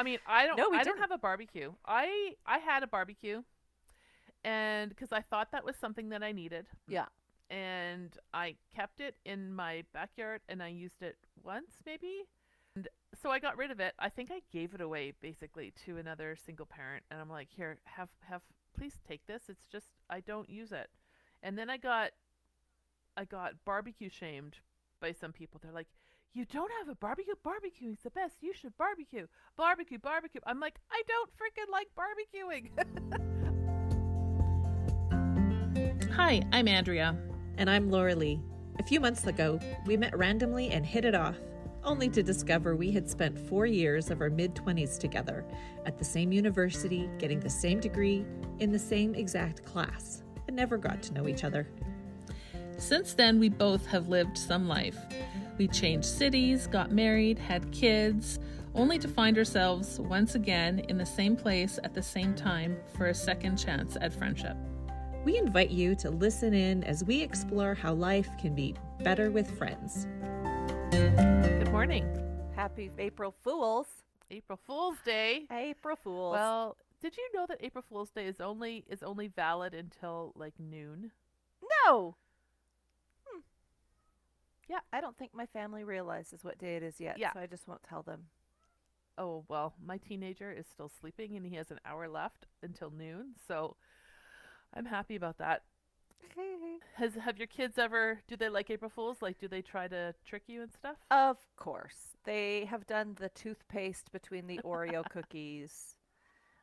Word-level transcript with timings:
I 0.00 0.02
mean, 0.02 0.18
I 0.26 0.46
don't. 0.46 0.56
No, 0.56 0.70
we 0.70 0.78
I 0.78 0.82
don't 0.82 0.94
didn't. 0.94 1.00
have 1.02 1.10
a 1.10 1.18
barbecue. 1.18 1.72
I 1.86 2.34
I 2.46 2.58
had 2.58 2.82
a 2.82 2.86
barbecue, 2.86 3.42
and 4.42 4.88
because 4.88 5.12
I 5.12 5.20
thought 5.20 5.52
that 5.52 5.62
was 5.64 5.76
something 5.76 6.08
that 6.08 6.22
I 6.22 6.32
needed. 6.32 6.66
Yeah. 6.88 7.04
And 7.50 8.16
I 8.32 8.56
kept 8.74 9.00
it 9.00 9.16
in 9.26 9.52
my 9.54 9.84
backyard, 9.92 10.40
and 10.48 10.62
I 10.62 10.68
used 10.68 11.02
it 11.02 11.18
once, 11.42 11.72
maybe. 11.84 12.28
And 12.76 12.88
so 13.20 13.30
I 13.30 13.40
got 13.40 13.58
rid 13.58 13.70
of 13.70 13.80
it. 13.80 13.92
I 13.98 14.08
think 14.08 14.30
I 14.30 14.40
gave 14.52 14.72
it 14.72 14.80
away 14.80 15.12
basically 15.20 15.74
to 15.84 15.98
another 15.98 16.36
single 16.46 16.66
parent, 16.66 17.04
and 17.10 17.20
I'm 17.20 17.28
like, 17.28 17.48
here, 17.54 17.78
have 17.84 18.08
have 18.22 18.40
please 18.74 18.94
take 19.06 19.26
this. 19.26 19.42
It's 19.48 19.66
just 19.70 19.88
I 20.08 20.20
don't 20.20 20.48
use 20.48 20.72
it. 20.72 20.88
And 21.42 21.58
then 21.58 21.68
I 21.68 21.76
got 21.76 22.12
I 23.18 23.24
got 23.24 23.64
barbecue 23.66 24.08
shamed 24.08 24.56
by 25.00 25.12
some 25.12 25.32
people. 25.32 25.60
They're 25.62 25.72
like, 25.72 25.88
you 26.32 26.44
don't 26.44 26.70
have 26.78 26.88
a 26.88 26.94
barbecue? 26.94 27.34
Barbecuing's 27.42 28.02
the 28.02 28.10
best. 28.10 28.36
You 28.40 28.52
should 28.54 28.76
barbecue. 28.76 29.26
Barbecue, 29.56 29.98
barbecue. 29.98 30.40
I'm 30.46 30.60
like, 30.60 30.78
I 30.90 31.02
don't 31.08 31.30
freaking 31.30 31.70
like 31.72 31.88
barbecuing. 31.98 32.70
Hi, 36.14 36.42
I'm 36.52 36.68
Andrea. 36.68 37.16
And 37.58 37.68
I'm 37.68 37.90
Lorilee. 37.90 38.40
A 38.78 38.82
few 38.84 39.00
months 39.00 39.26
ago, 39.26 39.58
we 39.86 39.96
met 39.96 40.16
randomly 40.16 40.70
and 40.70 40.86
hit 40.86 41.04
it 41.04 41.16
off, 41.16 41.36
only 41.82 42.08
to 42.10 42.22
discover 42.22 42.76
we 42.76 42.92
had 42.92 43.10
spent 43.10 43.36
four 43.36 43.66
years 43.66 44.10
of 44.10 44.20
our 44.20 44.30
mid 44.30 44.54
20s 44.54 44.98
together 44.98 45.44
at 45.84 45.98
the 45.98 46.04
same 46.04 46.30
university, 46.30 47.10
getting 47.18 47.40
the 47.40 47.50
same 47.50 47.80
degree, 47.80 48.24
in 48.60 48.70
the 48.70 48.78
same 48.78 49.16
exact 49.16 49.64
class, 49.64 50.22
and 50.46 50.56
never 50.56 50.78
got 50.78 51.02
to 51.02 51.12
know 51.12 51.26
each 51.26 51.42
other. 51.42 51.66
Since 52.78 53.14
then, 53.14 53.40
we 53.40 53.48
both 53.48 53.84
have 53.86 54.08
lived 54.08 54.38
some 54.38 54.68
life. 54.68 54.96
We 55.60 55.68
changed 55.68 56.06
cities, 56.06 56.66
got 56.66 56.90
married, 56.90 57.38
had 57.38 57.70
kids, 57.70 58.38
only 58.74 58.98
to 58.98 59.06
find 59.06 59.36
ourselves 59.36 60.00
once 60.00 60.34
again 60.34 60.78
in 60.88 60.96
the 60.96 61.04
same 61.04 61.36
place 61.36 61.78
at 61.84 61.92
the 61.92 62.02
same 62.02 62.34
time 62.34 62.78
for 62.96 63.08
a 63.08 63.14
second 63.14 63.58
chance 63.58 63.98
at 64.00 64.14
friendship. 64.14 64.56
We 65.22 65.36
invite 65.36 65.68
you 65.68 65.94
to 65.96 66.08
listen 66.08 66.54
in 66.54 66.82
as 66.84 67.04
we 67.04 67.20
explore 67.20 67.74
how 67.74 67.92
life 67.92 68.30
can 68.40 68.54
be 68.54 68.74
better 69.00 69.30
with 69.30 69.50
friends. 69.58 70.06
Good 70.92 71.70
morning. 71.70 72.08
Happy 72.56 72.90
April 72.98 73.34
Fools. 73.44 73.86
April 74.30 74.58
Fool's 74.66 74.96
Day. 75.04 75.44
April 75.52 75.96
Fools. 75.96 76.32
Well, 76.32 76.78
did 77.02 77.18
you 77.18 77.28
know 77.34 77.44
that 77.46 77.58
April 77.60 77.84
Fool's 77.86 78.08
Day 78.08 78.24
is 78.24 78.40
only 78.40 78.82
is 78.88 79.02
only 79.02 79.28
valid 79.28 79.74
until 79.74 80.32
like 80.36 80.54
noon? 80.58 81.10
no. 81.84 82.16
Yeah. 84.70 84.78
I 84.92 85.00
don't 85.00 85.18
think 85.18 85.34
my 85.34 85.46
family 85.46 85.82
realizes 85.84 86.44
what 86.44 86.58
day 86.58 86.76
it 86.76 86.82
is 86.82 87.00
yet. 87.00 87.18
Yeah. 87.18 87.32
So 87.32 87.40
I 87.40 87.46
just 87.46 87.66
won't 87.66 87.82
tell 87.82 88.02
them. 88.02 88.26
Oh, 89.18 89.44
well, 89.48 89.74
my 89.84 89.98
teenager 89.98 90.52
is 90.52 90.66
still 90.72 90.88
sleeping 91.00 91.36
and 91.36 91.44
he 91.44 91.56
has 91.56 91.70
an 91.70 91.80
hour 91.84 92.08
left 92.08 92.46
until 92.62 92.90
noon, 92.90 93.34
so 93.46 93.76
I'm 94.72 94.86
happy 94.86 95.16
about 95.16 95.38
that. 95.38 95.62
Has 96.94 97.14
have 97.14 97.38
your 97.38 97.46
kids 97.46 97.78
ever 97.78 98.20
do 98.28 98.36
they 98.36 98.48
like 98.48 98.70
April 98.70 98.90
Fools? 98.90 99.18
Like 99.20 99.38
do 99.38 99.48
they 99.48 99.62
try 99.62 99.88
to 99.88 100.14
trick 100.24 100.44
you 100.46 100.62
and 100.62 100.72
stuff? 100.72 100.96
Of 101.10 101.38
course. 101.56 102.16
They 102.24 102.66
have 102.66 102.86
done 102.86 103.16
the 103.18 103.30
toothpaste 103.30 104.12
between 104.12 104.46
the 104.46 104.60
Oreo 104.64 105.02
cookies. 105.10 105.96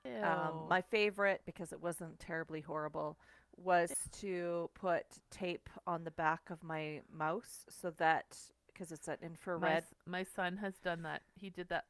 Um, 0.06 0.14
Ew. 0.14 0.68
my 0.70 0.82
favorite, 0.82 1.42
because 1.46 1.74
it 1.74 1.82
wasn't 1.82 2.20
terribly 2.20 2.62
horrible, 2.62 3.18
was 3.58 3.92
to 4.20 4.70
put 4.74 5.06
tape 5.32 5.70
on 5.86 6.04
the 6.04 6.12
back 6.12 6.50
of 6.50 6.64
my 6.64 7.02
mouse 7.12 7.66
so 7.70 7.92
that, 7.98 8.38
because 8.68 8.92
it's 8.92 9.08
an 9.08 9.18
infrared. 9.22 9.84
s- 9.84 9.94
my 10.06 10.24
son 10.24 10.58
has 10.58 10.76
done 10.78 11.02
that. 11.04 11.24
He 11.36 11.50
did 11.50 11.70
that. 11.70 11.86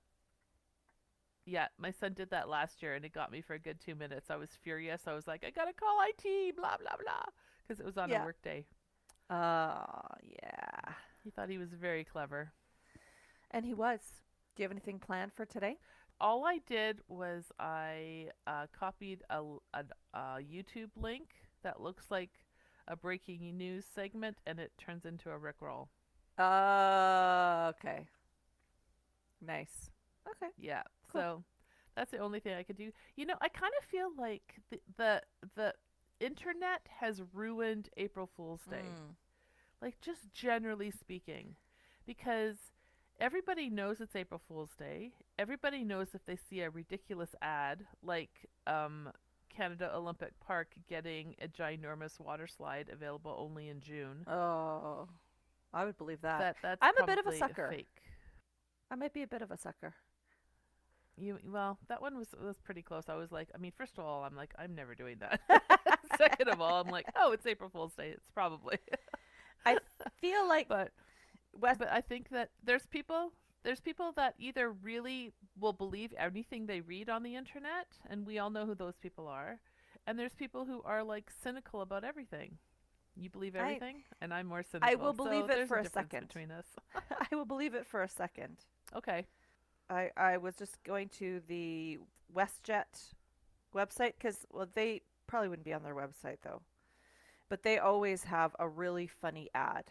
Yeah, 1.46 1.68
my 1.78 1.92
son 1.92 2.14
did 2.14 2.30
that 2.32 2.50
last 2.50 2.82
year, 2.82 2.96
and 2.96 3.06
it 3.06 3.14
got 3.14 3.32
me 3.32 3.42
for 3.42 3.54
a 3.54 3.59
good 3.59 3.80
two 3.80 3.96
minutes. 3.96 4.30
I 4.30 4.36
was 4.36 4.50
furious. 4.62 5.08
I 5.08 5.14
was 5.14 5.28
like, 5.28 5.46
I 5.46 5.50
gotta 5.50 5.72
call 5.74 6.00
IT, 6.09 6.56
blah 6.58 6.76
blah 6.78 6.98
blah, 7.02 7.24
because 7.66 7.80
it 7.80 7.86
was 7.86 7.98
on 7.98 8.09
Yeah. 8.09 8.22
a 8.24 8.26
work 8.26 8.42
day. 8.42 8.66
Uh, 9.30 9.86
yeah. 10.24 10.94
He 11.24 11.31
thought 11.31 11.50
he 11.50 11.58
was 11.58 11.74
very 11.74 12.03
clever. 12.03 12.52
And 13.52 13.66
he 13.66 13.74
was. 13.74 14.00
Do 14.56 14.64
you 14.64 14.66
have 14.66 14.72
anything 14.72 15.00
planned 15.00 15.34
for 15.34 15.46
today? 15.46 15.78
All 16.20 16.46
I 16.46 16.59
did 16.66 17.00
was 17.08 17.46
I 17.59 18.30
uh, 18.46 18.68
copied 18.78 19.24
a 19.30 19.44
YouTube 20.41 20.90
link 20.96 21.30
that 21.63 21.81
looks 21.81 22.06
like 22.09 22.31
a 22.88 22.95
breaking 22.95 23.57
news 23.57 23.85
segment, 23.94 24.38
and 24.45 24.59
it 24.59 24.72
turns 24.78 25.06
into 25.06 25.29
a 25.29 25.40
Rickroll. 25.40 25.88
Uh, 26.38 27.72
okay. 27.75 28.06
Nice. 29.45 29.90
Okay. 30.29 30.51
Yeah. 30.57 30.84
Cool. 31.12 31.22
So 31.22 31.44
that's 31.96 32.12
the 32.12 32.19
only 32.19 32.40
thing 32.40 32.53
I 32.53 32.63
could 32.63 32.78
do. 32.78 32.91
You 33.16 33.25
know, 33.25 33.35
I 33.41 33.50
kind 33.50 33.73
of 33.79 33.85
feel 33.85 34.09
like 34.17 34.56
the 34.69 34.79
the 34.97 35.22
the 35.56 35.73
internet 36.19 36.81
has 37.00 37.22
ruined 37.34 37.90
April 37.97 38.29
Fool's 38.35 38.62
Day. 38.69 38.85
Mm. 38.85 39.16
Like 39.81 40.00
just 40.01 40.31
generally 40.34 40.91
speaking, 40.91 41.56
because 42.06 42.57
everybody 43.19 43.69
knows 43.69 44.01
it's 44.01 44.16
April 44.16 44.41
Fool's 44.47 44.75
Day. 44.78 45.13
Everybody 45.38 45.84
knows 45.84 46.09
if 46.13 46.25
they 46.25 46.38
see 46.50 46.62
a 46.62 46.69
ridiculous 46.69 47.35
ad 47.41 47.85
like 48.03 48.47
um 48.66 49.09
Canada 49.57 49.91
Olympic 49.95 50.40
Park 50.40 50.75
getting 50.88 51.35
a 51.41 51.47
ginormous 51.47 52.19
water 52.19 52.45
slide 52.45 52.90
available 52.94 53.35
only 53.38 53.69
in 53.69 53.81
June. 53.81 54.23
Oh, 54.28 55.07
I 55.73 55.84
would 55.84 55.97
believe 55.97 56.22
that. 56.22 56.40
That 56.40 56.56
that's 56.62 56.79
I'm 56.81 56.97
a 57.01 57.07
bit 57.07 57.18
of 57.18 57.25
a 57.25 57.35
sucker. 57.35 57.69
fake. 57.72 57.88
I 58.91 58.96
might 58.96 59.13
be 59.13 59.23
a 59.23 59.28
bit 59.28 59.41
of 59.41 59.50
a 59.50 59.57
sucker. 59.57 59.96
You 61.17 61.40
well, 61.44 61.79
that 61.90 62.01
one 62.01 62.16
was 62.16 62.28
was 62.40 62.59
pretty 62.59 62.84
close. 62.84 63.06
I 63.09 63.16
was 63.16 63.31
like, 63.31 63.50
I 63.56 63.57
mean, 63.57 63.72
first 63.75 63.97
of 63.97 64.06
all, 64.06 64.23
I'm 64.23 64.35
like, 64.35 64.53
I'm 64.59 64.75
never 64.75 64.94
doing 64.94 65.17
that. 65.19 65.41
Second 66.17 66.50
of 66.50 66.62
all, 66.62 66.79
I'm 66.79 66.90
like, 66.90 67.07
oh, 67.16 67.31
it's 67.31 67.46
April 67.47 67.69
Fool's 67.72 67.94
Day. 67.94 68.09
It's 68.09 68.29
probably. 68.29 68.78
I 69.66 69.78
feel 70.22 70.47
like 70.47 70.67
but 70.69 70.91
West. 71.53 71.79
but 71.79 71.91
I 71.91 72.01
think 72.01 72.29
that 72.29 72.51
there's 72.63 72.85
people 72.85 73.34
there's 73.63 73.79
people 73.79 74.12
that 74.13 74.35
either 74.40 74.72
really 74.72 75.34
will 75.59 75.73
believe 75.73 76.13
anything 76.18 76.66
they 76.66 76.81
read 76.81 77.09
on 77.09 77.23
the 77.23 77.35
internet, 77.35 77.88
and 78.09 78.25
we 78.25 78.40
all 78.40 78.50
know 78.50 78.66
who 78.66 78.75
those 78.75 78.97
people 78.97 79.28
are, 79.28 79.59
and 80.06 80.18
there's 80.18 80.35
people 80.35 80.66
who 80.66 80.81
are 80.84 81.03
like 81.03 81.29
cynical 81.44 81.81
about 81.81 82.03
everything. 82.03 82.57
You 83.16 83.29
believe 83.29 83.56
I- 83.56 83.59
everything, 83.59 84.03
and 84.22 84.34
I'm 84.34 84.47
more 84.47 84.63
cynical. 84.63 84.90
I 84.90 84.96
will 84.96 85.13
so 85.13 85.23
believe 85.25 85.50
it 85.50 85.67
for 85.67 85.79
a 85.79 85.84
difference 85.84 85.94
second. 85.94 86.28
between 86.28 86.51
us. 86.51 86.66
I 87.31 87.35
will 87.35 87.46
believe 87.46 87.73
it 87.73 87.85
for 87.85 88.03
a 88.03 88.09
second. 88.09 88.57
Okay. 88.96 89.28
I 89.90 90.12
I 90.16 90.38
was 90.38 90.56
just 90.56 90.81
going 90.84 91.09
to 91.17 91.41
the 91.47 92.00
WestJet 92.35 93.13
website 93.73 94.13
because 94.17 94.46
well 94.51 94.67
they 94.73 95.01
probably 95.28 95.50
wouldn't 95.50 95.66
be 95.66 95.73
on 95.73 95.84
their 95.84 95.96
website 95.96 96.38
though, 96.44 96.62
but 97.50 97.63
they 97.63 97.78
always 97.79 98.25
have 98.25 98.56
a 98.59 98.67
really 98.67 99.07
funny 99.07 99.50
ad 99.56 99.85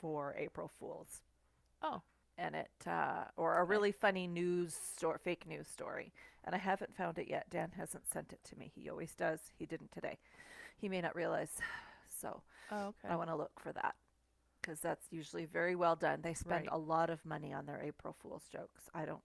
for 0.00 0.34
April 0.38 0.68
Fools. 0.68 1.22
Oh. 1.82 2.02
And 2.36 2.56
it 2.56 2.70
uh, 2.86 3.24
or 3.36 3.58
a 3.58 3.64
really 3.64 3.92
funny 3.92 4.26
news 4.26 4.76
or 5.04 5.18
fake 5.18 5.46
news 5.46 5.68
story, 5.68 6.12
and 6.44 6.54
I 6.54 6.58
haven't 6.58 6.96
found 6.96 7.18
it 7.18 7.28
yet. 7.28 7.46
Dan 7.48 7.70
hasn't 7.76 8.08
sent 8.08 8.32
it 8.32 8.40
to 8.50 8.58
me. 8.58 8.72
He 8.74 8.90
always 8.90 9.14
does. 9.14 9.38
He 9.56 9.66
didn't 9.66 9.92
today. 9.92 10.18
He 10.76 10.88
may 10.88 11.00
not 11.00 11.14
realize. 11.16 11.50
So 12.20 12.42
Oh, 12.70 12.86
okay. 12.86 13.08
I 13.10 13.16
want 13.16 13.28
to 13.28 13.36
look 13.36 13.58
for 13.60 13.72
that 13.72 13.96
because 14.60 14.80
that's 14.80 15.06
usually 15.10 15.44
very 15.44 15.74
well 15.74 15.94
done. 15.96 16.20
They 16.22 16.32
spend 16.32 16.62
Right. 16.66 16.68
a 16.72 16.78
lot 16.78 17.10
of 17.10 17.22
money 17.26 17.52
on 17.52 17.66
their 17.66 17.82
April 17.82 18.14
Fool's 18.18 18.46
jokes. 18.50 18.82
I 18.94 19.04
don't, 19.04 19.20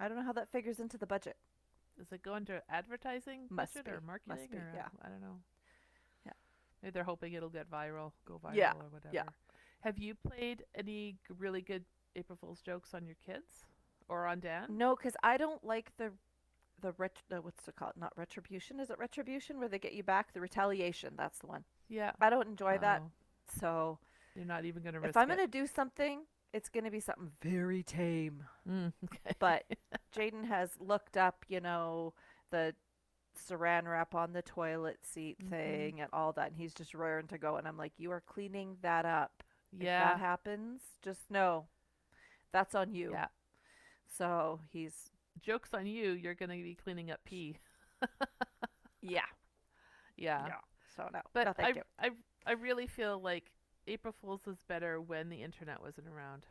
I 0.00 0.08
don't 0.08 0.16
know 0.16 0.24
how 0.24 0.32
that 0.32 0.50
figures 0.50 0.80
into 0.80 0.98
the 0.98 1.06
budget. 1.06 1.36
Does 1.96 2.10
it 2.10 2.22
go 2.22 2.34
into 2.34 2.60
advertising 2.68 3.42
Must 3.50 3.74
budget 3.74 3.92
or 3.92 4.00
marketing 4.00 4.36
must 4.40 4.50
be, 4.50 4.56
or 4.56 4.72
yeah. 4.74 4.88
I 5.04 5.08
don't 5.08 5.20
know. 5.20 5.36
Yeah. 6.26 6.32
Maybe 6.82 6.90
they're 6.92 7.04
hoping 7.04 7.34
it'll 7.34 7.48
get 7.50 7.70
viral, 7.70 8.10
go 8.26 8.40
viral 8.44 8.56
Yeah, 8.56 8.72
or 8.72 8.88
whatever. 8.90 9.10
yeah. 9.12 9.24
Have 9.84 9.98
you 9.98 10.14
played 10.14 10.64
any 10.74 11.18
really 11.38 11.60
good 11.62 11.84
April 12.16 12.38
Fool's 12.40 12.60
jokes 12.62 12.94
on 12.94 13.04
your 13.06 13.16
kids 13.24 13.66
or 14.08 14.26
on 14.26 14.40
Dan? 14.40 14.66
No, 14.70 14.96
because 14.96 15.14
I 15.22 15.36
don't 15.36 15.62
like 15.62 15.92
the, 15.98 16.10
the 16.80 16.92
ret- 16.98 17.22
the 17.28 17.42
what's 17.42 17.68
it 17.68 17.76
called? 17.76 17.92
Not 17.96 18.12
retribution. 18.16 18.80
Is 18.80 18.90
it 18.90 18.98
retribution 18.98 19.58
where 19.58 19.68
they 19.68 19.78
get 19.78 19.92
you 19.92 20.02
back? 20.02 20.32
The 20.32 20.40
retaliation. 20.40 21.14
That's 21.16 21.38
the 21.38 21.46
one. 21.48 21.64
Yeah. 21.88 22.12
I 22.20 22.30
don't 22.30 22.48
enjoy 22.48 22.78
that. 22.78 23.02
Oh, 23.04 23.10
So 23.60 23.98
You're 24.34 24.46
not 24.46 24.64
even 24.64 24.82
gonna 24.82 25.00
risk 25.00 25.10
if 25.10 25.16
I'm 25.18 25.28
gonna 25.28 25.46
do 25.46 25.66
something, 25.66 26.22
it's 26.54 26.70
gonna 26.70 26.90
be 26.90 27.00
something 27.00 27.30
very 27.42 27.82
tame. 27.82 28.42
Mm, 28.68 28.92
okay. 29.04 29.36
But 29.38 29.64
Jaden 30.16 30.46
has 30.46 30.70
looked 30.80 31.18
up, 31.18 31.44
you 31.48 31.60
know, 31.60 32.14
the 32.50 32.74
saran 33.38 33.84
wrap 33.86 34.14
on 34.14 34.32
the 34.32 34.40
toilet 34.42 34.98
seat 35.04 35.36
Mhm. 35.44 35.50
thing 35.50 36.00
and 36.00 36.08
all 36.14 36.32
that, 36.32 36.52
and 36.52 36.56
he's 36.56 36.72
just 36.72 36.94
raring 36.94 37.26
to 37.28 37.36
go. 37.38 37.56
And 37.56 37.68
I'm 37.68 37.76
like, 37.76 37.92
you 37.98 38.10
are 38.12 38.22
cleaning 38.22 38.78
that 38.80 39.04
up. 39.04 39.43
If 39.78 39.86
yeah. 39.86 40.04
that 40.04 40.18
happens, 40.20 40.82
just 41.02 41.30
know 41.30 41.66
that's 42.52 42.74
on 42.74 42.94
you. 42.94 43.12
Yeah. 43.12 43.26
So 44.06 44.60
he's 44.70 45.10
Jokes 45.40 45.74
on 45.74 45.86
you. 45.86 46.12
You're 46.12 46.34
gonna 46.34 46.54
be 46.54 46.74
cleaning 46.74 47.10
up 47.10 47.20
pee. 47.24 47.58
yeah, 49.02 49.26
Yeah. 50.16 50.46
yeah. 50.46 50.60
So 50.96 51.08
no, 51.12 51.20
But 51.32 51.44
no, 51.46 51.52
thank 51.52 51.76
I, 51.76 51.78
you. 51.78 51.82
I, 51.98 52.10
I 52.46 52.52
really 52.52 52.86
feel 52.86 53.20
like 53.20 53.50
April 53.86 54.14
Fool's 54.20 54.46
was 54.46 54.62
better 54.68 55.00
when 55.00 55.28
the 55.28 55.42
internet 55.42 55.80
wasn't 55.82 56.08
around. 56.08 56.46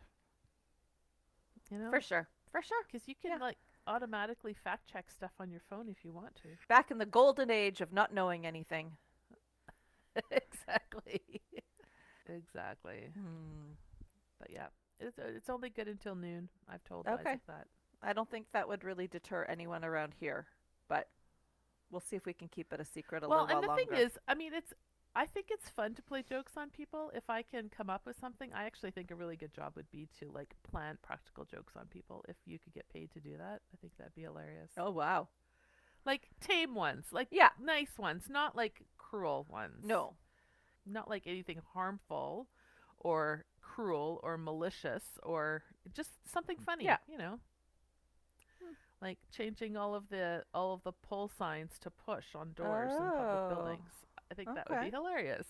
You 1.71 1.79
know, 1.79 1.89
For 1.89 2.01
sure, 2.01 2.27
for 2.51 2.61
sure. 2.61 2.83
because 2.85 3.07
you 3.07 3.15
can 3.15 3.31
Yeah. 3.31 3.37
like 3.37 3.57
automatically 3.87 4.53
fact 4.53 4.87
check 4.87 5.09
stuff 5.11 5.31
on 5.39 5.49
your 5.51 5.61
phone 5.61 5.89
if 5.89 6.03
you 6.05 6.11
want 6.13 6.35
to. 6.35 6.49
Back 6.67 6.91
in 6.91 6.97
the 6.97 7.05
golden 7.05 7.49
age 7.49 7.81
of 7.81 7.91
not 7.93 8.13
knowing 8.13 8.45
anything. 8.45 8.97
exactly. 12.35 13.11
Hmm. 13.15 13.73
But 14.39 14.49
yeah, 14.51 14.67
it's 14.99 15.17
it's 15.17 15.49
only 15.49 15.69
good 15.69 15.87
until 15.87 16.15
noon. 16.15 16.49
I've 16.69 16.83
told 16.83 17.07
Okay. 17.07 17.37
that. 17.47 17.67
I 18.01 18.13
don't 18.13 18.29
think 18.29 18.47
that 18.51 18.67
would 18.67 18.83
really 18.83 19.07
deter 19.07 19.43
anyone 19.45 19.85
around 19.85 20.13
here, 20.19 20.47
but 20.89 21.07
we'll 21.89 22.01
see 22.01 22.15
if 22.17 22.25
we 22.25 22.33
can 22.33 22.49
keep 22.49 22.73
it 22.73 22.79
a 22.81 22.85
secret 22.85 23.23
a 23.23 23.29
well, 23.29 23.43
little 23.43 23.57
and 23.59 23.67
while 23.67 23.77
the 23.77 23.83
longer. 23.83 23.95
thing 23.95 24.05
is, 24.05 24.17
I 24.27 24.35
mean, 24.35 24.53
it's 24.53 24.73
I 25.15 25.25
think 25.25 25.47
it's 25.51 25.69
fun 25.69 25.93
to 25.93 26.01
play 26.01 26.23
jokes 26.23 26.53
on 26.57 26.69
people. 26.71 27.11
If 27.13 27.29
I 27.29 27.43
can 27.43 27.69
come 27.69 27.89
up 27.89 28.01
with 28.05 28.19
something, 28.19 28.49
I 28.53 28.65
actually 28.65 28.91
think 28.91 29.11
a 29.11 29.15
really 29.15 29.37
good 29.37 29.53
job 29.53 29.73
would 29.75 29.89
be 29.91 30.09
to 30.19 30.29
like 30.31 30.55
plan 30.69 30.97
practical 31.01 31.45
jokes 31.45 31.73
on 31.77 31.85
people. 31.87 32.25
If 32.27 32.35
you 32.45 32.59
could 32.59 32.73
get 32.73 32.89
paid 32.89 33.11
to 33.13 33.19
do 33.19 33.37
that, 33.37 33.61
I 33.73 33.77
think 33.79 33.93
that'd 33.97 34.15
be 34.15 34.23
hilarious. 34.23 34.71
oh 34.77 34.91
wow. 34.91 35.29
Like 36.05 36.27
tame 36.41 36.75
ones, 36.75 37.05
like 37.13 37.29
Yeah. 37.31 37.51
nice 37.61 37.97
ones, 37.97 38.23
not 38.29 38.55
like 38.57 38.81
cruel 38.97 39.45
ones. 39.49 39.85
No. 39.85 40.15
Not 40.85 41.09
like 41.09 41.23
anything 41.25 41.59
harmful 41.73 42.47
or 42.99 43.45
cruel 43.61 44.19
or 44.23 44.37
malicious 44.37 45.03
or 45.23 45.63
just 45.93 46.11
something 46.31 46.57
funny 46.57 46.85
Yeah. 46.85 46.97
you 47.07 47.17
know 47.17 47.39
like 49.01 49.17
changing 49.35 49.75
all 49.75 49.93
of 49.95 50.07
the 50.09 50.43
all 50.53 50.73
of 50.73 50.83
the 50.83 50.91
pull 50.93 51.27
signs 51.27 51.77
to 51.79 51.89
push 51.89 52.35
on 52.35 52.53
doors 52.53 52.91
in 52.93 53.01
Oh, 53.01 53.11
public 53.17 53.49
buildings 53.57 53.91
i 54.31 54.33
think 54.33 54.53
that 54.55 54.69
would 54.69 54.81
be 54.81 54.89
hilarious 54.91 55.47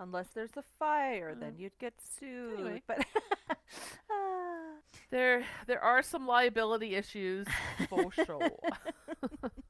Unless 0.00 0.28
there's 0.28 0.56
a 0.56 0.62
fire, 0.78 1.34
then 1.34 1.54
Mm. 1.54 1.58
you'd 1.58 1.78
get 1.80 1.94
sued. 2.00 2.54
Anyway. 2.60 2.82
But 2.86 3.04
there 5.10 5.44
there 5.66 5.80
are 5.82 6.02
some 6.04 6.24
liability 6.24 6.94
issues 6.94 7.48
for 7.88 8.12
sure 8.12 8.48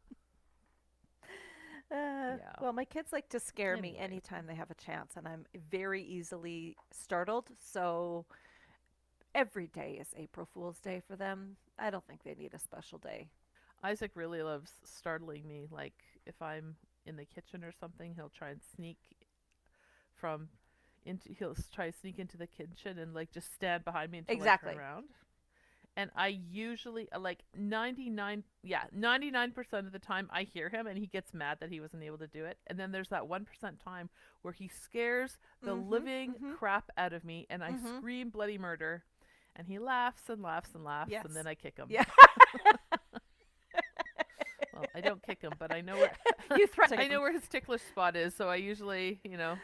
Uh, 1.90 2.37
yeah. 2.37 2.56
Well, 2.58 2.73
my 2.73 2.85
kids 2.85 3.12
like 3.12 3.29
to 3.31 3.40
scare 3.40 3.76
me 3.79 3.96
Anyway. 3.96 3.99
anytime 3.99 4.46
they 4.46 4.55
have 4.55 4.70
a 4.70 4.75
chance, 4.75 5.17
and 5.17 5.26
I'm 5.26 5.46
very 5.70 6.02
easily 6.02 6.76
startled. 6.90 7.49
So 7.58 8.26
every 9.35 9.67
day 9.67 9.96
is 10.00 10.12
April 10.17 10.46
Fool's 10.46 10.81
Day 10.81 11.00
for 11.06 11.17
them. 11.17 11.56
I 11.79 11.90
don't 11.90 12.06
think 12.06 12.23
they 12.25 12.35
need 12.35 12.55
a 12.55 12.58
special 12.58 12.99
day. 12.99 13.31
isaac 13.82 14.12
really 14.14 14.43
loves 14.43 14.73
startling 14.85 15.46
me 15.46 15.67
like 15.70 15.94
if 16.26 16.40
i'm 16.43 16.76
in 17.06 17.17
the 17.17 17.25
kitchen 17.25 17.64
or 17.64 17.73
something 17.73 18.14
he'll 18.14 18.29
try 18.31 18.50
and 18.50 18.61
sneak 18.75 18.99
from 20.14 20.49
into 21.05 21.32
he'll 21.38 21.56
try 21.73 21.91
to 21.91 21.96
sneak 21.96 22.19
into 22.19 22.37
the 22.37 22.46
kitchen 22.46 22.99
and 22.99 23.14
like 23.14 23.31
just 23.31 23.52
stand 23.55 23.84
behind 23.84 24.11
me 24.11 24.19
until 24.19 24.37
Exactly. 24.37 24.70
I 24.70 24.75
turn 24.75 24.81
around. 24.81 25.05
And 25.98 26.10
I 26.16 26.28
usually 26.50 27.10
uh, 27.12 27.20
like 27.20 27.40
99 27.56 28.44
yeah, 28.62 28.84
99% 28.92 29.86
of 29.86 29.92
the 29.92 29.98
time 30.00 30.30
I 30.32 30.44
hear 30.44 30.70
him 30.70 30.86
and 30.86 30.98
he 30.98 31.06
gets 31.08 31.34
mad 31.34 31.58
that 31.60 31.70
he 31.70 31.80
wasn't 31.80 32.04
able 32.04 32.18
to 32.18 32.28
do 32.28 32.46
it. 32.46 32.58
And 32.68 32.78
then 32.80 32.92
there's 32.92 33.10
that 33.10 33.28
1% 33.28 33.80
time 33.80 34.10
where 34.42 34.54
he 34.54 34.68
scares 34.68 35.38
the 35.64 35.74
Mhm, 35.74 35.86
living 35.90 36.36
mhm. 36.40 36.58
crap 36.58 36.90
out 36.98 37.12
of 37.14 37.24
me 37.24 37.46
and 37.50 37.64
I 37.64 37.74
Mhm. 37.74 37.98
scream 37.98 38.30
bloody 38.30 38.58
murder 38.58 39.04
and 39.56 39.68
he 39.68 39.78
laughs 39.78 40.30
and 40.30 40.42
laughs 40.42 40.70
and 40.74 40.84
laughs 40.84 41.10
Yes. 41.10 41.24
and 41.24 41.36
then 41.36 41.46
I 41.48 41.54
kick 41.54 41.76
him. 41.78 41.90
Yeah. 41.90 42.04
Well, 44.72 44.90
I 44.94 45.00
don't 45.00 45.22
kick 45.22 45.42
him, 45.42 45.56
but 45.58 45.72
I 45.72 45.80
know 45.80 45.98
where 45.98 46.10
you 46.54 46.66
threaten. 46.66 46.98
I 47.00 47.08
know 47.08 47.20
where 47.20 47.32
his 47.32 47.48
ticklish 47.48 47.82
spot 47.82 48.16
is, 48.16 48.34
so 48.34 48.48
I 48.48 48.56
usually, 48.56 49.20
you 49.24 49.36
know, 49.36 49.60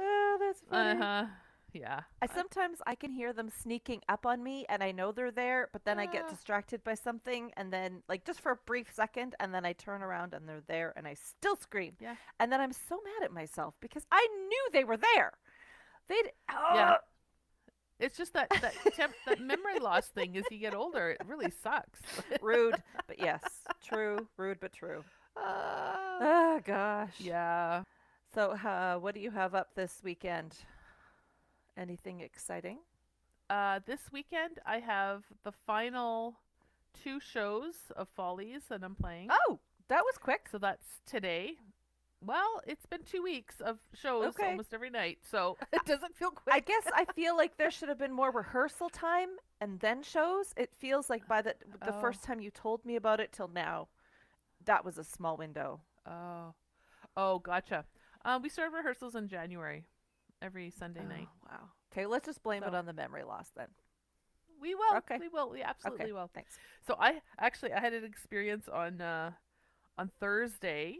Oh, 0.00 0.36
that's 0.40 0.62
funny. 0.68 1.10
uh-huh. 1.10 1.26
Yeah. 1.72 2.00
I 2.20 2.26
sometimes 2.26 2.78
I 2.86 2.94
can 2.94 3.12
hear 3.12 3.32
them 3.32 3.48
sneaking 3.48 4.02
up 4.08 4.26
on 4.26 4.42
me, 4.42 4.66
and 4.68 4.82
I 4.82 4.92
know 4.92 5.12
they're 5.12 5.30
there, 5.30 5.68
but 5.72 5.84
then 5.84 5.98
I 5.98 6.06
get 6.06 6.24
Ah. 6.26 6.30
distracted 6.30 6.82
by 6.82 6.94
something, 6.94 7.52
and 7.56 7.72
then 7.72 8.02
like 8.08 8.24
just 8.24 8.40
for 8.40 8.52
a 8.52 8.56
brief 8.66 8.92
second, 8.92 9.34
and 9.40 9.54
then 9.54 9.64
I 9.64 9.72
turn 9.72 10.02
around 10.02 10.34
and 10.34 10.48
they're 10.48 10.62
there, 10.66 10.92
and 10.96 11.06
I 11.06 11.14
still 11.14 11.56
scream. 11.56 11.94
Yeah. 12.00 12.16
And 12.38 12.50
then 12.52 12.60
I'm 12.60 12.72
so 12.72 12.96
mad 13.04 13.24
at 13.24 13.32
myself 13.32 13.74
because 13.80 14.04
I 14.10 14.26
knew 14.48 14.68
they 14.72 14.84
were 14.84 14.96
there. 14.96 15.32
They'd 16.08 16.32
Yeah. 16.74 16.92
Ugh. 16.92 17.00
It's 18.00 18.16
just 18.16 18.32
that 18.32 18.48
that 18.62 18.74
temp, 18.94 19.12
that 19.26 19.40
memory 19.40 19.78
loss 19.78 20.08
thing 20.08 20.36
as 20.38 20.44
you 20.50 20.58
get 20.58 20.74
older, 20.74 21.10
it 21.10 21.26
really 21.26 21.50
sucks. 21.62 22.00
rude, 22.40 22.82
but 23.06 23.18
yes, 23.18 23.42
true, 23.84 24.26
rude 24.38 24.58
but 24.58 24.72
true. 24.72 25.04
Uh, 25.36 25.96
Oh 26.22 26.60
gosh. 26.64 27.14
yeah. 27.20 27.84
So, 28.34 28.52
uh, 28.52 28.96
what 28.98 29.14
do 29.14 29.20
you 29.20 29.30
have 29.30 29.54
up 29.54 29.74
this 29.74 30.00
weekend? 30.02 30.56
Anything 31.80 32.20
exciting? 32.20 32.78
Uh, 33.48 33.80
this 33.86 34.12
weekend 34.12 34.58
I 34.66 34.78
have 34.80 35.24
the 35.44 35.52
final 35.66 36.36
two 37.02 37.18
shows 37.20 37.74
of 37.96 38.08
Follies 38.08 38.62
that 38.68 38.82
I'm 38.84 38.94
playing. 38.94 39.28
Oh, 39.30 39.58
that 39.88 40.02
was 40.04 40.18
quick. 40.18 40.46
So 40.52 40.58
that's 40.58 41.00
today. 41.06 41.54
Well, 42.22 42.60
it's 42.66 42.84
been 42.84 43.02
two 43.02 43.22
weeks 43.22 43.62
of 43.62 43.78
shows 43.94 44.34
Okay. 44.36 44.50
almost 44.50 44.74
every 44.74 44.90
night, 44.90 45.20
so 45.30 45.56
it 45.72 45.82
doesn't 45.86 46.14
feel 46.14 46.30
quick. 46.30 46.54
I 46.54 46.60
guess 46.60 46.84
I 46.94 47.06
feel 47.14 47.34
like 47.34 47.56
there 47.56 47.70
should 47.70 47.88
have 47.88 47.98
been 47.98 48.12
more 48.12 48.30
rehearsal 48.30 48.90
time 48.90 49.30
and 49.62 49.80
then 49.80 50.02
shows. 50.02 50.52
It 50.58 50.74
feels 50.78 51.08
like 51.08 51.26
by 51.26 51.40
the 51.40 51.54
the 51.82 51.94
Oh. 51.96 52.00
first 52.00 52.22
time 52.22 52.40
you 52.40 52.50
told 52.50 52.84
me 52.84 52.96
about 52.96 53.20
it 53.20 53.32
till 53.32 53.48
now, 53.48 53.88
that 54.66 54.84
was 54.84 54.98
a 54.98 55.04
small 55.04 55.38
window. 55.38 55.80
Oh, 56.06 56.52
oh, 57.16 57.38
gotcha. 57.38 57.86
Um, 58.26 58.42
we 58.42 58.50
started 58.50 58.76
rehearsals 58.76 59.14
in 59.14 59.26
January, 59.26 59.86
every 60.42 60.70
Sunday 60.70 61.04
night. 61.04 61.28
Oh, 61.44 61.48
wow. 61.50 61.68
Okay, 61.92 62.06
let's 62.06 62.26
just 62.26 62.42
blame 62.42 62.62
it 62.62 62.74
on 62.74 62.86
the 62.86 62.92
memory 62.92 63.24
loss 63.24 63.50
then. 63.56 63.68
We 64.60 64.74
will. 64.74 64.96
Okay. 64.98 65.18
We 65.18 65.28
will. 65.28 65.50
We 65.50 65.62
absolutely 65.62 66.04
okay, 66.04 66.12
will. 66.12 66.30
thanks. 66.34 66.58
So 66.86 66.96
I 67.00 67.20
actually 67.38 67.72
I 67.72 67.80
had 67.80 67.92
an 67.94 68.04
experience 68.04 68.68
on 68.68 69.00
uh, 69.00 69.32
on 69.96 70.10
Thursday 70.20 70.98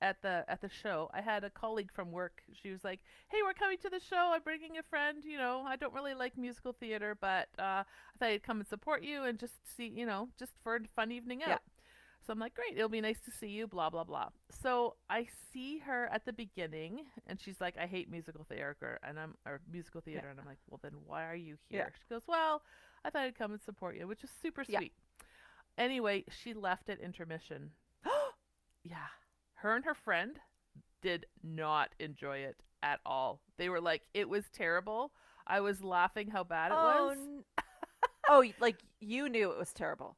at 0.00 0.20
the 0.22 0.44
at 0.48 0.60
the 0.60 0.68
show. 0.68 1.08
I 1.14 1.20
had 1.20 1.44
a 1.44 1.50
colleague 1.50 1.90
from 1.92 2.10
work. 2.10 2.42
She 2.52 2.70
was 2.70 2.84
like, 2.84 3.00
"Hey, 3.28 3.38
we're 3.42 3.54
coming 3.54 3.78
to 3.78 3.90
the 3.90 4.00
show. 4.00 4.32
I'm 4.34 4.42
bringing 4.42 4.78
a 4.78 4.82
friend. 4.82 5.24
You 5.24 5.38
know, 5.38 5.62
I 5.66 5.76
don't 5.76 5.94
really 5.94 6.14
like 6.14 6.36
musical 6.36 6.72
theater, 6.72 7.16
but 7.20 7.48
uh, 7.58 7.84
I 7.84 7.84
thought 8.18 8.28
I'd 8.30 8.42
come 8.42 8.58
and 8.58 8.68
support 8.68 9.02
you 9.02 9.24
and 9.24 9.38
just 9.38 9.54
see, 9.76 9.86
you 9.86 10.06
know, 10.06 10.28
just 10.38 10.52
for 10.62 10.76
a 10.76 10.80
fun 10.96 11.12
evening 11.12 11.42
out." 11.42 11.48
Yeah. 11.48 11.58
So 12.28 12.32
I'm 12.34 12.38
like, 12.38 12.54
"Great, 12.54 12.76
it'll 12.76 12.90
be 12.90 13.00
nice 13.00 13.20
to 13.24 13.30
see 13.30 13.48
you." 13.48 13.66
Blah 13.66 13.88
blah 13.88 14.04
blah. 14.04 14.28
So 14.50 14.96
I 15.08 15.28
see 15.50 15.78
her 15.78 16.08
at 16.12 16.26
the 16.26 16.32
beginning, 16.34 17.06
and 17.26 17.40
she's 17.40 17.58
like, 17.58 17.78
"I 17.78 17.86
hate 17.86 18.10
musical 18.10 18.44
theater," 18.44 18.98
and 19.02 19.18
I'm 19.18 19.34
or 19.46 19.62
musical 19.72 20.02
theater, 20.02 20.28
and 20.28 20.38
I'm 20.38 20.44
like, 20.44 20.58
"Well, 20.68 20.78
then 20.82 20.92
why 21.06 21.24
are 21.24 21.34
you 21.34 21.56
Yeah. 21.70 21.84
here?" 21.84 21.92
She 21.98 22.04
goes, 22.14 22.28
"Well." 22.28 22.62
I 23.02 23.08
thought 23.08 23.22
I'd 23.22 23.38
come 23.38 23.52
and 23.52 23.62
support 23.62 23.96
you, 23.96 24.06
which 24.06 24.24
is 24.24 24.30
super 24.42 24.62
Yeah. 24.68 24.80
sweet. 24.80 24.92
Anyway, 25.78 26.24
she 26.28 26.52
left 26.52 26.90
at 26.90 27.00
intermission. 27.00 27.72
yeah. 28.84 29.06
Her 29.54 29.74
and 29.74 29.84
her 29.86 29.94
friend 29.94 30.38
did 31.00 31.24
not 31.42 31.94
enjoy 31.98 32.38
it 32.38 32.62
at 32.82 33.00
all. 33.06 33.40
They 33.56 33.70
were 33.70 33.80
like, 33.80 34.02
it 34.12 34.28
was 34.28 34.50
terrible. 34.50 35.12
I 35.46 35.60
was 35.60 35.82
laughing 35.82 36.28
how 36.28 36.44
bad 36.44 36.72
it 36.72 36.78
oh, 36.78 37.06
was. 37.06 37.16
n- 37.16 37.44
oh, 38.28 38.44
like 38.60 38.82
you 39.00 39.28
knew 39.28 39.50
it 39.52 39.58
was 39.58 39.72
terrible. 39.72 40.16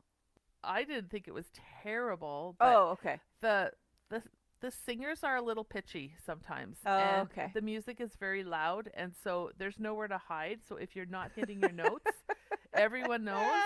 I 0.63 0.85
didn't 0.85 1.11
think 1.11 1.29
it 1.29 1.35
was 1.35 1.51
terrible. 1.83 2.57
But 2.61 2.81
Oh, 2.81 2.91
okay. 2.91 3.21
the 3.41 3.73
the 4.11 4.23
the 4.61 4.71
singers 4.71 5.25
are 5.25 5.37
a 5.37 5.43
little 5.43 5.65
pitchy 5.65 6.15
sometimes. 6.25 6.79
Oh, 6.85 6.89
and 6.97 7.29
okay. 7.31 7.55
The 7.55 7.63
music 7.63 8.01
is 8.01 8.17
very 8.19 8.45
loud 8.45 8.91
and 8.95 9.13
so 9.25 9.51
there's 9.59 9.79
nowhere 9.81 10.09
to 10.09 10.19
hide. 10.19 10.61
So 10.69 10.77
if 10.77 10.95
you're 10.97 11.07
not 11.07 11.33
hitting 11.35 11.61
your 11.61 11.73
notes, 11.73 12.25
everyone 12.75 13.25
knows. 13.25 13.65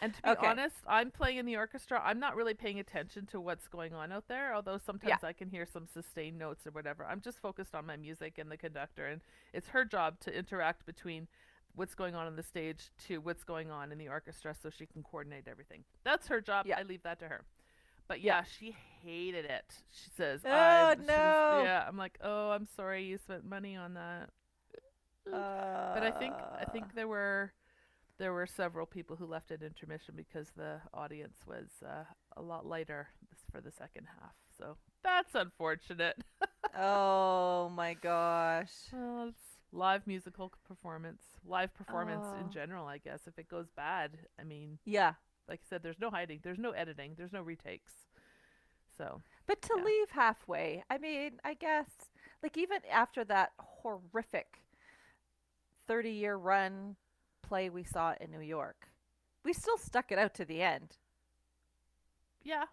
And 0.00 0.12
to 0.14 0.22
be 0.22 0.36
Okay. 0.36 0.36
honest, 0.36 0.76
I'm 0.86 1.10
playing 1.10 1.38
in 1.38 1.46
the 1.46 1.56
orchestra. 1.56 2.00
I'm 2.04 2.18
not 2.18 2.36
really 2.36 2.54
paying 2.54 2.78
attention 2.80 3.26
to 3.26 3.40
what's 3.40 3.68
going 3.68 3.94
on 3.94 4.12
out 4.12 4.28
there, 4.28 4.54
although 4.54 4.78
sometimes 4.78 5.24
I 5.24 5.32
can 5.32 5.48
hear 5.48 5.66
some 5.66 5.86
sustained 5.86 6.38
notes 6.38 6.66
or 6.66 6.70
whatever. 6.72 7.06
I'm 7.06 7.20
just 7.20 7.40
focused 7.40 7.74
on 7.74 7.86
my 7.86 7.96
music 7.96 8.38
and 8.38 8.50
the 8.50 8.56
conductor, 8.56 9.06
and 9.06 9.22
it's 9.52 9.68
her 9.68 9.84
job 9.84 10.20
to 10.20 10.36
interact 10.36 10.84
between 10.86 11.28
what's 11.74 11.94
going 11.94 12.14
on 12.14 12.26
on 12.26 12.36
the 12.36 12.42
stage 12.42 12.90
to 13.08 13.18
what's 13.18 13.44
going 13.44 13.70
on 13.70 13.90
in 13.92 13.98
the 13.98 14.08
orchestra 14.08 14.54
so 14.60 14.70
she 14.70 14.86
can 14.86 15.02
coordinate 15.02 15.46
everything. 15.48 15.84
That's 16.04 16.28
her 16.28 16.40
job. 16.40 16.66
Yeah. 16.66 16.78
I 16.78 16.82
leave 16.82 17.02
that 17.02 17.18
to 17.20 17.28
her. 17.28 17.44
But 18.06 18.20
yeah, 18.20 18.42
she 18.44 18.76
hated 19.02 19.44
it. 19.46 19.64
She 19.90 20.10
says, 20.16 20.42
Oh, 20.44 20.50
I'm, 20.50 21.06
no. 21.06 21.62
yeah, 21.64 21.84
I'm 21.88 21.96
like, 21.96 22.18
oh, 22.22 22.50
I'm 22.50 22.66
sorry 22.76 23.04
you 23.04 23.16
spent 23.18 23.44
money 23.44 23.76
on 23.76 23.94
that. 23.94 24.28
Uh, 25.32 25.94
But 25.94 26.02
I 26.02 26.10
think 26.10 26.34
I 26.34 26.64
think 26.70 26.94
there 26.94 27.08
were 27.08 27.52
there 28.18 28.32
were 28.32 28.46
several 28.46 28.86
people 28.86 29.16
who 29.16 29.26
left 29.26 29.50
at 29.50 29.62
intermission 29.62 30.14
because 30.16 30.50
the 30.56 30.80
audience 30.92 31.38
was 31.46 31.68
uh, 31.84 32.04
a 32.36 32.42
lot 32.42 32.66
lighter 32.66 33.08
for 33.50 33.60
the 33.60 33.72
second 33.72 34.06
half. 34.20 34.34
So 34.58 34.76
that's 35.02 35.34
unfortunate. 35.34 36.16
Oh 36.76 37.68
my 37.76 37.94
gosh. 37.94 38.72
well, 38.92 39.28
it's 39.28 39.53
live 39.74 40.06
musical 40.06 40.52
performance, 40.66 41.22
live 41.44 41.74
performance 41.74 42.24
Oh. 42.26 42.38
in 42.40 42.50
general. 42.50 42.86
I 42.86 42.98
guess 42.98 43.26
if 43.26 43.38
it 43.38 43.48
goes 43.48 43.68
bad, 43.70 44.26
I 44.38 44.44
mean, 44.44 44.78
Yeah. 44.84 45.14
like 45.48 45.60
I 45.62 45.66
said, 45.68 45.82
there's 45.82 45.98
no 45.98 46.10
hiding, 46.10 46.40
there's 46.42 46.58
no 46.58 46.70
editing, 46.70 47.14
there's 47.16 47.32
no 47.32 47.42
retakes. 47.42 47.92
So 48.96 49.20
But 49.46 49.60
to 49.62 49.74
Yeah. 49.76 49.82
leave 49.84 50.10
halfway, 50.10 50.84
I 50.88 50.96
mean, 50.98 51.40
I 51.44 51.54
guess, 51.54 51.90
like, 52.42 52.56
even 52.56 52.82
after 52.86 53.24
that 53.24 53.52
horrific 53.58 54.64
30 55.86 56.12
year 56.12 56.36
run 56.36 56.96
play 57.42 57.68
we 57.68 57.84
saw 57.84 58.14
in 58.20 58.30
New 58.30 58.40
York, 58.40 58.88
we 59.42 59.52
still 59.52 59.76
stuck 59.76 60.10
it 60.12 60.18
out 60.18 60.32
to 60.34 60.44
the 60.46 60.62
end. 60.62 60.96
Yeah. 62.42 62.66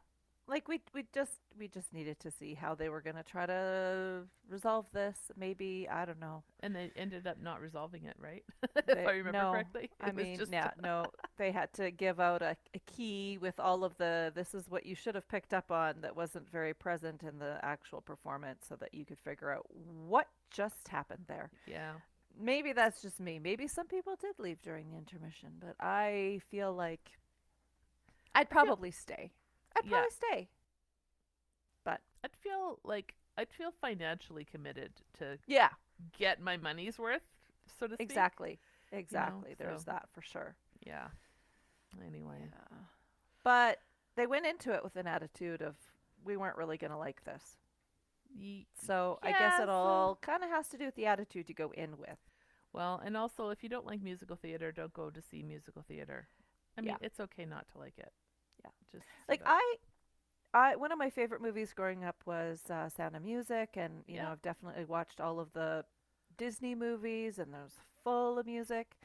Like 0.51 0.67
we 0.67 0.81
we 0.93 1.05
just 1.13 1.39
we 1.57 1.69
just 1.69 1.93
needed 1.93 2.19
to 2.21 2.31
see 2.31 2.55
how 2.55 2.75
they 2.75 2.89
were 2.89 3.01
going 3.01 3.15
to 3.15 3.23
try 3.23 3.45
to 3.47 4.23
resolve 4.49 4.85
this. 4.93 5.17
Maybe 5.37 5.87
I 5.89 6.05
don't 6.05 6.19
know. 6.19 6.43
And 6.61 6.75
they 6.75 6.91
ended 6.95 7.25
up 7.27 7.37
not 7.41 7.61
resolving 7.61 8.05
it, 8.05 8.17
right? 8.19 8.43
They- 8.85 8.93
if 9.01 9.07
I 9.07 9.11
remember 9.13 9.31
no, 9.39 9.51
correctly. 9.51 9.89
I 10.01 10.09
It 10.09 10.15
was 10.15 10.25
mean, 10.25 10.37
just 10.37 10.51
yeah, 10.51 10.71
no, 10.83 11.05
they 11.37 11.51
had 11.51 11.73
to 11.75 11.91
give 11.91 12.19
out 12.19 12.41
a, 12.41 12.57
a 12.75 12.79
key 12.79 13.37
with 13.41 13.59
all 13.59 13.83
of 13.85 13.97
the 13.97 14.31
this 14.35 14.53
is 14.53 14.69
what 14.69 14.85
you 14.85 14.95
should 14.95 15.15
have 15.15 15.27
picked 15.29 15.53
up 15.53 15.71
on 15.71 16.01
that 16.01 16.15
wasn't 16.15 16.49
very 16.51 16.73
present 16.73 17.23
in 17.23 17.39
the 17.39 17.59
actual 17.63 18.01
performance 18.01 18.65
so 18.67 18.75
that 18.75 18.93
you 18.93 19.05
could 19.05 19.19
figure 19.19 19.51
out 19.51 19.65
what 20.07 20.27
just 20.51 20.89
happened 20.89 21.25
there. 21.27 21.51
yeah. 21.65 21.93
Maybe 22.39 22.73
that's 22.73 23.01
just 23.01 23.19
me. 23.19 23.39
Maybe 23.39 23.67
some 23.67 23.87
people 23.87 24.15
did 24.15 24.39
leave 24.39 24.61
during 24.61 24.89
the 24.89 24.97
intermission, 24.97 25.51
but 25.59 25.75
I 25.79 26.41
feel 26.49 26.73
like 26.73 27.11
I'd 28.35 28.49
probably 28.49 28.91
stay. 28.91 29.31
I'd 29.77 29.85
Yeah. 29.85 29.89
probably 29.91 30.09
stay. 30.11 30.49
But 31.83 32.01
I'd 32.23 32.35
feel 32.35 32.79
like 32.83 33.15
I'd 33.37 33.51
feel 33.51 33.71
financially 33.71 34.43
committed 34.45 35.01
to 35.13 35.39
Yeah, 35.47 35.69
get 36.17 36.39
my 36.41 36.57
money's 36.57 36.99
worth, 36.99 37.23
so 37.67 37.87
to 37.87 37.95
speak. 37.95 38.01
exactly. 38.09 38.59
Exactly. 38.91 39.53
There's 39.53 39.83
so- 39.85 39.91
that 39.91 40.09
for 40.09 40.21
sure. 40.21 40.55
Yeah. 40.81 41.09
Anyway. 42.05 42.49
Yeah. 42.51 42.77
But 43.43 43.81
they 44.15 44.27
went 44.27 44.45
into 44.45 44.73
it 44.73 44.83
with 44.83 44.95
an 44.97 45.07
attitude 45.07 45.61
of 45.61 45.75
we 46.23 46.35
weren't 46.37 46.57
really 46.57 46.77
going 46.77 46.91
to 46.91 46.97
like 46.97 47.23
this. 47.23 47.57
Ye- 48.29 48.67
So 48.73 49.17
I 49.23 49.31
guess 49.31 49.59
it 49.59 49.65
so- 49.65 49.71
all 49.71 50.15
kind 50.17 50.43
of 50.43 50.49
has 50.49 50.67
to 50.69 50.77
do 50.77 50.85
with 50.85 50.95
the 50.95 51.05
attitude 51.05 51.47
you 51.49 51.55
go 51.55 51.71
in 51.71 51.97
with. 51.97 52.19
Well, 52.73 52.99
and 53.03 53.17
also 53.17 53.49
if 53.49 53.63
you 53.63 53.69
don't 53.69 53.85
like 53.85 54.01
musical 54.01 54.35
theater, 54.35 54.71
don't 54.71 54.93
go 54.93 55.09
to 55.09 55.21
see 55.21 55.41
musical 55.41 55.81
theater. 55.81 56.27
I 56.77 56.81
mean, 56.81 56.89
Yeah. 56.91 56.97
it's 57.01 57.19
okay 57.19 57.45
not 57.45 57.67
to 57.69 57.77
like 57.77 57.97
it. 57.97 58.13
Yeah. 58.63 58.71
Just 58.91 59.05
Like 59.29 59.41
I, 59.45 59.75
I 60.53 60.75
one 60.75 60.91
of 60.91 60.99
my 60.99 61.09
favorite 61.09 61.41
movies 61.41 61.73
growing 61.73 62.03
up 62.03 62.17
was 62.25 62.61
uh, 62.69 62.89
Sound 62.89 63.15
of 63.15 63.23
Music, 63.23 63.71
and 63.75 64.03
you 64.07 64.17
Yeah. 64.17 64.21
know 64.21 64.31
I've 64.31 64.41
definitely 64.41 64.85
watched 64.85 65.21
all 65.21 65.39
of 65.39 65.53
the 65.53 65.85
Disney 66.37 66.75
movies, 66.75 67.39
and 67.39 67.53
there's 67.53 67.79
full 68.03 68.39
of 68.39 68.45
music, 68.45 68.95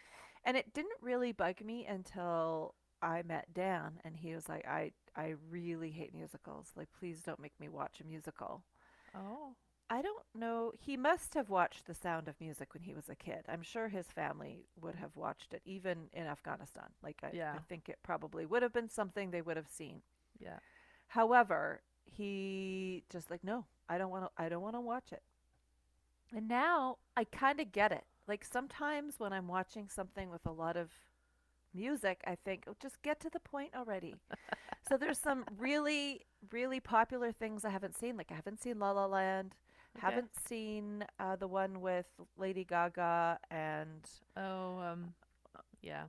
and 0.44 0.56
it 0.56 0.74
didn't 0.74 1.00
really 1.02 1.32
bug 1.32 1.62
me 1.64 1.86
until 1.86 2.74
I 3.02 3.22
met 3.22 3.54
Dan, 3.54 4.00
and 4.04 4.16
he 4.16 4.34
was 4.34 4.48
like, 4.48 4.66
I 4.66 4.92
I 5.16 5.34
really 5.50 5.90
hate 5.90 6.14
musicals. 6.14 6.72
Like, 6.76 6.88
please 6.98 7.20
don't 7.22 7.40
make 7.40 7.58
me 7.60 7.68
watch 7.68 8.00
a 8.00 8.04
musical. 8.06 8.64
Oh. 9.14 9.56
I 9.88 10.02
don't 10.02 10.24
know. 10.34 10.72
He 10.78 10.96
must 10.96 11.34
have 11.34 11.48
watched 11.48 11.86
The 11.86 11.94
Sound 11.94 12.26
of 12.28 12.40
Music 12.40 12.74
when 12.74 12.82
he 12.82 12.94
was 12.94 13.08
a 13.08 13.14
kid. 13.14 13.44
I'm 13.48 13.62
sure 13.62 13.88
his 13.88 14.06
family 14.06 14.66
would 14.80 14.96
have 14.96 15.14
watched 15.14 15.54
it, 15.54 15.62
even 15.64 16.08
in 16.12 16.26
Afghanistan. 16.26 16.86
Like, 17.02 17.18
I, 17.22 17.30
I 17.54 17.58
think 17.68 17.88
it 17.88 17.98
probably 18.02 18.46
would 18.46 18.62
have 18.62 18.72
been 18.72 18.88
something 18.88 19.30
they 19.30 19.42
would 19.42 19.56
have 19.56 19.68
seen. 19.68 20.02
Yeah. 20.40 20.58
However, 21.08 21.82
he 22.04 23.04
just 23.10 23.30
like, 23.30 23.44
no, 23.44 23.64
I 23.88 23.98
don't 23.98 24.10
want 24.10 24.24
to. 24.24 24.42
I 24.42 24.48
don't 24.48 24.62
want 24.62 24.74
to 24.74 24.80
watch 24.80 25.12
it. 25.12 25.22
And 26.34 26.48
now 26.48 26.98
I 27.16 27.24
kind 27.24 27.60
of 27.60 27.70
get 27.72 27.92
it. 27.92 28.04
Like 28.26 28.44
sometimes 28.44 29.14
when 29.18 29.32
I'm 29.32 29.46
watching 29.46 29.88
something 29.88 30.30
with 30.30 30.44
a 30.46 30.52
lot 30.52 30.76
of 30.76 30.90
music, 31.72 32.22
I 32.26 32.36
think, 32.44 32.64
oh, 32.66 32.74
just 32.82 33.00
get 33.02 33.20
to 33.20 33.30
the 33.30 33.38
point 33.38 33.70
already. 33.76 34.16
so 34.88 34.96
there's 34.96 35.18
some 35.18 35.44
really, 35.56 36.22
really 36.50 36.80
popular 36.80 37.30
things 37.30 37.64
I 37.64 37.70
haven't 37.70 37.96
seen. 37.96 38.16
Like 38.16 38.32
I 38.32 38.34
haven't 38.34 38.60
seen 38.62 38.78
La 38.80 38.90
La 38.90 39.06
Land. 39.06 39.54
Haven't 40.00 40.30
seen 40.46 41.04
uh, 41.18 41.36
the 41.36 41.46
one 41.48 41.80
with 41.80 42.06
Lady 42.36 42.64
Gaga 42.64 43.38
and 43.50 44.08
Oh, 44.36 44.78
um 44.78 45.14
yeah. 45.82 46.04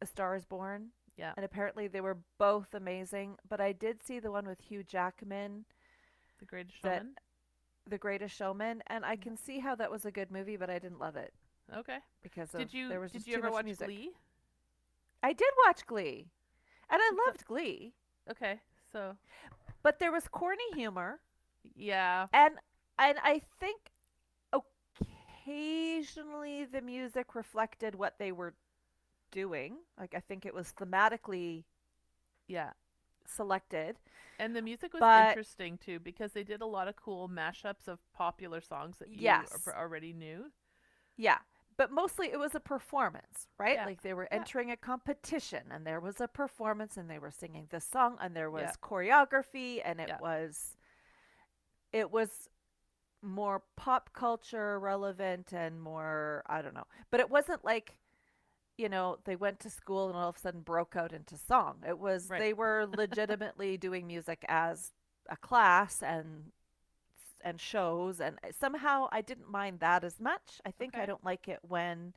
A 0.00 0.06
Star 0.06 0.36
Is 0.36 0.44
Born. 0.44 0.88
Yeah. 1.16 1.32
And 1.36 1.44
apparently 1.44 1.88
they 1.88 2.00
were 2.00 2.18
both 2.38 2.72
amazing. 2.74 3.36
But 3.48 3.60
I 3.60 3.72
did 3.72 4.02
see 4.02 4.20
the 4.20 4.30
one 4.30 4.46
with 4.46 4.60
Hugh 4.60 4.84
Jackman. 4.84 5.64
The 6.38 6.44
Greatest 6.46 6.82
that- 6.82 6.98
Showman. 6.98 7.14
The 7.88 7.98
Greatest 7.98 8.36
Showman, 8.36 8.82
and 8.88 9.04
I 9.04 9.16
Mhm. 9.16 9.22
can 9.22 9.36
see 9.38 9.60
how 9.60 9.74
that 9.76 9.90
was 9.90 10.04
a 10.04 10.10
good 10.10 10.30
movie, 10.30 10.56
but 10.56 10.68
I 10.68 10.78
didn't 10.78 10.98
love 10.98 11.16
it 11.16 11.32
Okay. 11.74 11.98
because 12.22 12.52
of 12.54 12.60
Did 12.60 12.74
you 12.74 12.86
there 12.88 13.00
was 13.00 13.12
did 13.12 13.26
you 13.26 13.34
ever 13.36 13.50
watch 13.50 13.64
music. 13.64 13.86
Glee? 13.86 14.10
I 15.22 15.32
did 15.32 15.48
watch 15.66 15.86
Glee, 15.86 16.28
and 16.90 17.00
I 17.02 17.10
loved 17.26 17.46
Glee, 17.46 17.94
Okay. 18.30 18.60
So, 18.92 19.16
but 19.82 19.98
there 19.98 20.12
was 20.12 20.28
corny 20.28 20.70
humor, 20.74 21.18
yeah. 21.74 22.26
and 22.34 22.58
and 22.98 23.18
I 23.22 23.42
think 23.60 23.90
occasionally 25.46 26.64
the 26.64 26.80
music 26.80 27.34
reflected 27.34 27.94
what 27.94 28.18
they 28.18 28.32
were 28.32 28.54
doing. 29.30 29.78
Like 29.98 30.14
I 30.14 30.20
think 30.20 30.44
it 30.46 30.54
was 30.54 30.72
thematically 30.72 31.64
Yeah. 32.46 32.72
selected. 33.26 33.98
And 34.38 34.54
the 34.56 34.62
music 34.62 34.92
was 34.94 35.00
But- 35.00 35.28
interesting 35.30 35.78
too 35.78 35.98
because 36.00 36.32
they 36.32 36.44
did 36.44 36.60
a 36.62 36.66
lot 36.66 36.88
of 36.88 36.96
cool 36.96 37.28
mashups 37.28 37.88
of 37.88 37.98
popular 38.12 38.60
songs 38.60 38.98
that 38.98 39.08
you 39.08 39.18
Yes. 39.20 39.68
already 39.68 40.12
knew. 40.12 40.52
Yeah. 41.16 41.38
But 41.76 41.90
mostly 41.92 42.32
it 42.32 42.38
was 42.38 42.54
a 42.54 42.60
performance, 42.60 43.46
right? 43.58 43.74
Yeah. 43.76 43.86
Like 43.86 44.02
they 44.02 44.14
were 44.14 44.24
Yeah. 44.30 44.38
entering 44.38 44.70
a 44.70 44.76
competition 44.76 45.70
and 45.70 45.86
there 45.86 46.00
was 46.00 46.20
a 46.20 46.26
performance 46.28 46.96
and 46.96 47.08
they 47.10 47.18
were 47.18 47.30
singing 47.30 47.66
this 47.66 47.84
song 47.84 48.16
and 48.20 48.34
there 48.34 48.50
was 48.50 48.62
Yeah. 48.62 48.72
choreography 48.82 49.80
and 49.84 50.00
it 50.00 50.08
Yeah. 50.08 50.18
was 50.20 50.74
it 51.90 52.10
was 52.10 52.48
more 53.22 53.62
pop 53.76 54.10
culture 54.12 54.78
relevant 54.78 55.52
and 55.52 55.80
more 55.80 56.42
I 56.46 56.62
don't 56.62 56.74
know. 56.74 56.86
But 57.10 57.20
it 57.20 57.30
wasn't 57.30 57.64
like 57.64 57.98
you 58.76 58.88
know, 58.88 59.18
they 59.24 59.34
went 59.34 59.58
to 59.60 59.70
school 59.70 60.08
and 60.08 60.16
all 60.16 60.28
of 60.28 60.36
a 60.36 60.38
sudden 60.38 60.60
broke 60.60 60.94
out 60.94 61.12
into 61.12 61.36
song. 61.36 61.82
It 61.86 61.98
was 61.98 62.28
Right. 62.30 62.38
they 62.38 62.52
were 62.52 62.86
legitimately 62.96 63.76
doing 63.76 64.06
music 64.06 64.44
as 64.48 64.92
a 65.28 65.36
class 65.36 66.02
and 66.02 66.52
and 67.42 67.60
shows 67.60 68.20
and 68.20 68.38
somehow 68.58 69.08
I 69.12 69.20
didn't 69.20 69.50
mind 69.50 69.80
that 69.80 70.04
as 70.04 70.20
much. 70.20 70.60
I 70.66 70.70
think 70.72 70.96
I 70.96 71.06
don't 71.06 71.24
like 71.24 71.48
it 71.48 71.60
when 71.62 72.14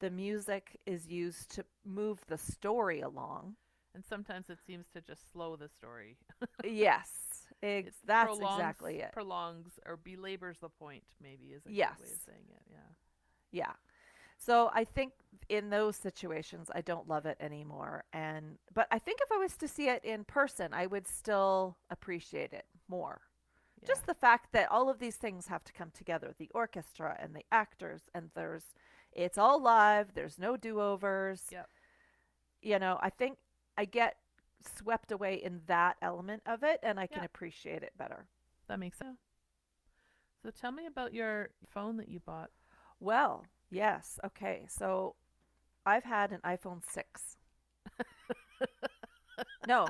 the 0.00 0.10
music 0.10 0.78
is 0.86 1.06
used 1.08 1.50
to 1.56 1.64
move 1.84 2.20
the 2.28 2.38
story 2.38 3.00
along. 3.00 3.56
And 3.94 4.04
sometimes 4.04 4.48
it 4.48 4.58
seems 4.66 4.86
to 4.94 5.00
just 5.00 5.30
slow 5.32 5.56
the 5.56 5.68
story. 5.68 6.16
yes. 6.64 7.10
Ex- 7.62 7.96
that's 8.06 8.26
prolongs- 8.26 8.54
exactly 8.58 9.00
it. 9.00 9.12
Prolongs 9.12 9.72
or 9.86 9.96
belabors 9.96 10.58
the 10.60 10.68
point, 10.68 11.02
maybe 11.22 11.46
is 11.46 11.66
a 11.66 11.68
good 11.68 11.76
way 11.76 12.12
of 12.12 12.20
saying 12.24 12.46
it. 12.50 12.62
Yeah. 12.70 12.78
Yeah. 13.50 13.72
So 14.38 14.70
I 14.72 14.84
think 14.84 15.12
in 15.48 15.70
those 15.70 15.96
situations 15.96 16.70
I 16.72 16.80
don't 16.80 17.08
love 17.08 17.26
it 17.26 17.36
anymore 17.40 18.04
and 18.12 18.58
but 18.72 18.86
I 18.92 18.98
think 19.00 19.18
if 19.20 19.32
I 19.32 19.36
was 19.38 19.56
to 19.56 19.66
see 19.68 19.88
it 19.88 20.04
in 20.04 20.22
person 20.24 20.72
I 20.72 20.86
would 20.86 21.08
still 21.08 21.76
appreciate 21.90 22.52
it 22.52 22.66
more. 22.88 23.20
yeah. 23.82 23.88
Just 23.88 24.06
the 24.06 24.14
fact 24.14 24.52
that 24.52 24.70
all 24.70 24.88
of 24.88 25.00
these 25.00 25.16
things 25.16 25.48
have 25.48 25.64
to 25.64 25.72
come 25.72 25.90
together, 25.90 26.34
the 26.38 26.50
orchestra 26.54 27.16
and 27.20 27.34
the 27.34 27.44
actors 27.50 28.02
and 28.14 28.30
there's 28.36 28.64
it's 29.12 29.38
all 29.38 29.60
live, 29.60 30.14
there's 30.14 30.38
no 30.38 30.56
do-overs. 30.56 31.42
Yep. 31.50 31.68
You 32.62 32.78
know, 32.78 32.98
I 33.02 33.10
think 33.10 33.38
I 33.76 33.84
get 33.86 34.16
swept 34.76 35.12
away 35.12 35.34
in 35.36 35.60
that 35.66 35.96
element 36.02 36.42
of 36.46 36.62
it 36.62 36.80
and 36.82 36.98
I 36.98 37.06
can 37.06 37.18
Yeah. 37.20 37.26
appreciate 37.26 37.82
it 37.82 37.92
better. 37.96 38.26
that 38.68 38.78
makes 38.78 38.98
sense. 38.98 39.18
So 40.42 40.50
tell 40.50 40.72
me 40.72 40.86
about 40.86 41.14
your 41.14 41.50
phone 41.66 41.96
that 41.96 42.08
you 42.08 42.20
bought. 42.20 42.50
Well, 43.00 43.46
yes. 43.70 44.18
Okay. 44.24 44.66
So 44.68 45.16
I've 45.86 46.04
had 46.04 46.32
an 46.32 46.40
iPhone 46.44 46.82
6. 46.84 47.36
no, 49.66 49.86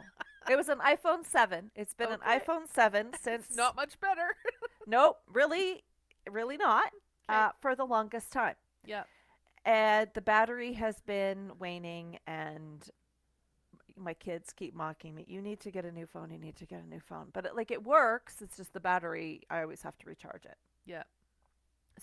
it 0.48 0.56
was 0.56 0.68
an 0.68 0.78
iPhone 0.78 1.24
7. 1.24 1.70
It's 1.74 1.94
been 1.94 2.10
an 2.12 2.20
iPhone 2.20 2.68
7 2.72 3.10
since. 3.20 3.46
It's 3.48 3.56
not 3.56 3.76
much 3.76 3.98
better. 4.00 4.34
Nope, 4.86 5.18
really, 5.30 5.84
really 6.30 6.56
not 6.56 6.90
uh, 7.28 7.50
for 7.60 7.74
the 7.76 7.84
longest 7.84 8.32
time. 8.32 8.54
yeah. 8.86 9.02
And 9.66 10.08
the 10.14 10.22
battery 10.22 10.72
has 10.74 11.02
been 11.02 11.52
waning, 11.58 12.18
and 12.26 12.88
my 14.00 14.14
kids 14.14 14.52
keep 14.52 14.74
mocking 14.74 15.14
me. 15.14 15.24
You 15.28 15.40
need 15.42 15.60
to 15.60 15.70
get 15.70 15.84
a 15.84 15.92
new 15.92 16.06
phone. 16.06 16.30
You 16.30 16.38
need 16.38 16.56
to 16.56 16.66
get 16.66 16.82
a 16.82 16.86
new 16.88 17.00
phone. 17.00 17.28
But 17.32 17.46
it, 17.46 17.56
like 17.56 17.70
it 17.70 17.84
works. 17.84 18.40
It's 18.40 18.56
just 18.56 18.72
the 18.72 18.80
battery. 18.80 19.42
I 19.50 19.62
always 19.62 19.82
have 19.82 19.96
to 19.98 20.06
recharge 20.06 20.44
it. 20.44 20.56
Yeah. 20.86 21.02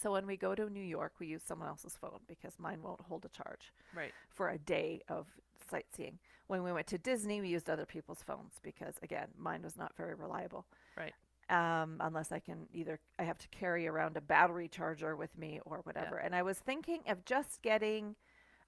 So 0.02 0.12
when 0.12 0.28
we 0.28 0.36
go 0.36 0.56
to 0.56 0.70
New 0.70 0.84
York, 0.84 1.14
we 1.20 1.28
use 1.28 1.42
someone 1.46 1.68
else's 1.70 1.96
phone 2.00 2.20
because 2.28 2.54
mine 2.60 2.82
won't 2.84 3.02
hold 3.02 3.24
a 3.26 3.30
charge 3.30 3.72
Right. 3.96 4.12
for 4.30 4.50
a 4.50 4.58
day 4.58 5.02
of 5.08 5.28
sightseeing. 5.70 6.20
When 6.48 6.64
we 6.64 6.72
went 6.74 6.88
to 6.88 6.98
Disney, 6.98 7.40
we 7.42 7.48
used 7.48 7.70
other 7.70 7.86
people's 7.86 8.22
phones 8.22 8.56
because 8.62 8.96
again, 9.02 9.30
mine 9.38 9.64
was 9.64 9.78
not 9.78 9.96
very 9.96 10.14
reliable. 10.14 10.66
Right. 10.98 11.14
Um, 11.50 11.98
unless 12.02 12.32
I 12.32 12.40
can 12.40 12.68
either 12.74 13.00
I 13.20 13.24
have 13.24 13.38
to 13.38 13.48
carry 13.50 13.88
around 13.88 14.18
a 14.18 14.22
battery 14.22 14.68
charger 14.68 15.16
with 15.16 15.38
me 15.38 15.60
or 15.66 15.78
whatever. 15.84 16.18
And 16.18 16.36
I 16.36 16.42
was 16.42 16.58
thinking 16.58 17.02
of 17.08 17.24
just 17.24 17.62
getting 17.62 18.16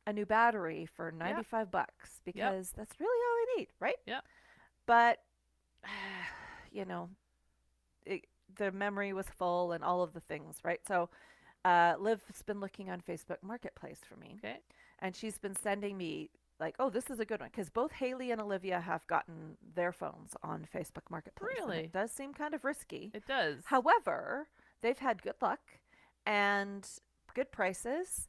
a 0.07 0.13
new 0.13 0.25
battery 0.25 0.87
for 0.95 1.11
95 1.11 1.69
bucks 1.69 2.21
because 2.25 2.71
that's 2.75 2.99
really 2.99 3.05
all 3.05 3.35
I 3.35 3.45
need, 3.59 3.67
right? 3.79 3.95
Yep. 4.07 4.23
But 4.87 5.19
you 6.71 6.85
know, 6.85 7.09
it, 8.05 8.25
the 8.57 8.71
memory 8.71 9.13
was 9.13 9.27
full 9.37 9.71
and 9.73 9.83
all 9.83 10.01
of 10.01 10.13
the 10.13 10.19
things, 10.19 10.57
right? 10.63 10.79
So 10.87 11.09
uh, 11.65 11.95
Liv's 11.99 12.41
been 12.43 12.59
looking 12.59 12.89
on 12.89 13.01
Facebook 13.01 13.37
Marketplace 13.43 13.99
for 14.07 14.15
me 14.17 14.35
Okay. 14.37 14.57
and 14.99 15.15
she's 15.15 15.37
been 15.37 15.55
sending 15.55 15.97
me 15.97 16.29
like, 16.59 16.75
oh, 16.79 16.89
this 16.89 17.09
is 17.11 17.19
a 17.19 17.25
good 17.25 17.39
one 17.39 17.49
because 17.51 17.69
both 17.69 17.91
Haley 17.91 18.31
and 18.31 18.41
Olivia 18.41 18.79
have 18.79 19.05
gotten 19.07 19.57
their 19.75 19.91
phones 19.91 20.35
on 20.41 20.65
Facebook 20.73 21.03
Marketplace. 21.11 21.51
Really? 21.59 21.79
it 21.81 21.93
does 21.93 22.11
seem 22.11 22.33
kind 22.33 22.53
of 22.55 22.63
risky. 22.63 23.11
It 23.13 23.27
does. 23.27 23.57
However, 23.65 24.47
they've 24.81 24.97
had 24.97 25.21
good 25.21 25.35
luck 25.41 25.59
and 26.25 26.87
good 27.35 27.51
prices, 27.51 28.27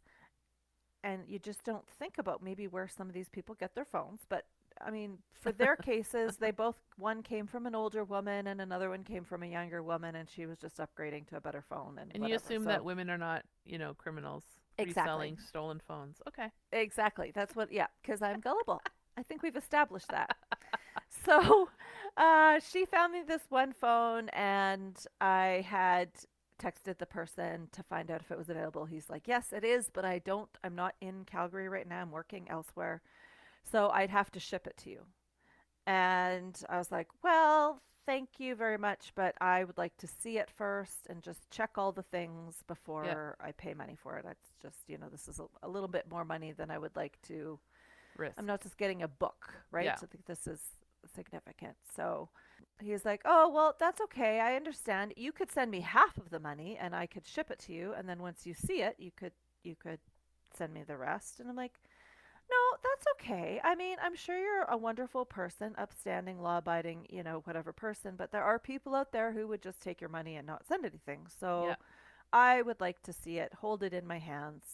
and 1.09 1.23
you 1.27 1.39
just 1.39 1.65
don't 1.65 1.87
think 1.99 2.19
about 2.19 2.43
maybe 2.43 2.67
where 2.69 2.89
some 2.89 3.09
of 3.09 3.15
these 3.15 3.29
people 3.29 3.55
get 3.55 3.75
their 3.75 3.85
phones. 3.85 4.21
But 4.29 4.45
I 4.85 4.91
mean, 4.91 5.19
for 5.41 5.53
their 5.53 5.77
cases, 5.77 6.37
they 6.37 6.51
both 6.51 6.77
one 6.97 7.23
came 7.23 7.47
from 7.47 7.67
an 7.67 7.75
older 7.75 8.05
woman 8.05 8.47
and 8.49 8.61
another 8.61 8.91
one 8.91 9.03
came 9.05 9.25
from 9.25 9.43
a 9.43 9.47
younger 9.47 9.83
woman, 9.83 10.15
and 10.17 10.29
she 10.29 10.47
was 10.47 10.59
just 10.59 10.77
upgrading 10.79 11.27
to 11.29 11.37
a 11.37 11.41
better 11.41 11.63
phone. 11.63 11.99
And 12.01 12.11
and 12.15 12.29
you 12.29 12.35
assume 12.37 12.65
So- 12.65 12.69
that 12.71 12.85
women 12.85 13.11
are 13.11 13.19
not, 13.19 13.45
you 13.65 13.79
know, 13.79 13.95
criminals 13.95 14.45
Exactly. 14.79 15.03
reselling 15.03 15.39
stolen 15.39 15.81
phones. 15.89 16.21
Okay. 16.29 16.49
Exactly. 16.73 17.33
That's 17.35 17.57
what, 17.57 17.73
yeah, 17.73 17.87
because 18.03 18.23
I'm 18.23 18.41
gullible. 18.41 18.81
I 19.17 19.23
think 19.23 19.43
we've 19.43 19.57
established 19.57 20.09
that. 20.09 20.37
So 21.25 21.69
uh, 22.17 22.61
she 22.61 22.85
found 22.85 23.13
me 23.13 23.23
this 23.27 23.43
one 23.49 23.73
phone, 23.73 24.29
and 24.31 24.97
I 25.21 25.65
had 25.67 26.11
texted 26.59 26.99
the 26.99 27.07
person 27.07 27.69
to 27.73 27.83
find 27.83 28.11
out 28.11 28.21
if 28.21 28.31
it 28.31 28.39
was 28.39 28.49
available. 28.49 28.85
He's 28.85 29.09
like, 29.09 29.27
Yes, 29.27 29.53
it 29.53 29.65
is, 29.65 29.91
but 29.93 30.05
I 30.05 30.19
don't, 30.19 30.49
I'm 30.65 30.75
not 30.75 30.95
in 31.01 31.25
Calgary 31.25 31.69
right 31.69 31.89
now. 31.89 32.03
I'm 32.03 32.11
working 32.11 32.47
elsewhere. 32.49 33.03
So 33.71 33.91
I'd 33.91 34.11
have 34.11 34.31
to 34.33 34.41
ship 34.41 34.67
it 34.67 34.77
to 34.79 34.91
you. 34.91 35.01
And 35.87 36.61
I 36.69 36.79
was 36.79 36.91
like, 36.93 37.09
Well, 37.23 37.83
thank 38.07 38.39
you 38.39 38.55
very 38.55 38.79
much, 38.79 39.13
but 39.15 39.35
I 39.41 39.65
would 39.65 39.77
like 39.77 39.97
to 39.99 40.07
see 40.07 40.39
it 40.39 40.51
first 40.51 41.07
and 41.11 41.23
just 41.23 41.51
check 41.51 41.71
all 41.77 41.93
the 41.93 42.03
things 42.03 42.63
before 42.67 43.37
I 43.41 43.53
pay 43.53 43.75
money 43.75 43.97
for 44.03 44.17
it. 44.17 44.25
It's 44.31 44.55
just, 44.63 44.79
you 44.89 44.97
know, 44.99 45.09
this 45.11 45.29
is 45.29 45.41
a, 45.41 45.47
a 45.63 45.69
little 45.69 45.89
bit 45.89 46.07
more 46.11 46.25
money 46.25 46.53
than 46.53 46.71
I 46.71 46.79
would 46.79 46.97
like 46.97 47.19
to. 47.29 47.59
Risk. 48.17 48.35
I'm 48.39 48.47
not 48.47 48.63
just 48.63 48.79
getting 48.79 49.03
a 49.03 49.09
book, 49.09 49.55
right? 49.71 49.85
Yeah. 49.85 49.97
I 50.03 50.07
think 50.07 50.25
this 50.27 50.47
is 50.47 50.61
significant. 51.15 51.77
So 51.95 52.31
he's 52.81 53.05
like, 53.05 53.23
Oh, 53.25 53.49
well, 53.49 53.75
that's 53.79 54.01
okay. 54.03 54.41
I 54.41 54.57
understand. 54.57 55.15
You 55.17 55.33
could 55.33 55.51
send 55.51 55.71
me 55.71 55.81
half 55.81 56.17
of 56.19 56.31
the 56.31 56.41
money 56.41 56.77
and 56.81 56.95
I 56.95 57.07
could 57.07 57.27
ship 57.27 57.51
it 57.51 57.59
to 57.61 57.73
you. 57.73 57.95
And 57.97 58.09
then 58.09 58.23
once 58.23 58.47
you 58.47 58.55
see 58.55 58.83
it, 58.83 58.97
you 58.99 59.11
could, 59.17 59.33
you 59.65 59.77
could 59.77 60.01
send 60.57 60.73
me 60.75 60.83
the 60.85 60.97
rest. 60.97 61.41
And 61.41 61.49
I'm 61.49 61.57
like, 61.57 61.81
no, 62.51 62.79
that's 62.83 63.07
okay. 63.15 63.61
I 63.63 63.75
mean, 63.75 63.99
I'm 64.03 64.15
sure 64.17 64.39
you're 64.39 64.65
a 64.65 64.77
wonderful 64.77 65.25
person, 65.27 65.75
upstanding, 65.79 66.41
law 66.41 66.59
abiding, 66.59 67.07
you 67.11 67.23
know, 67.23 67.41
whatever 67.45 67.73
person, 67.73 68.15
but 68.17 68.33
there 68.33 68.43
are 68.45 68.59
people 68.59 68.95
out 68.95 69.13
there 69.13 69.33
who 69.33 69.47
would 69.49 69.63
just 69.63 69.83
take 69.83 70.01
your 70.01 70.11
money 70.11 70.37
and 70.37 70.47
not 70.47 70.67
send 70.67 70.85
anything. 70.87 71.27
So 71.41 71.69
Yeah. 71.69 71.77
I 72.33 72.63
would 72.63 72.81
like 72.81 73.03
to 73.03 73.13
see 73.13 73.39
it, 73.39 73.55
hold 73.55 73.83
it 73.83 73.93
in 73.95 74.07
my 74.07 74.19
hands, 74.19 74.65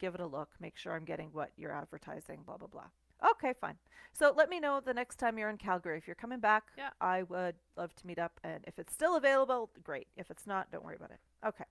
give 0.00 0.14
it 0.14 0.20
a 0.20 0.26
look, 0.26 0.50
make 0.60 0.76
sure 0.76 0.94
I'm 0.94 1.04
getting 1.04 1.30
what 1.32 1.52
you're 1.56 1.72
advertising, 1.72 2.42
blah, 2.44 2.58
blah, 2.58 2.68
blah. 2.68 2.90
Okay, 3.24 3.54
fine. 3.60 3.76
So 4.12 4.32
let 4.34 4.48
me 4.48 4.60
know 4.60 4.80
the 4.80 4.94
next 4.94 5.16
time 5.16 5.38
you're 5.38 5.50
in 5.50 5.56
Calgary. 5.58 5.98
If 5.98 6.06
you're 6.06 6.14
coming 6.14 6.40
back, 6.40 6.64
Yeah. 6.76 6.90
I 7.00 7.22
would 7.24 7.56
love 7.76 7.94
to 7.96 8.06
meet 8.06 8.18
up. 8.18 8.40
And 8.44 8.64
if 8.66 8.78
it's 8.78 8.92
still 8.92 9.16
available, 9.16 9.70
great. 9.82 10.08
If 10.16 10.30
it's 10.30 10.46
not, 10.46 10.70
don't 10.70 10.84
worry 10.84 10.96
about 10.96 11.10
it. 11.10 11.20
Okay. 11.46 11.64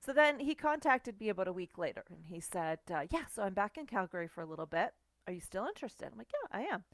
So 0.00 0.12
then 0.12 0.38
he 0.38 0.54
contacted 0.54 1.20
me 1.20 1.28
about 1.28 1.48
a 1.48 1.52
week 1.52 1.76
later 1.78 2.04
and 2.10 2.24
he 2.26 2.40
said, 2.40 2.78
uh, 2.92 3.02
Yeah, 3.10 3.24
so 3.32 3.42
I'm 3.42 3.54
back 3.54 3.76
in 3.76 3.86
Calgary 3.86 4.28
for 4.28 4.42
a 4.42 4.46
little 4.46 4.66
bit. 4.66 4.92
Are 5.26 5.32
you 5.32 5.40
still 5.40 5.66
interested? 5.66 6.08
I'm 6.12 6.18
like, 6.18 6.30
Yeah, 6.32 6.58
I 6.58 6.62
am. 6.72 6.84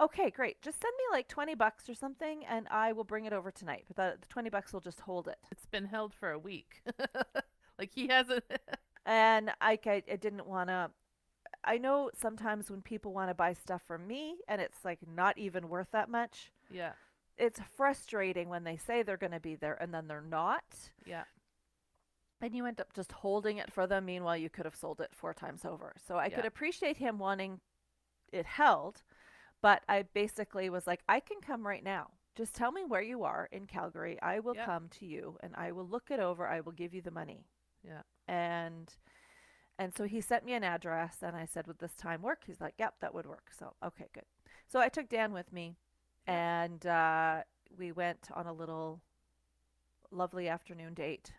Okay, 0.00 0.30
great. 0.30 0.62
Just 0.62 0.80
send 0.80 0.92
me 0.96 1.04
like 1.16 1.28
20 1.28 1.54
bucks 1.54 1.88
or 1.88 1.94
something 1.94 2.44
and 2.46 2.66
I 2.70 2.92
will 2.92 3.04
bring 3.04 3.24
it 3.24 3.32
over 3.32 3.50
tonight. 3.50 3.84
But 3.88 3.96
the, 3.96 4.16
the 4.20 4.26
20 4.28 4.48
bucks 4.50 4.72
will 4.72 4.80
just 4.80 5.00
hold 5.00 5.28
it. 5.28 5.38
It's 5.50 5.66
been 5.66 5.86
held 5.86 6.14
for 6.14 6.30
a 6.30 6.38
week. 6.38 6.82
like 7.78 7.90
he 7.94 8.08
hasn't. 8.08 8.44
And 9.06 9.50
I, 9.60 9.78
I, 9.86 10.02
I 10.10 10.16
didn't 10.16 10.46
want 10.46 10.68
to. 10.68 10.90
I 11.64 11.78
know 11.78 12.10
sometimes 12.14 12.70
when 12.70 12.82
people 12.82 13.12
want 13.12 13.30
to 13.30 13.34
buy 13.34 13.52
stuff 13.52 13.82
from 13.86 14.06
me 14.06 14.36
and 14.48 14.60
it's 14.60 14.84
like 14.84 15.00
not 15.14 15.36
even 15.38 15.68
worth 15.68 15.88
that 15.92 16.08
much, 16.08 16.50
yeah. 16.70 16.92
it's 17.36 17.60
frustrating 17.76 18.48
when 18.48 18.64
they 18.64 18.76
say 18.76 19.02
they're 19.02 19.16
going 19.16 19.32
to 19.32 19.40
be 19.40 19.56
there 19.56 19.74
and 19.80 19.92
then 19.92 20.08
they're 20.08 20.22
not. 20.22 20.64
Yeah. 21.06 21.24
and 22.40 22.54
you 22.54 22.64
end 22.64 22.80
up 22.80 22.92
just 22.94 23.12
holding 23.12 23.58
it 23.58 23.70
for 23.72 23.86
them. 23.86 24.06
Meanwhile, 24.06 24.38
you 24.38 24.48
could 24.48 24.64
have 24.64 24.74
sold 24.76 25.00
it 25.00 25.10
four 25.14 25.34
times 25.34 25.64
over. 25.64 25.92
So 26.06 26.16
I 26.16 26.30
could 26.30 26.46
appreciate 26.46 26.96
him 26.96 27.18
wanting 27.18 27.60
it 28.32 28.46
held, 28.46 29.02
but 29.60 29.82
I 29.88 30.02
basically 30.14 30.70
was 30.70 30.86
like, 30.86 31.00
I 31.08 31.20
can 31.20 31.40
come 31.42 31.66
right 31.66 31.84
now. 31.84 32.12
Just 32.36 32.54
tell 32.54 32.72
me 32.72 32.84
where 32.86 33.02
you 33.02 33.24
are 33.24 33.48
in 33.52 33.66
Calgary. 33.66 34.18
I 34.22 34.40
will 34.40 34.54
Yeah. 34.56 34.64
come 34.64 34.88
to 35.00 35.04
you 35.04 35.36
and 35.40 35.54
I 35.56 35.72
will 35.72 35.86
look 35.86 36.10
it 36.10 36.20
over. 36.20 36.46
I 36.48 36.60
will 36.60 36.72
give 36.72 36.94
you 36.94 37.02
the 37.02 37.10
money. 37.10 37.44
Yeah. 37.84 38.02
And 38.28 38.90
and 39.80 39.94
so 39.96 40.04
he 40.04 40.20
sent 40.20 40.44
me 40.44 40.52
an 40.52 40.62
address 40.62 41.16
and 41.22 41.34
I 41.34 41.46
said, 41.46 41.66
Would 41.66 41.78
this 41.78 41.94
time 41.94 42.20
work? 42.20 42.42
He's 42.46 42.60
like, 42.60 42.74
Yep, 42.78 42.96
that 43.00 43.14
would 43.14 43.24
work. 43.24 43.48
So 43.58 43.72
okay, 43.82 44.08
good. 44.12 44.26
So 44.68 44.78
I 44.78 44.90
took 44.90 45.08
Dan 45.08 45.32
with 45.32 45.54
me 45.54 45.74
and 46.26 46.84
uh, 46.86 47.40
we 47.78 47.90
went 47.90 48.28
on 48.34 48.46
a 48.46 48.52
little 48.52 49.00
lovely 50.10 50.48
afternoon 50.48 50.92
date 50.92 51.32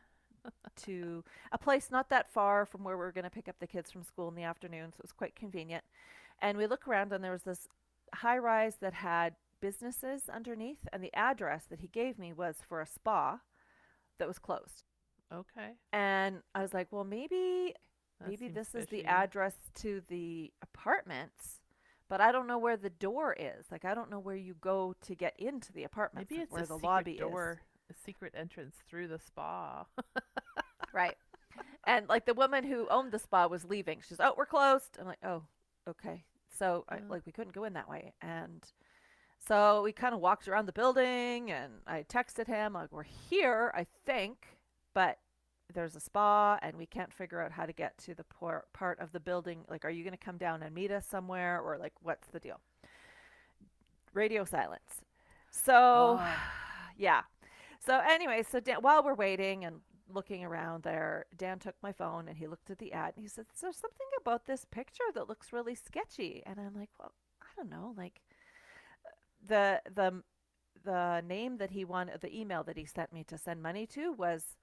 to 0.75 1.23
a 1.51 1.58
place 1.60 1.91
not 1.91 2.10
that 2.10 2.34
far 2.34 2.65
from 2.65 2.84
where 2.84 2.97
we 2.97 3.04
were 3.06 3.12
going 3.12 3.25
to 3.25 3.30
pick 3.30 3.47
up 3.47 3.60
the 3.60 3.67
kids 3.67 3.91
from 3.91 4.04
school 4.04 4.27
in 4.27 4.34
the 4.34 4.41
afternoon, 4.41 4.91
so 4.91 4.97
it 4.97 5.04
was 5.04 5.12
quite 5.12 5.36
convenient. 5.36 5.84
And 6.41 6.58
we 6.58 6.65
look 6.65 6.88
around, 6.88 7.13
and 7.13 7.23
there 7.23 7.32
was 7.32 7.43
this 7.43 7.67
high 8.15 8.39
rise 8.39 8.77
that 8.77 8.93
had 8.93 9.36
businesses 9.62 10.23
underneath, 10.34 10.88
and 10.91 11.04
the 11.04 11.13
address 11.13 11.65
that 11.69 11.82
he 11.82 11.88
gave 11.88 12.17
me 12.17 12.34
was 12.34 12.58
for 12.67 12.82
a 12.82 12.88
spa 12.88 13.39
that 14.17 14.27
was 14.27 14.39
closed. 14.39 14.84
Okay. 15.32 15.73
And 15.93 16.41
I 16.56 16.63
was 16.63 16.73
like, 16.73 16.88
well, 16.89 17.04
maybe 17.04 17.75
That 18.21 18.29
maybe 18.29 18.47
this 18.49 18.75
is 18.75 18.88
the 18.88 19.05
address 19.05 19.55
to 19.75 20.01
the 20.07 20.51
apartments. 20.62 21.60
But 22.10 22.19
I 22.19 22.34
don't 22.34 22.45
know 22.45 22.57
where 22.57 22.75
the 22.75 22.89
door 22.89 23.36
is. 23.39 23.67
Like 23.71 23.86
I 23.86 23.93
don't 23.93 24.10
know 24.10 24.19
where 24.19 24.36
you 24.36 24.55
go 24.60 24.95
to 25.01 25.15
get 25.15 25.34
into 25.39 25.71
the 25.71 25.84
apartments. 25.84 26.29
Maybe 26.29 26.41
it's 26.41 26.51
where 26.51 26.63
a 26.63 26.65
the 26.65 26.73
secret 26.73 26.88
lobby 26.88 27.17
door, 27.17 27.62
a 27.89 27.93
secret 28.05 28.34
entrance 28.36 28.75
through 28.89 29.07
the 29.07 29.19
spa. 29.19 29.86
Right. 30.93 31.15
and 31.88 32.10
like 32.10 32.25
the 32.25 32.34
woman 32.34 32.65
who 32.65 32.86
owned 32.89 33.13
the 33.13 33.19
spa 33.19 33.47
was 33.47 33.63
leaving. 33.63 34.01
She's, 34.05 34.19
oh, 34.19 34.34
we're 34.36 34.45
closed. 34.45 34.97
I'm 34.99 35.07
like, 35.07 35.23
oh, 35.23 35.43
okay. 35.88 36.25
So 36.57 36.84
I, 36.89 36.99
like 37.07 37.25
we 37.25 37.31
couldn't 37.31 37.53
go 37.53 37.63
in 37.63 37.73
that 37.73 37.89
way. 37.89 38.13
And 38.21 38.62
so 39.47 39.81
we 39.81 39.91
kind 39.91 40.13
of 40.13 40.19
walked 40.19 40.47
around 40.47 40.67
the 40.67 40.73
building, 40.73 41.51
and 41.51 41.73
I 41.88 42.03
texted 42.03 42.47
him 42.47 42.73
like, 42.73 42.91
we're 42.91 43.03
here, 43.03 43.71
I 43.75 43.88
think, 44.05 44.47
but 44.93 45.17
there's 45.71 45.95
a 45.95 45.99
spa, 45.99 46.57
and 46.62 46.77
we 46.77 46.86
can't 46.86 47.13
figure 47.13 47.41
out 47.41 47.51
how 47.51 47.65
to 47.65 47.73
get 47.73 47.97
to 47.99 48.13
the 48.15 48.23
por- 48.23 48.65
part 48.73 48.99
of 48.99 49.12
the 49.12 49.19
building. 49.19 49.65
Like, 49.69 49.86
are 49.86 49.89
you 49.89 50.03
going 50.03 50.17
to 50.17 50.25
come 50.25 50.38
down 50.38 50.63
and 50.63 50.73
meet 50.75 50.91
us 50.91 51.05
somewhere, 51.07 51.60
or 51.62 51.77
like, 51.77 51.93
what's 52.01 52.27
the 52.29 52.39
deal? 52.39 52.60
Radio 54.13 54.43
silence. 54.45 55.01
So, 55.49 56.17
Oh. 56.19 56.38
yeah. 56.97 57.21
So 57.79 57.99
anyway, 57.99 58.43
so 58.49 58.60
Dan, 58.60 58.77
while 58.81 59.03
we're 59.03 59.15
waiting 59.15 59.65
and 59.65 59.81
looking 60.13 60.43
around 60.43 60.84
there, 60.84 61.25
Dan 61.38 61.57
took 61.60 61.75
my 61.81 61.91
phone 61.91 62.27
and 62.27 62.38
he 62.38 62.45
looked 62.47 62.69
at 62.69 62.77
the 62.77 62.93
ad 62.93 63.13
and 63.15 63.23
he 63.23 63.29
said, 63.29 63.45
there's 63.62 63.77
something 63.77 64.07
about 64.19 64.45
this 64.45 64.65
picture 64.65 65.05
that 65.15 65.27
looks 65.29 65.51
really 65.53 65.73
sketchy?" 65.75 66.43
And 66.45 66.60
I'm 66.60 66.75
like, 66.75 66.89
"Well, 66.99 67.13
I 67.41 67.47
don't 67.55 67.69
know. 67.69 67.93
Like 67.97 68.21
the 69.47 69.81
the 69.93 70.23
the 70.84 71.21
name 71.27 71.57
that 71.57 71.71
he 71.71 71.86
wanted, 71.86 72.21
the 72.21 72.38
email 72.39 72.63
that 72.63 72.77
he 72.77 72.86
sent 72.86 73.13
me 73.13 73.23
to 73.25 73.38
send 73.38 73.62
money 73.62 73.86
to 73.88 74.12
was 74.13 74.57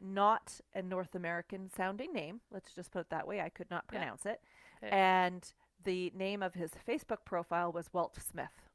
not 0.00 0.60
a 0.74 0.82
North 0.82 1.14
American 1.14 1.68
sounding 1.68 2.12
name. 2.12 2.40
Let's 2.50 2.72
just 2.72 2.90
put 2.90 3.00
it 3.00 3.10
that 3.10 3.26
way. 3.26 3.40
I 3.40 3.48
could 3.48 3.70
not 3.70 3.84
Yeah. 3.92 3.98
pronounce 3.98 4.26
it. 4.26 4.40
Okay. 4.82 4.90
And 4.90 5.52
the 5.84 6.10
name 6.14 6.42
of 6.42 6.54
his 6.54 6.72
Facebook 6.86 7.24
profile 7.24 7.72
was 7.72 7.92
Walt 7.92 8.16
Smith. 8.20 8.68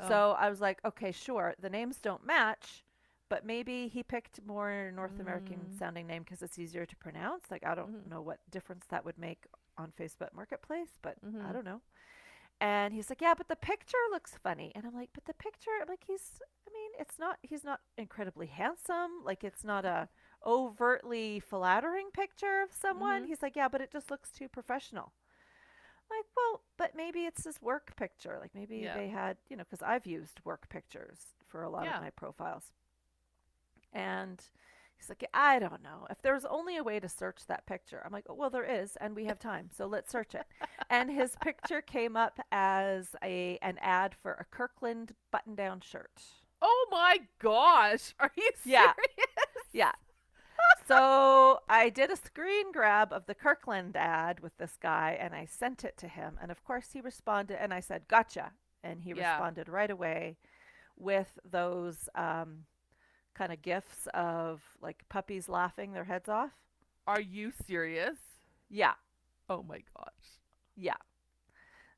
Oh, 0.00 0.08
So 0.08 0.32
I 0.38 0.48
was 0.50 0.60
like, 0.60 0.80
okay, 0.84 1.12
sure. 1.12 1.54
The 1.58 1.70
names 1.70 1.98
don't 2.00 2.24
match, 2.24 2.84
but 3.28 3.44
maybe 3.44 3.88
he 3.88 4.02
picked 4.02 4.44
more 4.46 4.90
North 4.94 5.18
American 5.20 5.70
Mm. 5.70 5.78
sounding 5.78 6.06
name 6.06 6.22
because 6.22 6.42
it's 6.42 6.58
easier 6.58 6.86
to 6.86 6.96
pronounce. 6.96 7.50
Like 7.50 7.64
I 7.64 7.74
don't 7.74 8.04
Mhm. 8.04 8.08
know 8.08 8.20
what 8.22 8.38
difference 8.50 8.86
that 8.86 9.04
would 9.04 9.18
make 9.18 9.46
on 9.76 9.92
Facebook 9.92 10.32
Marketplace, 10.32 10.98
but 11.02 11.18
I 11.22 11.26
Mhm. 11.26 11.52
don't 11.52 11.64
know. 11.64 11.82
And 12.60 12.92
he's 12.92 13.08
like, 13.08 13.20
yeah, 13.20 13.34
but 13.34 13.48
the 13.48 13.56
picture 13.56 13.96
looks 14.10 14.36
funny. 14.36 14.72
And 14.74 14.84
I'm 14.84 14.94
like, 14.94 15.10
but 15.12 15.24
the 15.26 15.34
picture, 15.34 15.70
I'm 15.80 15.88
like 15.88 16.04
he's, 16.04 16.40
I 16.66 16.72
mean, 16.72 16.90
it's 16.98 17.18
not, 17.18 17.38
he's 17.42 17.62
not 17.64 17.80
incredibly 17.96 18.48
handsome. 18.48 19.22
Like 19.24 19.44
it's 19.44 19.62
not 19.64 19.84
a 19.84 20.08
overtly 20.48 21.40
flattering 21.40 22.10
picture 22.12 22.62
of 22.62 22.72
someone. 22.72 23.24
Mhm. 23.24 23.26
He's 23.26 23.42
like, 23.42 23.54
yeah, 23.56 23.68
but 23.68 23.80
it 23.82 23.92
just 23.92 24.10
looks 24.10 24.32
too 24.32 24.48
professional. 24.48 25.12
Like, 26.10 26.24
well, 26.36 26.62
but 26.78 26.96
maybe 26.96 27.26
it's 27.26 27.44
his 27.44 27.60
work 27.60 27.94
picture. 27.96 28.38
Like 28.40 28.54
maybe 28.54 28.78
Yeah. 28.78 28.94
they 28.96 29.08
had, 29.08 29.36
you 29.50 29.56
know, 29.56 29.64
because 29.64 29.82
I've 29.82 30.06
used 30.06 30.40
work 30.44 30.68
pictures 30.70 31.34
for 31.46 31.62
a 31.62 31.68
lot 31.70 31.84
Yeah. 31.84 31.96
of 31.96 32.02
my 32.02 32.10
profiles. 32.10 32.72
And 33.92 34.42
he's 34.96 35.08
like, 35.10 35.24
I 35.34 35.58
don't 35.58 35.82
know. 35.82 36.06
If 36.10 36.22
there's 36.22 36.44
only 36.46 36.76
a 36.78 36.82
way 36.82 36.98
to 37.00 37.08
search 37.08 37.46
that 37.46 37.66
picture, 37.66 38.02
I'm 38.04 38.12
like, 38.12 38.24
oh, 38.28 38.34
well, 38.34 38.50
there 38.50 38.64
is, 38.64 38.96
and 38.96 39.14
we 39.14 39.26
have 39.26 39.38
time, 39.38 39.68
so 39.70 39.86
let's 39.86 40.10
search 40.10 40.34
it. 40.34 40.46
and 40.90 41.10
his 41.10 41.36
picture 41.36 41.82
came 41.82 42.16
up 42.16 42.40
as 42.50 43.14
a 43.22 43.58
an 43.62 43.78
ad 43.80 44.14
for 44.14 44.32
a 44.32 44.44
Kirkland 44.44 45.14
button-down 45.30 45.80
shirt. 45.82 46.22
Oh 46.62 46.86
my 46.90 47.20
gosh! 47.38 48.14
Are 48.18 48.32
you 48.36 48.50
serious? 48.56 48.64
Yeah. 48.64 48.92
Yeah. 49.72 49.92
So 50.88 51.60
I 51.68 51.90
did 51.90 52.10
a 52.10 52.16
screen 52.16 52.72
grab 52.72 53.12
of 53.12 53.26
the 53.26 53.34
Kirkland 53.34 53.96
ad 53.96 54.40
with 54.40 54.56
this 54.58 54.76
guy 54.80 55.16
and 55.20 55.34
I 55.34 55.44
sent 55.44 55.84
it 55.84 55.96
to 55.98 56.08
him. 56.08 56.38
And 56.40 56.50
of 56.50 56.64
course, 56.64 56.92
he 56.92 57.00
responded 57.00 57.60
and 57.62 57.72
I 57.74 57.80
said, 57.80 58.08
Gotcha. 58.08 58.52
And 58.82 59.02
he 59.02 59.12
Yeah. 59.12 59.32
responded 59.32 59.68
right 59.68 59.90
away 59.90 60.36
with 60.96 61.38
those 61.44 62.08
um, 62.14 62.64
kind 63.34 63.52
of 63.52 63.62
gifs 63.62 64.08
of 64.14 64.62
like 64.80 65.08
puppies 65.08 65.48
laughing 65.48 65.92
their 65.92 66.04
heads 66.04 66.28
off. 66.28 66.52
Are 67.06 67.20
you 67.20 67.50
serious? 67.66 68.18
Yeah. 68.68 68.94
Oh 69.48 69.62
my 69.62 69.82
gosh. 69.96 70.38
Yeah. 70.76 70.96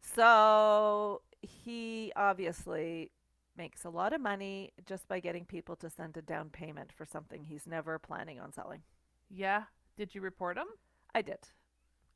So 0.01 1.23
he 1.43 2.13
obviously 2.17 3.11
makes 3.61 3.85
a 3.85 3.91
lot 3.91 4.15
of 4.15 4.23
money 4.23 4.73
just 4.87 5.07
by 5.07 5.21
getting 5.21 5.45
people 5.45 5.77
to 5.77 5.91
send 5.91 6.17
a 6.17 6.23
down 6.23 6.49
payment 6.49 6.91
for 6.97 7.05
something 7.05 7.45
he's 7.45 7.67
never 7.67 7.99
planning 7.99 8.41
on 8.41 8.51
selling. 8.53 8.81
Yeah. 9.29 9.65
Did 9.99 10.15
you 10.15 10.23
report 10.23 10.57
him? 10.57 10.69
I 11.15 11.21
did. 11.21 11.41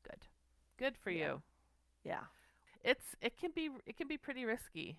Good. 0.03 0.25
Good 0.77 0.97
for 0.97 1.11
Yeah. 1.11 1.25
you. 1.25 1.41
Yeah. 2.03 2.23
It's 2.83 3.15
it 3.21 3.37
can 3.37 3.51
be 3.51 3.69
it 3.85 3.95
can 3.95 4.07
be 4.07 4.17
pretty 4.17 4.43
risky. 4.45 4.97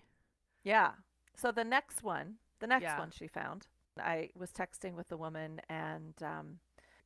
Yeah. 0.63 0.91
So 1.35 1.51
the 1.51 1.65
next 1.65 2.01
one, 2.01 2.37
the 2.59 2.67
next 2.67 2.83
Yeah. 2.83 2.99
one 2.99 3.11
she 3.11 3.27
found, 3.27 3.67
I 3.99 4.29
was 4.33 4.51
texting 4.51 4.93
with 4.95 5.09
the 5.09 5.17
woman, 5.17 5.59
and 5.69 6.15
um, 6.23 6.59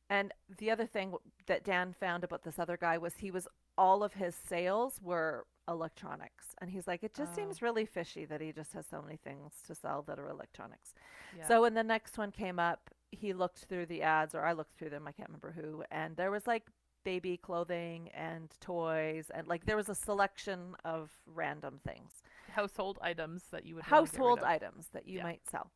and 0.08 0.32
the 0.58 0.70
other 0.70 0.86
thing 0.86 1.14
that 1.46 1.64
Dan 1.64 1.92
found 1.94 2.22
about 2.24 2.42
this 2.44 2.58
other 2.60 2.76
guy 2.76 2.96
was 2.98 3.16
he 3.16 3.30
was 3.32 3.48
all 3.76 4.02
of 4.04 4.14
his 4.14 4.34
sales 4.36 5.00
were 5.02 5.46
electronics, 5.68 6.54
and 6.60 6.70
he's 6.70 6.86
like, 6.86 7.02
it 7.02 7.14
just 7.14 7.32
Oh. 7.32 7.36
seems 7.36 7.62
really 7.62 7.86
fishy 7.86 8.24
that 8.26 8.40
he 8.40 8.52
just 8.52 8.72
has 8.72 8.86
so 8.86 9.00
many 9.02 9.16
things 9.16 9.62
to 9.66 9.74
sell 9.74 10.02
that 10.02 10.18
are 10.18 10.28
electronics. 10.28 10.94
Yeah. 11.36 11.46
So 11.46 11.62
when 11.62 11.74
the 11.74 11.84
next 11.84 12.18
one 12.18 12.30
came 12.32 12.58
up, 12.58 12.90
he 13.10 13.32
looked 13.32 13.60
through 13.66 13.86
the 13.86 14.02
ads, 14.02 14.34
or 14.34 14.44
I 14.44 14.52
looked 14.52 14.76
through 14.76 14.90
them, 14.90 15.06
I 15.06 15.12
can't 15.12 15.28
remember 15.28 15.52
who, 15.52 15.84
and 15.90 16.16
there 16.16 16.30
was 16.30 16.46
like 16.46 16.68
baby 17.04 17.36
clothing 17.36 18.08
and 18.10 18.50
toys, 18.60 19.30
and 19.34 19.46
like 19.48 19.64
there 19.66 19.76
was 19.76 19.88
a 19.88 19.94
selection 19.94 20.76
of 20.84 21.10
random 21.26 21.80
things 21.84 22.22
household 22.50 22.98
items 23.00 23.44
that 23.50 23.64
you 23.64 23.74
would 23.76 23.84
wanna 23.90 24.02
get 24.04 24.12
rid 24.12 24.18
household 24.20 24.38
items 24.40 24.88
that 24.90 25.06
you 25.08 25.18
Yeah. 25.18 25.22
might 25.24 25.48
sell. 25.48 25.70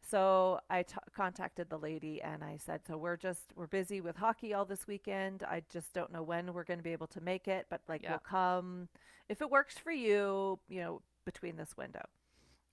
So 0.00 0.60
I 0.70 0.82
t- 0.84 0.96
contacted 1.14 1.68
the 1.68 1.78
lady 1.78 2.22
and 2.22 2.42
I 2.44 2.56
said, 2.56 2.80
"So 2.86 2.96
we're 2.96 3.16
just 3.16 3.52
we're 3.54 3.66
busy 3.66 4.00
with 4.00 4.16
hockey 4.16 4.54
all 4.54 4.64
this 4.64 4.86
weekend. 4.86 5.42
I 5.42 5.62
just 5.70 5.92
don't 5.92 6.12
know 6.12 6.22
when 6.22 6.52
we're 6.54 6.64
going 6.64 6.78
to 6.78 6.84
be 6.84 6.92
able 6.92 7.06
to 7.08 7.20
make 7.20 7.48
it, 7.48 7.66
but 7.70 7.82
like 7.88 8.02
Yeah. 8.02 8.10
we'll 8.10 8.18
come 8.20 8.88
if 9.28 9.40
it 9.42 9.50
works 9.50 9.76
for 9.78 9.92
you, 9.92 10.58
you 10.68 10.80
know, 10.80 11.02
between 11.24 11.56
this 11.56 11.76
window." 11.76 12.04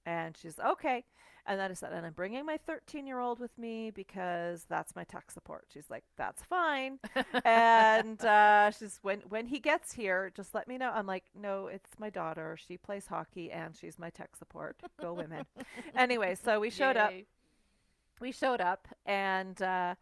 And 0.05 0.37
she's 0.37 0.59
okay. 0.59 1.03
And 1.47 1.59
then 1.59 1.69
I 1.69 1.73
said, 1.75 1.93
and 1.93 2.05
I'm 2.05 2.13
bringing 2.13 2.43
my 2.45 2.57
13 2.57 3.05
year 3.05 3.19
old 3.19 3.39
with 3.39 3.55
me 3.57 3.91
because 3.91 4.65
that's 4.67 4.95
my 4.95 5.03
tech 5.03 5.29
support. 5.29 5.65
She's 5.71 5.89
like, 5.91 6.03
that's 6.17 6.41
fine. 6.41 6.97
and 7.43 8.23
uh, 8.25 8.71
she's 8.71 8.99
when 9.03 9.21
when 9.29 9.45
he 9.45 9.59
gets 9.59 9.93
here, 9.93 10.31
just 10.35 10.55
let 10.55 10.67
me 10.67 10.77
know. 10.77 10.91
I'm 10.93 11.05
like, 11.05 11.25
no, 11.39 11.67
it's 11.67 11.91
my 11.99 12.09
daughter. 12.09 12.57
She 12.67 12.77
plays 12.77 13.05
hockey 13.07 13.51
and 13.51 13.75
she's 13.75 13.99
my 13.99 14.09
tech 14.09 14.35
support. 14.35 14.81
Go 14.99 15.13
women. 15.13 15.45
anyway, 15.95 16.35
so 16.43 16.59
we 16.59 16.71
showed 16.71 16.97
up. 16.97 17.13
We 18.19 18.31
showed 18.31 18.61
up 18.61 18.87
and 19.05 19.61
uh, 19.61 19.93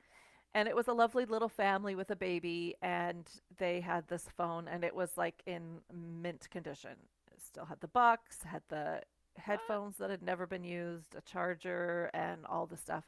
and 0.53 0.69
it 0.69 0.75
was 0.75 0.87
a 0.87 0.93
lovely 0.93 1.25
little 1.25 1.49
family 1.49 1.95
with 1.95 2.09
a 2.09 2.15
baby 2.15 2.75
and 2.81 3.27
they 3.57 3.81
had 3.81 4.07
this 4.07 4.27
phone 4.37 4.67
and 4.69 4.83
it 4.85 4.95
was 4.95 5.17
like 5.17 5.41
in 5.45 5.79
mint 5.93 6.47
condition. 6.51 6.91
It 7.31 7.41
still 7.41 7.65
had 7.65 7.81
the 7.81 7.87
box, 7.87 8.43
had 8.43 8.61
the 8.69 9.01
headphones 9.37 9.97
that 9.97 10.09
had 10.09 10.21
never 10.23 10.47
been 10.47 10.63
used, 10.63 11.15
a 11.15 11.21
charger, 11.21 12.09
and 12.13 12.45
all 12.45 12.65
the 12.65 12.77
stuff. 12.77 13.05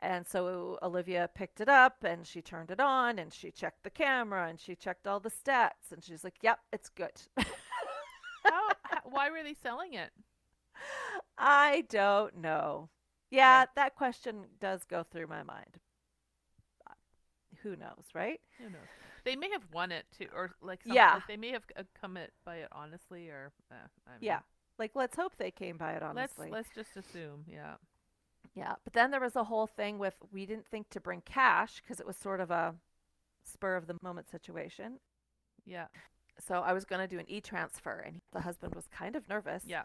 And 0.00 0.26
so 0.26 0.78
Olivia 0.82 1.28
picked 1.34 1.60
it 1.60 1.68
up 1.68 2.04
and 2.04 2.26
she 2.26 2.42
turned 2.42 2.70
it 2.70 2.80
on 2.80 3.18
and 3.18 3.32
she 3.32 3.50
checked 3.50 3.82
the 3.84 3.90
camera 3.90 4.48
and 4.48 4.58
she 4.60 4.74
checked 4.74 5.06
all 5.06 5.20
the 5.20 5.30
stats 5.30 5.92
and 5.92 6.02
she's 6.02 6.24
like, 6.24 6.36
"Yep, 6.42 6.60
it's 6.72 6.88
good." 6.88 7.12
Why 9.04 9.30
were 9.30 9.42
they 9.42 9.54
selling 9.54 9.94
it? 9.94 10.12
I 11.38 11.82
don't 11.88 12.36
know. 12.38 12.90
Yeah, 13.30 13.64
Okay. 13.64 13.70
that 13.76 13.94
question 13.94 14.46
does 14.60 14.84
go 14.84 15.02
through 15.04 15.26
my 15.28 15.42
mind. 15.42 15.78
Uh, 16.86 16.94
Who 17.62 17.76
knows, 17.76 18.06
right? 18.14 18.40
Who 18.58 18.70
knows? 18.70 18.88
They 19.24 19.36
may 19.36 19.50
have 19.50 19.64
won 19.72 19.92
it 19.92 20.06
too, 20.16 20.28
or 20.34 20.50
like 20.60 20.80
Yeah. 20.84 21.14
like 21.14 21.26
they 21.26 21.36
may 21.36 21.50
have 21.50 21.64
uh, 21.76 21.84
come 22.00 22.16
it 22.16 22.32
by 22.44 22.56
it 22.56 22.68
honestly, 22.72 23.28
or 23.28 23.52
uh, 23.70 23.86
I 24.06 24.18
mean, 24.18 24.20
Yeah. 24.20 24.40
Like 24.80 24.92
let's 24.94 25.14
hope 25.14 25.36
they 25.36 25.50
came 25.50 25.76
by 25.76 25.92
it 25.92 26.02
honestly. 26.02 26.50
Let's 26.50 26.70
let's 26.74 26.88
just 26.94 26.96
assume, 27.06 27.44
yeah. 27.46 27.74
Yeah, 28.54 28.74
but 28.82 28.94
then 28.94 29.10
there 29.12 29.20
was 29.20 29.36
a 29.36 29.44
whole 29.44 29.66
thing 29.66 29.98
with 29.98 30.14
we 30.32 30.46
didn't 30.46 30.66
think 30.66 30.88
to 30.90 31.00
bring 31.00 31.20
cash 31.20 31.80
because 31.82 32.00
it 32.00 32.06
was 32.06 32.16
sort 32.16 32.40
of 32.40 32.50
a 32.50 32.74
spur 33.44 33.76
of 33.76 33.86
the 33.86 33.96
moment 34.02 34.30
situation. 34.30 34.98
Yeah. 35.66 35.86
So 36.38 36.54
I 36.62 36.72
was 36.72 36.84
going 36.86 37.00
to 37.00 37.06
do 37.06 37.18
an 37.20 37.30
e-transfer 37.30 38.02
and 38.04 38.22
the 38.32 38.40
husband 38.40 38.74
was 38.74 38.86
kind 38.88 39.14
of 39.14 39.28
nervous. 39.28 39.64
Yeah. 39.66 39.82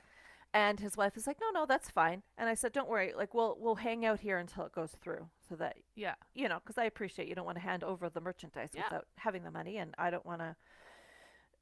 And 0.54 0.80
his 0.80 0.96
wife 0.96 1.18
is 1.18 1.28
like, 1.28 1.38
"No, 1.42 1.60
no, 1.60 1.66
that's 1.66 1.90
fine." 1.90 2.24
And 2.38 2.48
I 2.48 2.54
said, 2.54 2.72
"Don't 2.72 2.88
worry. 2.88 3.12
Like 3.14 3.34
we'll 3.34 3.58
we'll 3.60 3.76
hang 3.76 4.06
out 4.06 4.22
here 4.22 4.38
until 4.38 4.64
it 4.66 4.72
goes 4.72 4.92
through 5.02 5.28
so 5.50 5.56
that 5.56 5.76
Yeah. 5.96 6.16
you 6.34 6.48
know, 6.48 6.60
because 6.64 6.78
I 6.78 6.86
appreciate 6.86 7.28
you 7.28 7.36
don't 7.36 7.46
want 7.46 7.58
to 7.58 7.64
hand 7.64 7.84
over 7.84 8.10
the 8.10 8.22
merchandise 8.22 8.70
Yeah. 8.74 8.84
without 8.84 9.08
having 9.18 9.44
the 9.44 9.52
money, 9.52 9.78
and 9.78 9.94
I 9.98 10.10
don't 10.10 10.26
want 10.26 10.40
to, 10.40 10.56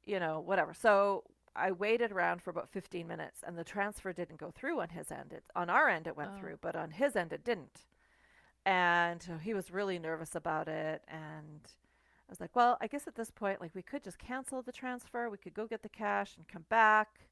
you 0.04 0.20
know, 0.20 0.38
whatever. 0.38 0.72
So 0.74 1.24
I 1.56 1.70
waited 1.72 2.12
around 2.12 2.42
for 2.42 2.50
about 2.50 2.68
15 2.68 3.06
minutes, 3.06 3.42
and 3.46 3.56
the 3.56 3.64
transfer 3.64 4.12
didn't 4.12 4.38
go 4.38 4.50
through 4.50 4.80
on 4.80 4.90
his 4.90 5.10
end. 5.10 5.32
It, 5.32 5.44
on 5.54 5.70
our 5.70 5.88
end, 5.88 6.06
it 6.06 6.16
went 6.16 6.32
Oh. 6.34 6.38
through, 6.40 6.58
but 6.60 6.74
on 6.76 6.90
his 6.92 7.16
end, 7.16 7.32
it 7.32 7.44
didn't. 7.44 7.86
And 8.66 9.22
so 9.22 9.36
he 9.36 9.52
was 9.54 9.70
really 9.70 9.98
nervous 9.98 10.34
about 10.34 10.68
it, 10.68 11.02
and 11.08 11.60
I 12.26 12.30
was 12.30 12.40
like, 12.40 12.56
well, 12.56 12.78
I 12.80 12.86
guess 12.86 13.06
at 13.06 13.14
this 13.14 13.30
point, 13.30 13.60
like, 13.60 13.74
we 13.74 13.82
could 13.82 14.02
just 14.02 14.18
cancel 14.18 14.62
the 14.62 14.72
transfer. 14.72 15.28
We 15.28 15.36
could 15.38 15.52
go 15.54 15.66
get 15.66 15.82
the 15.82 15.88
cash 15.90 16.36
and 16.36 16.48
come 16.48 16.64
back. 16.70 17.28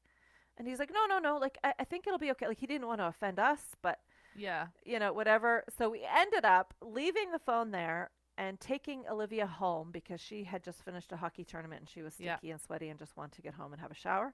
And 0.57 0.67
he's 0.67 0.77
like, 0.77 0.91
no, 0.93 1.07
no, 1.07 1.17
no. 1.17 1.37
Like, 1.37 1.57
I, 1.63 1.73
I 1.79 1.83
think 1.83 2.05
it'll 2.05 2.19
be 2.19 2.29
okay. 2.31 2.47
Like, 2.47 2.59
he 2.59 2.67
didn't 2.67 2.85
want 2.87 2.99
to 2.99 3.07
offend 3.07 3.39
us, 3.39 3.61
but 3.81 3.99
Yeah. 4.35 4.67
you 4.85 4.99
know, 4.99 5.11
whatever. 5.11 5.63
So 5.75 5.89
we 5.89 6.05
ended 6.15 6.45
up 6.45 6.75
leaving 6.79 7.31
the 7.31 7.39
phone 7.39 7.71
there 7.71 8.11
and 8.47 8.59
taking 8.59 9.05
Olivia 9.09 9.47
home 9.47 9.89
because 9.91 10.19
she 10.19 10.43
had 10.43 10.63
just 10.63 10.83
finished 10.83 11.11
a 11.11 11.17
hockey 11.17 11.43
tournament 11.43 11.81
and 11.81 11.89
she 11.89 12.01
was 12.01 12.19
Yeah. 12.19 12.37
and 12.43 12.59
sweaty 12.61 12.89
and 12.89 12.99
just 12.99 13.15
wanted 13.15 13.33
to 13.35 13.41
get 13.41 13.53
home 13.53 13.71
and 13.73 13.81
have 13.81 13.91
a 13.91 13.95
shower. 13.95 14.33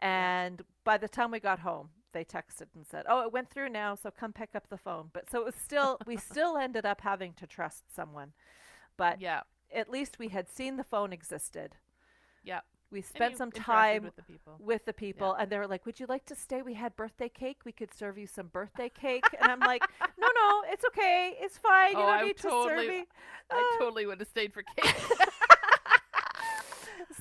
And 0.00 0.62
by 0.84 0.98
the 0.98 1.08
time 1.08 1.30
we 1.30 1.40
got 1.40 1.60
home, 1.60 1.90
they 2.12 2.24
texted 2.24 2.68
and 2.74 2.86
said, 2.86 3.04
"Oh, 3.08 3.22
it 3.22 3.32
went 3.32 3.50
through 3.50 3.70
now, 3.70 3.94
so 3.94 4.10
come 4.10 4.32
pick 4.32 4.54
up 4.54 4.68
the 4.68 4.76
phone." 4.76 5.10
But 5.12 5.30
so 5.30 5.40
it 5.40 5.44
was 5.46 5.54
still 5.54 5.98
we 6.06 6.16
still 6.32 6.56
ended 6.58 6.84
up 6.84 7.00
having 7.02 7.32
to 7.34 7.46
trust 7.46 7.94
someone. 7.94 8.32
But 8.96 9.20
Yeah. 9.20 9.42
at 9.72 9.88
least 9.88 10.18
we 10.18 10.28
had 10.28 10.48
seen 10.48 10.76
the 10.76 10.84
phone 10.84 11.12
existed. 11.12 11.76
Yeah. 12.42 12.60
We 12.92 13.02
spent 13.02 13.36
some 13.36 13.50
time 13.50 14.04
with 14.04 14.16
the 14.16 14.22
people. 14.22 14.54
with 14.60 14.84
the 14.84 14.92
people 14.92 15.34
and 15.34 15.50
they 15.50 15.58
were 15.58 15.66
like 15.66 15.84
would 15.86 15.98
you 16.00 16.06
like 16.08 16.24
to 16.26 16.34
stay 16.36 16.62
we 16.62 16.74
had 16.74 16.94
birthday 16.96 17.28
cake 17.28 17.58
we 17.64 17.72
could 17.72 17.92
serve 17.92 18.16
you 18.16 18.26
some 18.26 18.46
birthday 18.46 18.88
cake 18.88 19.24
and 19.40 19.50
i'm 19.50 19.58
like 19.60 19.82
no 20.18 20.28
no 20.34 20.62
it's 20.72 20.84
okay 20.84 21.34
it's 21.40 21.58
fine 21.58 21.92
you 21.92 21.98
Oh, 21.98 22.02
don't 22.02 22.18
I 22.20 22.22
need 22.22 22.36
to 22.38 22.42
totally- 22.48 22.86
serve 22.86 22.94
me 22.96 23.04
I 23.50 23.54
Ah. 23.74 23.78
totally 23.78 24.06
would 24.06 24.20
have 24.20 24.28
stayed 24.28 24.52
for 24.54 24.62
cake. 24.76 24.94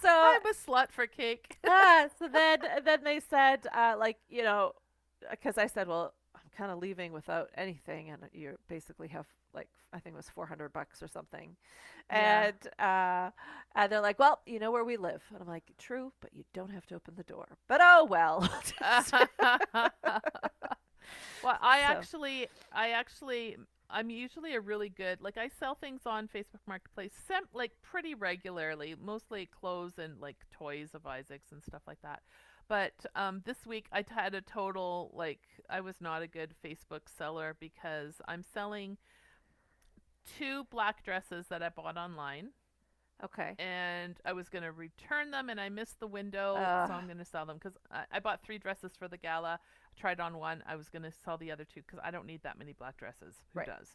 so 0.01 0.09
I'm 0.09 0.45
a 0.45 0.53
slut 0.53 0.91
for 0.91 1.07
cake. 1.07 1.57
ah, 1.67 2.07
so 2.19 2.27
then 2.27 2.59
then 2.83 3.03
they 3.03 3.19
said 3.19 3.67
uh, 3.73 3.95
like 3.97 4.17
you 4.29 4.43
know 4.43 4.73
because 5.31 5.57
i 5.57 5.65
said 5.67 5.87
well 5.87 6.13
i'm 6.35 6.49
kind 6.57 6.71
of 6.71 6.77
leaving 6.79 7.11
without 7.11 7.49
anything 7.55 8.09
and 8.09 8.21
you 8.33 8.55
basically 8.67 9.07
have 9.07 9.25
like 9.55 9.69
i 9.93 9.99
think 9.99 10.13
it 10.13 10.17
was 10.17 10.29
400 10.29 10.71
bucks 10.73 11.01
or 11.01 11.07
something. 11.07 11.55
Yeah. 12.11 12.51
and 12.51 12.79
uh 12.79 13.31
and 13.75 13.91
they're 13.91 14.01
like 14.01 14.19
well 14.19 14.41
you 14.45 14.59
know 14.59 14.71
where 14.71 14.83
we 14.83 14.97
live. 14.97 15.23
And 15.31 15.41
i'm 15.41 15.47
like 15.47 15.71
true 15.79 16.11
but 16.21 16.31
you 16.33 16.43
don't 16.53 16.71
have 16.71 16.85
to 16.87 16.95
open 16.95 17.15
the 17.15 17.23
door. 17.23 17.57
But 17.67 17.79
oh 17.81 18.05
well. 18.09 18.47
Well, 21.43 21.57
I 21.61 21.79
So- 21.81 21.85
actually, 21.85 22.47
I 22.73 22.89
actually, 22.89 23.57
I'm 23.89 24.09
usually 24.09 24.55
a 24.55 24.59
really 24.59 24.89
good 24.89 25.21
like 25.21 25.37
I 25.37 25.47
sell 25.47 25.75
things 25.75 26.01
on 26.07 26.27
Facebook 26.27 26.61
Marketplace, 26.67 27.11
sem- 27.27 27.47
like 27.53 27.71
pretty 27.83 28.15
regularly, 28.15 28.95
mostly 28.99 29.45
clothes 29.45 29.99
and 29.99 30.19
like 30.19 30.37
toys 30.51 30.89
of 30.95 31.05
Isaac's 31.05 31.51
and 31.51 31.63
stuff 31.63 31.83
like 31.85 32.01
that. 32.01 32.23
But 32.67 32.93
um, 33.15 33.43
this 33.45 33.67
week 33.67 33.85
I 33.91 34.01
t- 34.01 34.15
had 34.15 34.33
a 34.33 34.41
total 34.41 35.11
like 35.13 35.41
I 35.69 35.81
was 35.81 36.01
not 36.01 36.23
a 36.23 36.27
good 36.27 36.55
Facebook 36.65 37.01
seller 37.15 37.55
because 37.59 38.15
I'm 38.27 38.41
selling 38.41 38.97
two 40.37 40.65
black 40.65 41.03
dresses 41.03 41.47
that 41.47 41.61
I 41.63 41.69
bought 41.69 41.97
online 41.97 42.49
okay 43.23 43.55
and 43.57 44.17
I 44.25 44.33
was 44.33 44.49
gonna 44.49 44.71
return 44.71 45.31
them, 45.31 45.49
and 45.49 45.59
I 45.59 45.69
missed 45.69 45.99
the 45.99 46.07
window, 46.07 46.57
Ugh. 46.59 46.87
so 46.87 46.93
I'm 46.93 47.07
gonna 47.07 47.25
sell 47.25 47.45
them 47.45 47.57
because 47.57 47.77
I, 47.91 48.03
I 48.11 48.19
bought 48.19 48.43
three 48.43 48.57
dresses 48.57 48.91
for 48.97 49.07
the 49.07 49.17
gala. 49.17 49.59
Tried 49.97 50.19
on 50.19 50.37
one. 50.37 50.61
I 50.67 50.75
was 50.75 50.89
gonna 50.89 51.11
sell 51.23 51.37
the 51.37 51.51
other 51.51 51.63
two 51.63 51.81
because 51.81 51.99
I 52.03 52.11
don't 52.11 52.25
need 52.25 52.43
that 52.43 52.57
many 52.59 52.73
black 52.73 52.97
dresses. 52.97 53.35
Who 53.53 53.59
Right. 53.59 53.67
does? 53.67 53.89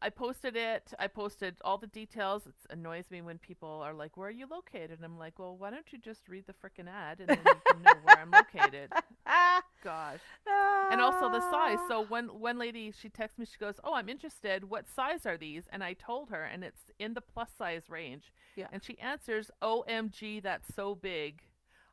I 0.00 0.10
posted 0.10 0.56
it. 0.56 0.92
I 0.98 1.06
posted 1.06 1.56
all 1.64 1.78
the 1.78 1.86
details. 1.86 2.46
It 2.48 2.54
annoys 2.70 3.10
me 3.10 3.22
when 3.22 3.38
people 3.38 3.82
are 3.84 3.94
like, 3.94 4.16
"Where 4.16 4.28
are 4.28 4.32
you 4.32 4.46
located?" 4.48 4.90
And 4.98 5.04
I'm 5.04 5.18
like, 5.18 5.38
"Well, 5.38 5.56
why 5.56 5.70
don't 5.70 5.92
you 5.92 5.98
just 5.98 6.28
read 6.28 6.46
the 6.46 6.54
frickin' 6.54 6.88
ad 6.88 7.20
and 7.20 7.36
then 7.36 7.52
you 7.52 7.60
can 7.68 7.82
know 7.82 7.94
where 8.02 8.18
I'm 8.18 8.32
located?" 8.32 8.90
ah, 9.86 10.12
Gosh. 10.12 10.20
ah. 10.48 10.88
and 10.90 11.00
also 11.00 11.30
the 11.30 11.40
size. 11.50 11.78
So 11.88 12.00
one 12.04 12.26
one 12.40 12.58
lady 12.58 12.92
she 12.92 13.08
texts 13.08 13.38
me. 13.38 13.46
She 13.46 13.58
goes, 13.58 13.80
"Oh, 13.84 13.94
I'm 13.94 14.08
interested. 14.08 14.68
What 14.70 14.86
size 14.88 15.26
are 15.26 15.36
these?" 15.36 15.64
And 15.72 15.82
I 15.84 15.94
told 15.94 16.30
her, 16.30 16.44
and 16.44 16.64
it's 16.64 16.90
in 16.98 17.14
the 17.14 17.20
plus 17.20 17.50
size 17.56 17.84
range. 17.88 18.32
Yeah. 18.56 18.68
And 18.72 18.82
she 18.84 18.98
answers, 18.98 19.50
"OMG, 19.62 20.42
that's 20.42 20.74
so 20.74 20.94
big. 20.94 21.42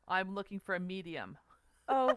I'm 0.07 0.33
looking 0.35 0.59
for 0.59 0.75
a 0.75 0.79
medium." 0.79 1.37
oh, 1.87 2.13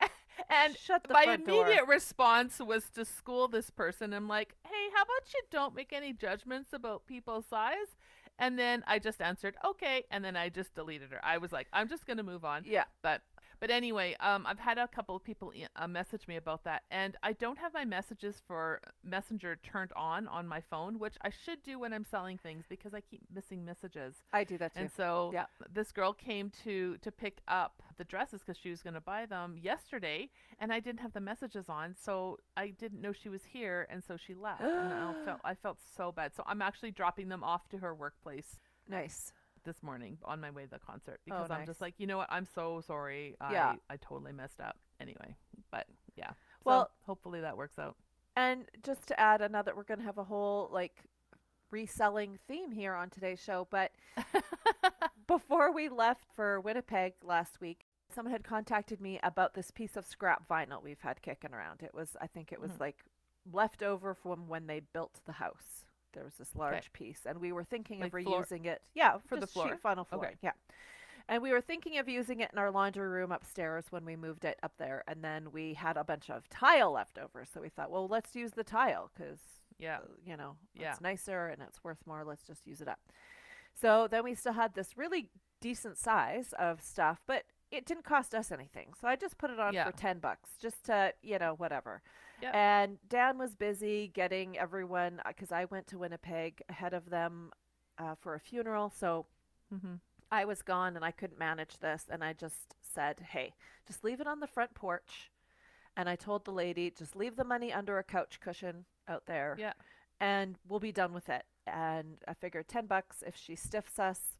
And 0.52 0.76
shut 0.76 1.04
the 1.04 1.12
my 1.14 1.24
front 1.24 1.46
door. 1.46 1.64
immediate 1.66 1.86
response 1.86 2.58
was 2.58 2.90
to 2.90 3.04
school 3.04 3.46
this 3.46 3.70
person. 3.70 4.12
I'm 4.12 4.26
like, 4.26 4.56
"Hey, 4.64 4.88
how 4.94 5.02
about 5.02 5.32
you 5.32 5.40
don't 5.50 5.74
make 5.76 5.92
any 5.92 6.12
judgments 6.12 6.72
about 6.72 7.06
people's 7.06 7.46
size?" 7.46 7.96
And 8.38 8.58
then 8.58 8.82
I 8.86 8.98
just 8.98 9.20
answered, 9.20 9.54
"Okay," 9.64 10.04
and 10.10 10.24
then 10.24 10.34
I 10.36 10.48
just 10.48 10.74
deleted 10.74 11.12
her. 11.12 11.20
I 11.24 11.38
was 11.38 11.52
like, 11.52 11.68
"I'm 11.72 11.88
just 11.88 12.04
gonna 12.06 12.24
move 12.24 12.44
on." 12.44 12.64
Yeah. 12.66 12.84
But 13.02 13.22
but 13.60 13.70
anyway, 13.70 14.16
um, 14.20 14.46
I've 14.46 14.58
had 14.58 14.78
a 14.78 14.88
couple 14.88 15.14
of 15.14 15.22
people 15.22 15.52
uh, 15.76 15.86
message 15.86 16.26
me 16.26 16.36
about 16.36 16.64
that, 16.64 16.82
and 16.90 17.16
I 17.22 17.34
don't 17.34 17.58
have 17.58 17.74
my 17.74 17.84
messages 17.84 18.40
for 18.46 18.80
Messenger 19.04 19.58
turned 19.62 19.92
on 19.94 20.26
on 20.28 20.48
my 20.48 20.60
phone, 20.60 20.98
which 20.98 21.16
I 21.22 21.30
should 21.30 21.62
do 21.62 21.78
when 21.78 21.92
I'm 21.92 22.04
selling 22.04 22.38
things 22.38 22.64
because 22.68 22.94
I 22.94 23.00
keep 23.00 23.20
missing 23.32 23.64
messages. 23.64 24.14
I 24.32 24.44
do 24.44 24.56
that 24.58 24.74
too. 24.74 24.80
And 24.80 24.90
so 24.90 25.30
Yeah. 25.34 25.46
this 25.72 25.92
girl 25.92 26.12
came 26.12 26.50
to 26.64 26.96
to 26.98 27.12
pick 27.12 27.42
up 27.48 27.82
the 27.98 28.04
dresses 28.04 28.40
because 28.40 28.56
she 28.56 28.70
was 28.70 28.82
going 28.82 28.94
to 28.94 29.00
buy 29.00 29.26
them 29.26 29.58
yesterday, 29.58 30.30
and 30.58 30.72
I 30.72 30.80
didn't 30.80 31.00
have 31.00 31.12
the 31.12 31.20
messages 31.20 31.68
on, 31.68 31.94
so 31.94 32.38
I 32.56 32.68
didn't 32.68 33.00
know 33.02 33.12
she 33.12 33.28
was 33.28 33.44
here, 33.44 33.86
and 33.90 34.02
so 34.02 34.16
she 34.16 34.34
left, 34.34 34.62
and 34.62 34.92
I 34.92 35.12
felt 35.24 35.40
I 35.44 35.54
felt 35.54 35.78
so 35.96 36.12
bad. 36.12 36.34
So 36.34 36.42
I'm 36.46 36.62
actually 36.62 36.92
dropping 36.92 37.28
them 37.28 37.44
off 37.44 37.68
to 37.68 37.78
her 37.78 37.94
workplace 37.94 38.58
nice. 38.88 39.32
This 39.64 39.82
morning 39.82 40.18
on 40.24 40.40
my 40.40 40.50
way 40.50 40.64
to 40.64 40.70
the 40.70 40.78
concert 40.78 41.20
Oh, 41.20 41.22
because 41.24 41.50
I'm 41.50 41.58
nice. 41.60 41.66
just 41.66 41.80
like, 41.80 41.94
you 41.98 42.06
know 42.06 42.16
what, 42.18 42.28
I'm 42.30 42.46
so 42.46 42.80
sorry. 42.86 43.36
I 43.40 43.52
Yeah. 43.52 43.74
I 43.88 43.96
totally 43.96 44.32
messed 44.32 44.60
up. 44.60 44.76
Anyway, 45.00 45.36
but 45.70 45.86
yeah. 46.16 46.30
So 46.30 46.34
Well- 46.64 46.90
hopefully 47.06 47.40
that 47.40 47.56
works 47.56 47.78
out. 47.78 47.96
And 48.36 48.68
just 48.82 49.06
to 49.08 49.18
add 49.20 49.40
another, 49.42 49.74
we're 49.74 49.82
going 49.84 49.98
to 50.00 50.06
have 50.06 50.18
a 50.18 50.24
whole 50.24 50.68
like 50.72 51.04
reselling 51.70 52.38
theme 52.48 52.72
here 52.72 52.94
on 52.94 53.10
today's 53.10 53.40
show. 53.42 53.66
But 53.70 53.92
before 55.26 55.72
we 55.72 55.88
left 55.88 56.24
for 56.34 56.60
Winnipeg 56.60 57.14
last 57.22 57.60
week, 57.60 57.86
someone 58.12 58.32
had 58.32 58.44
contacted 58.44 59.00
me 59.00 59.20
about 59.22 59.54
this 59.54 59.70
piece 59.70 59.96
of 59.96 60.04
scrap 60.06 60.48
vinyl 60.48 60.82
we've 60.82 61.00
had 61.00 61.22
kicking 61.22 61.52
around. 61.54 61.82
It 61.82 61.94
was, 61.94 62.16
I 62.20 62.26
think 62.26 62.52
it 62.52 62.60
was 62.60 62.72
Mhm. 62.72 62.80
like 62.80 63.04
left 63.50 63.82
over 63.82 64.14
from 64.14 64.48
when 64.48 64.66
they 64.66 64.80
built 64.80 65.20
the 65.26 65.32
house. 65.32 65.84
There 66.12 66.24
was 66.24 66.34
this 66.34 66.54
large 66.56 66.92
piece, 66.92 67.20
and 67.26 67.40
we 67.40 67.52
were 67.52 67.64
thinking 67.64 68.02
of 68.02 68.12
Like 68.12 68.24
floor- 68.24 68.42
reusing 68.44 68.66
it. 68.66 68.82
Yeah, 68.94 69.18
for 69.26 69.36
the 69.36 69.42
just 69.42 69.54
sheet 69.54 69.78
floor? 69.80 69.94
vinyl 69.94 70.06
floor. 70.06 70.26
Okay. 70.26 70.36
Yeah. 70.42 70.52
And 71.28 71.42
we 71.42 71.52
were 71.52 71.60
thinking 71.60 71.98
of 71.98 72.08
using 72.08 72.40
it 72.40 72.50
in 72.52 72.58
our 72.58 72.70
laundry 72.72 73.06
room 73.08 73.30
upstairs 73.30 73.84
when 73.90 74.04
we 74.04 74.16
moved 74.16 74.44
it 74.44 74.58
up 74.64 74.72
there. 74.78 75.04
And 75.06 75.22
then 75.22 75.52
we 75.52 75.74
had 75.74 75.96
a 75.96 76.02
bunch 76.02 76.28
of 76.28 76.48
tile 76.48 76.90
left 76.90 77.18
over. 77.18 77.44
So 77.44 77.60
we 77.60 77.68
thought, 77.68 77.90
well, 77.90 78.08
let's 78.08 78.34
use 78.34 78.52
the 78.52 78.64
tile 78.64 79.10
because, 79.14 79.38
Yeah. 79.78 79.98
Uh, 79.98 80.08
you 80.24 80.36
know, 80.36 80.56
Yeah. 80.74 80.90
it's 80.92 81.00
nicer 81.00 81.46
and 81.46 81.62
it's 81.62 81.84
worth 81.84 82.04
more. 82.04 82.24
Let's 82.24 82.42
just 82.46 82.66
use 82.66 82.80
it 82.80 82.88
up. 82.88 82.98
So 83.74 84.08
then 84.08 84.24
we 84.24 84.34
still 84.34 84.54
had 84.54 84.74
this 84.74 84.96
really 84.98 85.30
decent 85.60 85.96
size 85.98 86.52
of 86.58 86.82
stuff, 86.82 87.20
but 87.26 87.44
it 87.70 87.86
didn't 87.86 88.04
cost 88.04 88.34
us 88.34 88.50
anything. 88.50 88.92
So 89.00 89.06
I 89.08 89.16
just 89.16 89.38
put 89.38 89.50
it 89.50 89.60
on 89.60 89.72
Yeah. 89.74 89.84
for 89.84 89.92
10 89.92 90.18
bucks 90.18 90.50
just 90.60 90.84
to, 90.86 91.14
you 91.22 91.38
know, 91.38 91.54
whatever. 91.54 92.02
And 92.42 92.98
Dan 93.08 93.36
was 93.38 93.54
busy 93.54 94.08
getting 94.08 94.56
everyone, 94.58 95.20
because 95.28 95.52
I 95.52 95.66
went 95.66 95.86
to 95.88 95.98
Winnipeg 95.98 96.62
ahead 96.68 96.94
of 96.94 97.10
them 97.10 97.52
uh, 97.98 98.14
for 98.14 98.34
a 98.34 98.40
funeral. 98.40 98.90
So 98.90 99.26
Mm-hmm. 99.72 99.94
I 100.32 100.44
was 100.44 100.62
gone 100.62 100.96
and 100.96 101.04
I 101.04 101.10
couldn't 101.12 101.38
manage 101.38 101.78
this. 101.78 102.06
And 102.10 102.24
I 102.24 102.32
just 102.32 102.74
said, 102.82 103.20
hey, 103.30 103.52
just 103.86 104.02
leave 104.04 104.20
it 104.20 104.26
on 104.26 104.40
the 104.40 104.46
front 104.48 104.74
porch. 104.74 105.30
And 105.96 106.08
I 106.08 106.16
told 106.16 106.44
the 106.44 106.50
lady, 106.52 106.90
just 106.90 107.14
leave 107.14 107.36
the 107.36 107.44
money 107.44 107.72
under 107.72 107.98
a 107.98 108.02
couch 108.04 108.40
cushion 108.40 108.84
out 109.06 109.26
there 109.26 109.56
Yeah. 109.58 109.72
and 110.20 110.56
we'll 110.68 110.80
be 110.80 110.92
done 110.92 111.12
with 111.12 111.28
it. 111.28 111.44
And 111.66 112.18
I 112.26 112.34
figured 112.34 112.68
10 112.68 112.86
bucks 112.86 113.22
if 113.26 113.36
she 113.36 113.54
stiffs 113.54 113.98
us, 113.98 114.38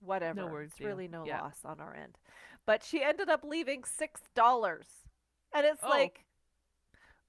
whatever. 0.00 0.46
worries, 0.46 0.70
it's 0.70 0.78
deal. 0.78 0.88
really 0.88 1.08
no 1.08 1.24
Yeah. 1.24 1.42
loss 1.42 1.64
on 1.64 1.80
our 1.80 1.94
end. 1.94 2.18
But 2.66 2.82
she 2.84 3.02
ended 3.02 3.28
up 3.28 3.44
leaving 3.44 3.82
$6. 3.82 5.04
And 5.54 5.64
it's 5.66 5.82
Oh. 5.84 5.88
like, 5.88 6.24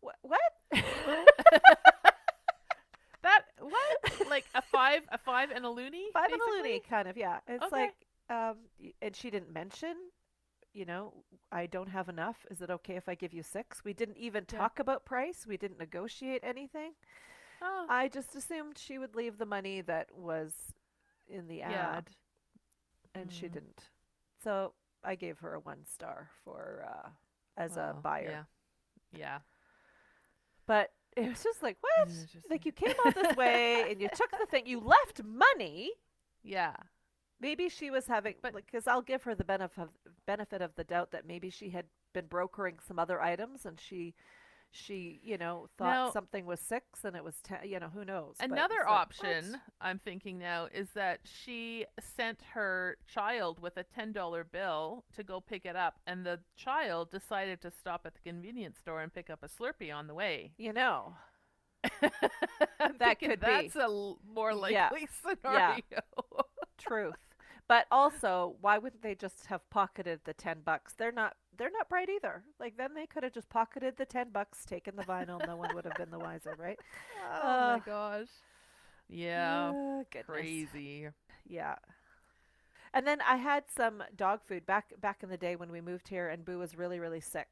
wh- 0.01 0.23
what? 0.23 0.41
That 3.23 3.41
what? 3.59 4.29
like 4.29 4.45
a 4.55 4.61
five, 4.61 5.01
a 5.11 5.17
five 5.17 5.49
and 5.51 5.65
a 5.65 5.67
loonie? 5.69 6.11
Five 6.13 6.31
and 6.31 6.41
a 6.41 6.45
loonie, 6.67 6.87
kind 6.87 7.07
of, 7.09 7.17
yeah. 7.17 7.39
It's 7.47 7.63
Okay. 7.65 7.75
like, 7.75 7.95
um, 8.29 8.57
and 9.01 9.15
she 9.15 9.29
didn't 9.29 9.51
mention, 9.51 9.95
you 10.73 10.85
know, 10.85 11.13
I 11.51 11.65
don't 11.65 11.89
have 11.89 12.07
enough. 12.09 12.45
Is 12.51 12.61
it 12.61 12.69
okay 12.69 12.95
if 12.95 13.09
I 13.09 13.15
give 13.15 13.33
you 13.33 13.43
six? 13.43 13.83
We 13.83 13.93
didn't 13.93 14.17
even 14.17 14.45
Yeah. 14.49 14.59
talk 14.59 14.79
about 14.79 15.03
price. 15.03 15.45
We 15.45 15.57
didn't 15.57 15.79
negotiate 15.79 16.41
anything. 16.43 16.93
Oh, 17.61 17.85
I 17.89 18.07
just 18.07 18.35
assumed 18.35 18.77
she 18.77 18.97
would 18.97 19.15
leave 19.15 19.39
the 19.39 19.45
money 19.45 19.81
that 19.81 20.11
was 20.15 20.53
in 21.27 21.47
the 21.47 21.57
Yeah. 21.57 21.97
ad, 21.97 22.09
and 23.15 23.33
she 23.33 23.47
Mm. 23.47 23.51
didn't. 23.53 23.89
So 24.41 24.73
I 25.07 25.15
gave 25.15 25.39
her 25.39 25.53
a 25.53 25.59
one 25.59 25.85
star 25.85 26.29
for 26.43 26.85
uh, 26.87 27.09
as 27.55 27.77
a 27.77 27.95
buyer. 28.03 28.45
Yeah. 29.13 29.19
Yeah. 29.19 29.37
But 30.67 30.91
it 31.15 31.29
was 31.29 31.41
just 31.43 31.63
like, 31.63 31.77
what? 31.79 32.09
Like 32.49 32.65
you 32.65 32.71
came 32.73 32.93
all 33.05 33.11
this 33.11 33.35
way 33.37 33.85
and 33.89 34.01
you 34.01 34.09
took 34.13 34.31
the 34.31 34.45
thing. 34.45 34.67
You 34.67 34.79
left 34.81 35.21
money. 35.23 35.91
Yeah. 36.43 36.73
Maybe 37.39 37.69
she 37.69 37.89
was 37.89 38.07
having, 38.07 38.35
But- 38.41 38.53
because 38.53 38.85
I'll 38.87 39.01
give 39.01 39.23
her 39.23 39.33
the 39.33 39.43
benefit 39.45 39.83
of, 39.83 39.89
benefit 40.25 40.61
of 40.61 40.75
the 40.75 40.83
doubt 40.83 41.11
that 41.11 41.25
maybe 41.25 41.49
she 41.49 41.69
had 41.69 41.85
been 42.13 42.25
brokering 42.25 42.79
some 42.85 42.99
other 42.99 43.21
items 43.21 43.65
and 43.65 43.79
she, 43.79 44.13
she, 44.71 45.19
you 45.23 45.37
know, 45.37 45.67
thought 45.77 45.91
Now- 45.93 46.11
something 46.11 46.45
was 46.45 46.59
six 46.59 47.03
and 47.03 47.15
it 47.15 47.23
was 47.23 47.35
ten. 47.41 47.59
You 47.63 47.79
know, 47.79 47.89
who 47.89 48.03
knows? 48.05 48.35
Another 48.39 48.75
like, 48.79 48.87
what? 48.87 48.93
option 49.01 49.61
I'm 49.81 49.99
thinking 49.99 50.37
now 50.37 50.67
is 50.73 50.89
that 50.93 51.21
she 51.23 51.85
sent 51.99 52.41
her 52.53 52.97
child 53.07 53.59
with 53.59 53.77
a 53.77 53.83
$10 53.83 54.43
bill 54.51 55.05
to 55.15 55.23
go 55.23 55.39
pick 55.41 55.65
it 55.65 55.75
up, 55.75 55.99
and 56.05 56.25
the 56.25 56.39
child 56.55 57.09
decided 57.11 57.61
to 57.61 57.71
stop 57.71 58.01
at 58.05 58.13
the 58.15 58.21
convenience 58.21 58.77
store 58.77 59.01
and 59.01 59.13
pick 59.13 59.29
up 59.29 59.43
a 59.43 59.47
Slurpee 59.47 59.93
on 59.93 60.07
the 60.07 60.13
way. 60.13 60.51
You 60.57 60.73
know, 60.73 61.15
That 62.99 63.19
could 63.19 63.39
be. 63.39 63.45
That's 63.45 63.75
a 63.75 63.81
l- 63.83 64.19
more 64.27 64.51
Yeah. 64.69 64.89
likely 64.91 65.07
scenario. 65.21 65.81
truth. 66.77 67.15
But 67.67 67.85
also, 67.91 68.55
why 68.61 68.77
wouldn't 68.77 69.01
they 69.01 69.13
just 69.15 69.47
have 69.47 69.69
pocketed 69.69 70.21
the 70.23 70.33
ten 70.33 70.59
bucks? 70.63 70.93
They're 70.97 71.11
not. 71.11 71.35
They're 71.57 71.71
not 71.71 71.89
bright 71.89 72.09
either. 72.09 72.43
Like 72.59 72.77
then 72.77 72.93
they 72.93 73.05
could 73.07 73.23
have 73.23 73.33
just 73.33 73.49
pocketed 73.49 73.95
the 73.97 74.05
ten 74.05 74.29
bucks, 74.31 74.63
taken 74.65 74.95
the 74.95 75.03
vinyl. 75.03 75.45
no 75.45 75.55
one 75.55 75.73
would 75.75 75.85
have 75.85 75.95
been 75.95 76.11
the 76.11 76.19
wiser, 76.19 76.55
right? 76.57 76.79
oh 77.43 77.47
Uh, 77.47 77.77
my 77.79 77.83
gosh. 77.85 78.27
Yeah. 79.09 79.71
Ah, 79.73 80.03
goodness. 80.11 80.25
Crazy. 80.27 81.07
Yeah. 81.47 81.75
And 82.93 83.05
then 83.05 83.19
I 83.21 83.35
had 83.37 83.63
some 83.75 84.03
dog 84.15 84.41
food 84.43 84.65
back 84.65 84.93
back 85.01 85.23
in 85.23 85.29
the 85.29 85.37
day 85.37 85.55
when 85.55 85.71
we 85.71 85.81
moved 85.81 86.07
here, 86.07 86.29
and 86.29 86.43
Boo 86.45 86.57
was 86.59 86.77
really 86.77 86.99
really 86.99 87.21
sick. 87.21 87.47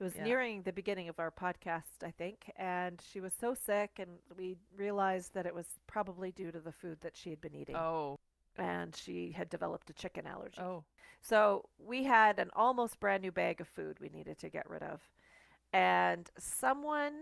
It 0.00 0.04
was 0.04 0.14
Yeah. 0.14 0.24
nearing 0.24 0.62
the 0.62 0.72
beginning 0.72 1.08
of 1.08 1.18
our 1.18 1.30
podcast, 1.32 2.04
I 2.04 2.12
think, 2.12 2.52
and 2.56 3.02
she 3.10 3.20
was 3.20 3.32
so 3.34 3.54
sick, 3.54 3.98
and 3.98 4.18
we 4.36 4.56
realized 4.76 5.34
that 5.34 5.44
it 5.46 5.54
was 5.54 5.66
probably 5.88 6.30
due 6.30 6.52
to 6.52 6.60
the 6.60 6.70
food 6.70 7.00
that 7.00 7.16
she 7.16 7.30
had 7.30 7.40
been 7.40 7.54
eating, 7.56 7.74
Oh. 7.74 8.16
And 8.58 8.94
she 8.94 9.32
had 9.32 9.48
developed 9.48 9.90
a 9.90 9.92
chicken 9.92 10.26
allergy. 10.26 10.60
Oh. 10.60 10.84
So 11.20 11.68
we 11.78 12.04
had 12.04 12.38
an 12.38 12.50
almost 12.54 13.00
brand 13.00 13.22
new 13.22 13.32
bag 13.32 13.60
of 13.60 13.68
food 13.68 13.98
we 14.00 14.08
needed 14.08 14.38
to 14.38 14.48
get 14.48 14.68
rid 14.68 14.82
of. 14.82 15.00
And 15.72 16.30
someone 16.38 17.14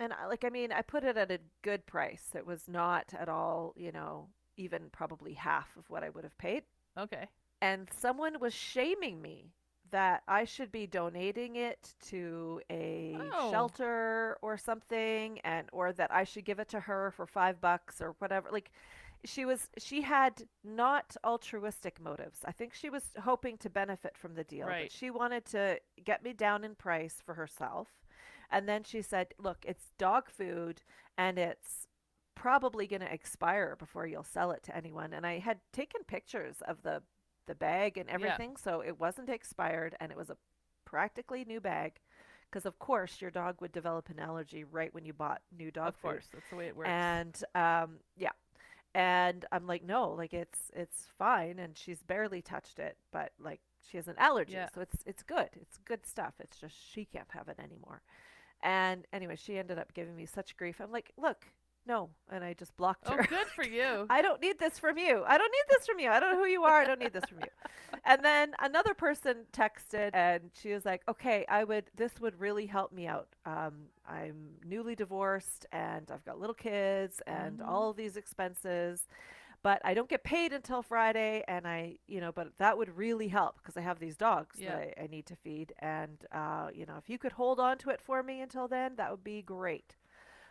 and 0.00 0.12
I, 0.12 0.26
like 0.26 0.44
I 0.44 0.48
mean, 0.50 0.72
I 0.72 0.82
put 0.82 1.04
it 1.04 1.16
at 1.16 1.30
a 1.30 1.40
good 1.62 1.84
price. 1.86 2.30
It 2.34 2.46
was 2.46 2.68
not 2.68 3.12
at 3.18 3.28
all, 3.28 3.74
you 3.76 3.90
know, 3.92 4.28
even 4.56 4.90
probably 4.92 5.34
half 5.34 5.76
of 5.76 5.90
what 5.90 6.04
I 6.04 6.08
would 6.10 6.24
have 6.24 6.38
paid. 6.38 6.62
Okay. 6.96 7.26
And 7.60 7.88
someone 7.98 8.38
was 8.40 8.54
shaming 8.54 9.20
me 9.20 9.52
that 9.90 10.22
I 10.28 10.44
should 10.44 10.70
be 10.70 10.86
donating 10.86 11.56
it 11.56 11.94
to 12.08 12.60
a 12.70 13.16
Oh. 13.32 13.50
shelter 13.50 14.36
or 14.42 14.56
something 14.56 15.40
and 15.40 15.68
or 15.72 15.92
that 15.94 16.12
I 16.12 16.24
should 16.24 16.44
give 16.44 16.58
it 16.60 16.68
to 16.68 16.80
her 16.80 17.10
for 17.10 17.26
5 17.26 17.60
bucks 17.60 18.00
or 18.00 18.14
whatever. 18.18 18.50
Like 18.52 18.70
she 19.24 19.44
was 19.44 19.68
she 19.78 20.02
had 20.02 20.44
not 20.64 21.16
altruistic 21.24 22.00
motives. 22.00 22.40
I 22.44 22.52
think 22.52 22.74
she 22.74 22.90
was 22.90 23.04
hoping 23.22 23.58
to 23.58 23.70
benefit 23.70 24.16
from 24.16 24.34
the 24.34 24.44
deal, 24.44 24.66
Right. 24.66 24.84
but 24.84 24.92
she 24.92 25.10
wanted 25.10 25.44
to 25.46 25.80
get 26.04 26.22
me 26.22 26.32
down 26.32 26.64
in 26.64 26.74
price 26.74 27.16
for 27.24 27.34
herself. 27.34 27.88
And 28.50 28.68
then 28.68 28.84
she 28.84 29.02
said, 29.02 29.34
"Look, 29.38 29.58
it's 29.66 29.92
dog 29.98 30.30
food 30.30 30.82
and 31.16 31.38
it's 31.38 31.86
probably 32.34 32.86
going 32.86 33.00
to 33.02 33.12
expire 33.12 33.74
before 33.76 34.06
you'll 34.06 34.22
sell 34.24 34.50
it 34.52 34.62
to 34.64 34.76
anyone." 34.76 35.12
And 35.12 35.26
I 35.26 35.38
had 35.38 35.60
taken 35.72 36.02
pictures 36.04 36.62
of 36.62 36.82
the 36.82 37.02
the 37.46 37.54
bag 37.54 37.96
and 37.98 38.08
everything, 38.10 38.56
so 38.56 38.80
it 38.80 38.98
wasn't 39.00 39.28
expired 39.30 39.96
and 40.00 40.12
it 40.12 40.18
was 40.18 40.28
a 40.30 40.36
practically 40.84 41.44
new 41.44 41.60
bag 41.60 42.00
because 42.50 42.64
of 42.66 42.78
course 42.78 43.20
your 43.20 43.30
dog 43.30 43.60
would 43.60 43.72
develop 43.72 44.08
an 44.08 44.18
allergy 44.18 44.64
right 44.64 44.92
when 44.94 45.04
you 45.04 45.12
bought 45.12 45.42
new 45.56 45.70
dog 45.70 45.88
of 45.88 45.96
food. 45.96 46.02
course. 46.02 46.28
That's 46.32 46.48
the 46.50 46.56
way 46.56 46.66
it 46.68 46.76
works. 46.76 46.88
And 46.90 47.42
um, 47.54 47.98
yeah, 48.16 48.30
and 48.94 49.44
I'm 49.52 49.66
like, 49.66 49.84
no, 49.84 50.10
like 50.10 50.32
it's 50.34 50.70
it's 50.74 51.06
fine, 51.18 51.58
and 51.58 51.76
she's 51.76 52.02
barely 52.02 52.42
touched 52.42 52.78
it, 52.78 52.96
but 53.12 53.32
like 53.38 53.60
she 53.88 53.96
has 53.96 54.08
an 54.08 54.14
allergy, 54.18 54.52
Yeah. 54.54 54.68
so 54.74 54.80
it's 54.80 55.02
it's 55.06 55.22
good. 55.22 55.48
It's 55.60 55.78
good 55.78 56.04
stuff. 56.06 56.34
It's 56.40 56.58
just 56.60 56.74
she 56.92 57.04
can't 57.04 57.30
have 57.30 57.48
it 57.48 57.58
anymore. 57.62 58.02
And 58.62 59.06
anyway, 59.12 59.36
she 59.36 59.56
ended 59.58 59.78
up 59.78 59.94
giving 59.94 60.16
me 60.16 60.26
such 60.26 60.56
grief. 60.56 60.80
I'm 60.80 60.90
like, 60.90 61.12
look, 61.16 61.46
no, 61.88 62.10
and 62.30 62.44
I 62.44 62.54
just 62.54 62.76
blocked 62.76 63.08
her. 63.10 63.18
Oh, 63.18 63.24
good 63.26 63.48
for 63.50 63.64
you. 63.64 64.10
I 64.10 64.22
don't 64.22 64.40
need 64.42 64.58
this 64.58 64.78
from 64.78 64.98
you. 64.98 65.24
I 65.26 65.38
don't 65.38 65.52
need 65.52 65.64
this 65.70 65.86
from 65.86 65.98
you. 65.98 66.10
I 66.10 66.20
don't 66.20 66.32
know 66.34 66.38
who 66.40 66.46
you 66.50 66.64
are. 66.64 66.80
I 66.80 66.84
don't 66.86 67.00
need 67.00 67.12
this 67.14 67.28
from 67.28 67.40
you. 67.40 67.48
And 68.04 68.24
then 68.24 68.52
another 68.60 68.94
person 68.94 69.46
texted 69.52 70.10
and 70.14 70.50
she 70.54 70.72
was 70.72 70.84
like, 70.84 71.02
okay, 71.08 71.44
I 71.48 71.64
would, 71.64 71.90
this 71.96 72.20
would 72.20 72.40
really 72.40 72.66
help 72.66 72.92
me 72.92 73.06
out. 73.06 73.28
Um, 73.46 73.88
I'm 74.08 74.52
newly 74.64 74.94
divorced 74.96 75.66
and 75.72 76.10
I've 76.12 76.24
got 76.24 76.40
little 76.40 76.54
kids 76.54 77.20
and 77.26 77.60
Mhm. 77.60 77.62
all 77.62 77.90
of 77.90 77.96
these 77.96 78.16
expenses, 78.16 79.08
but 79.62 79.80
I 79.84 79.94
don't 79.94 80.08
get 80.08 80.24
paid 80.24 80.52
until 80.52 80.82
Friday. 80.82 81.44
And 81.48 81.66
I, 81.66 81.96
you 82.06 82.20
know, 82.20 82.32
but 82.32 82.48
that 82.58 82.78
would 82.78 82.96
really 82.96 83.28
help 83.28 83.56
because 83.58 83.76
I 83.76 83.82
have 83.82 83.98
these 84.00 84.16
dogs 84.16 84.56
Yeah. 84.56 84.66
that 84.66 84.94
I, 84.98 85.04
I 85.04 85.06
need 85.08 85.26
to 85.26 85.36
feed. 85.36 85.72
And, 85.80 86.18
uh, 86.32 86.68
you 86.74 86.86
know, 86.86 86.96
if 86.98 87.08
you 87.10 87.18
could 87.18 87.32
hold 87.32 87.60
on 87.60 87.78
to 87.78 87.90
it 87.90 88.00
for 88.00 88.22
me 88.22 88.40
until 88.40 88.68
then, 88.68 88.96
that 88.96 89.10
would 89.10 89.24
be 89.24 89.42
great. 89.42 89.96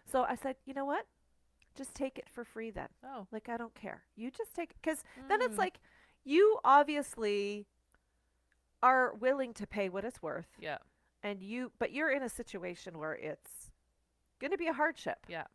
So 0.06 0.24
I 0.24 0.36
said, 0.36 0.56
you 0.66 0.74
know 0.74 0.86
what? 0.86 1.06
Just 1.78 1.94
take 1.94 2.18
it 2.18 2.28
for 2.30 2.44
free 2.44 2.72
then. 2.72 2.88
Oh, 3.06 3.28
Like, 3.32 3.48
I 3.50 3.56
don't 3.58 3.74
care. 3.76 4.02
You 4.16 4.32
just 4.32 4.54
take 4.56 4.74
because 4.82 5.04
then 5.30 5.42
it's 5.42 5.56
Mm. 5.56 5.60
like 5.60 5.80
you 6.24 6.60
obviously 6.66 7.68
are 8.84 9.14
willing 9.16 9.54
to 9.56 9.66
pay 9.68 9.90
what 9.90 10.06
it's 10.06 10.22
worth, 10.22 10.48
yeah, 10.60 10.78
and 11.24 11.42
you, 11.42 11.72
but 11.80 11.92
you're 11.92 12.12
in 12.12 12.22
a 12.24 12.30
situation 12.30 12.98
where 13.00 13.14
it's 13.16 13.72
going 14.40 14.52
to 14.52 14.58
be 14.58 14.68
a 14.68 14.74
hardship. 14.74 15.26
yeah. 15.28 15.46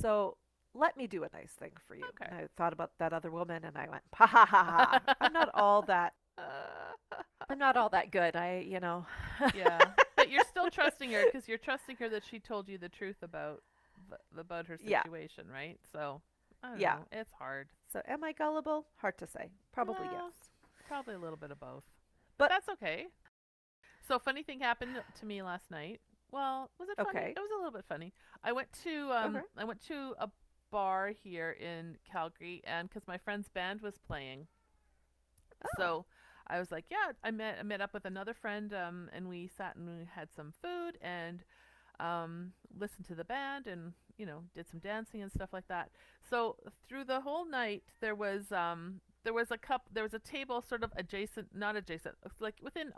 So 0.00 0.36
let 0.74 0.96
me 0.96 1.06
do 1.06 1.24
a 1.24 1.28
nice 1.32 1.52
thing 1.52 1.72
for 1.86 1.94
you. 1.94 2.04
Okay. 2.04 2.26
And 2.30 2.34
I 2.34 2.48
thought 2.56 2.72
about 2.72 2.92
that 2.98 3.12
other 3.12 3.30
woman, 3.30 3.64
and 3.64 3.76
I 3.76 3.88
went, 3.88 4.02
ha 4.14 4.26
ha 4.26 4.46
ha 4.46 4.64
ha. 5.06 5.14
I'm 5.20 5.32
not 5.32 5.50
all 5.54 5.82
that. 5.82 6.14
Uh, 6.38 7.22
I'm 7.50 7.58
not 7.58 7.76
all 7.76 7.88
that 7.90 8.10
good. 8.10 8.34
I, 8.36 8.64
you 8.66 8.80
know. 8.80 9.04
yeah, 9.54 9.78
but 10.16 10.30
you're 10.30 10.44
still 10.44 10.70
trusting 10.78 11.10
her 11.12 11.24
because 11.26 11.46
you're 11.48 11.58
trusting 11.58 11.96
her 11.96 12.08
that 12.08 12.24
she 12.24 12.38
told 12.38 12.68
you 12.68 12.78
the 12.78 12.88
truth 12.88 13.22
about 13.22 13.62
about 14.36 14.66
her 14.66 14.78
Yeah. 14.80 15.02
situation, 15.02 15.48
right? 15.48 15.78
So, 15.92 16.22
I 16.62 16.76
Yeah. 16.76 16.96
know. 16.96 17.06
It's 17.12 17.32
hard. 17.32 17.70
So 17.92 18.02
am 18.06 18.22
I 18.24 18.32
gullible? 18.32 18.86
Hard 18.96 19.18
to 19.18 19.26
say. 19.26 19.50
Probably 19.72 20.06
yes. 20.12 20.50
Probably 20.86 21.14
a 21.14 21.18
little 21.18 21.36
bit 21.36 21.50
of 21.50 21.58
both. 21.60 21.90
But- 22.38 22.48
that's 22.50 22.68
okay. 22.68 23.08
So 24.02 24.18
funny 24.18 24.42
thing 24.42 24.60
happened 24.60 25.02
to 25.14 25.26
me 25.26 25.42
last 25.42 25.70
night. 25.70 26.00
Well, 26.30 26.70
was 26.78 26.88
it 26.88 26.96
funny? 26.96 27.08
Okay. 27.10 27.30
It 27.36 27.40
was 27.40 27.50
a 27.50 27.56
little 27.56 27.70
bit 27.72 27.84
funny. 27.88 28.12
I 28.42 28.52
went 28.52 28.72
to 28.84 29.12
um 29.12 29.36
Okay. 29.36 29.46
I 29.56 29.64
went 29.64 29.80
to 29.86 30.14
a 30.18 30.30
bar 30.70 31.08
here 31.08 31.50
in 31.52 31.98
Calgary 32.04 32.62
and 32.64 32.90
cuz 32.90 33.06
my 33.06 33.18
friend's 33.18 33.48
band 33.48 33.80
was 33.82 33.98
playing. 33.98 34.48
Oh. 35.64 35.68
So 35.76 36.06
I 36.46 36.58
was 36.58 36.70
like, 36.72 36.86
yeah, 36.90 37.12
I 37.22 37.30
met 37.30 37.58
I 37.58 37.62
met 37.62 37.80
up 37.80 37.92
with 37.92 38.04
another 38.04 38.34
friend 38.34 38.72
um 38.72 39.10
and 39.12 39.28
we 39.28 39.46
sat 39.48 39.76
and 39.76 39.98
we 39.98 40.04
had 40.06 40.32
some 40.32 40.52
food 40.52 40.98
and 41.00 41.44
um 42.00 42.52
listened 42.78 43.06
to 43.06 43.14
the 43.14 43.24
band 43.24 43.66
and 43.66 43.92
you 44.16 44.26
know 44.26 44.42
did 44.54 44.68
some 44.68 44.80
dancing 44.80 45.22
and 45.22 45.30
stuff 45.32 45.50
like 45.52 45.68
that. 45.68 45.90
So 46.28 46.56
through 46.88 47.04
the 47.04 47.20
whole 47.20 47.48
night 47.48 47.84
there 48.00 48.14
was 48.14 48.52
um 48.52 49.00
there 49.24 49.34
was 49.34 49.50
a 49.50 49.58
cup 49.58 49.82
there 49.92 50.02
was 50.04 50.14
a 50.14 50.18
table 50.18 50.62
sort 50.62 50.82
of 50.82 50.92
adjacent 50.96 51.48
not 51.54 51.76
adjacent 51.76 52.16
like 52.40 52.56
within 52.62 52.92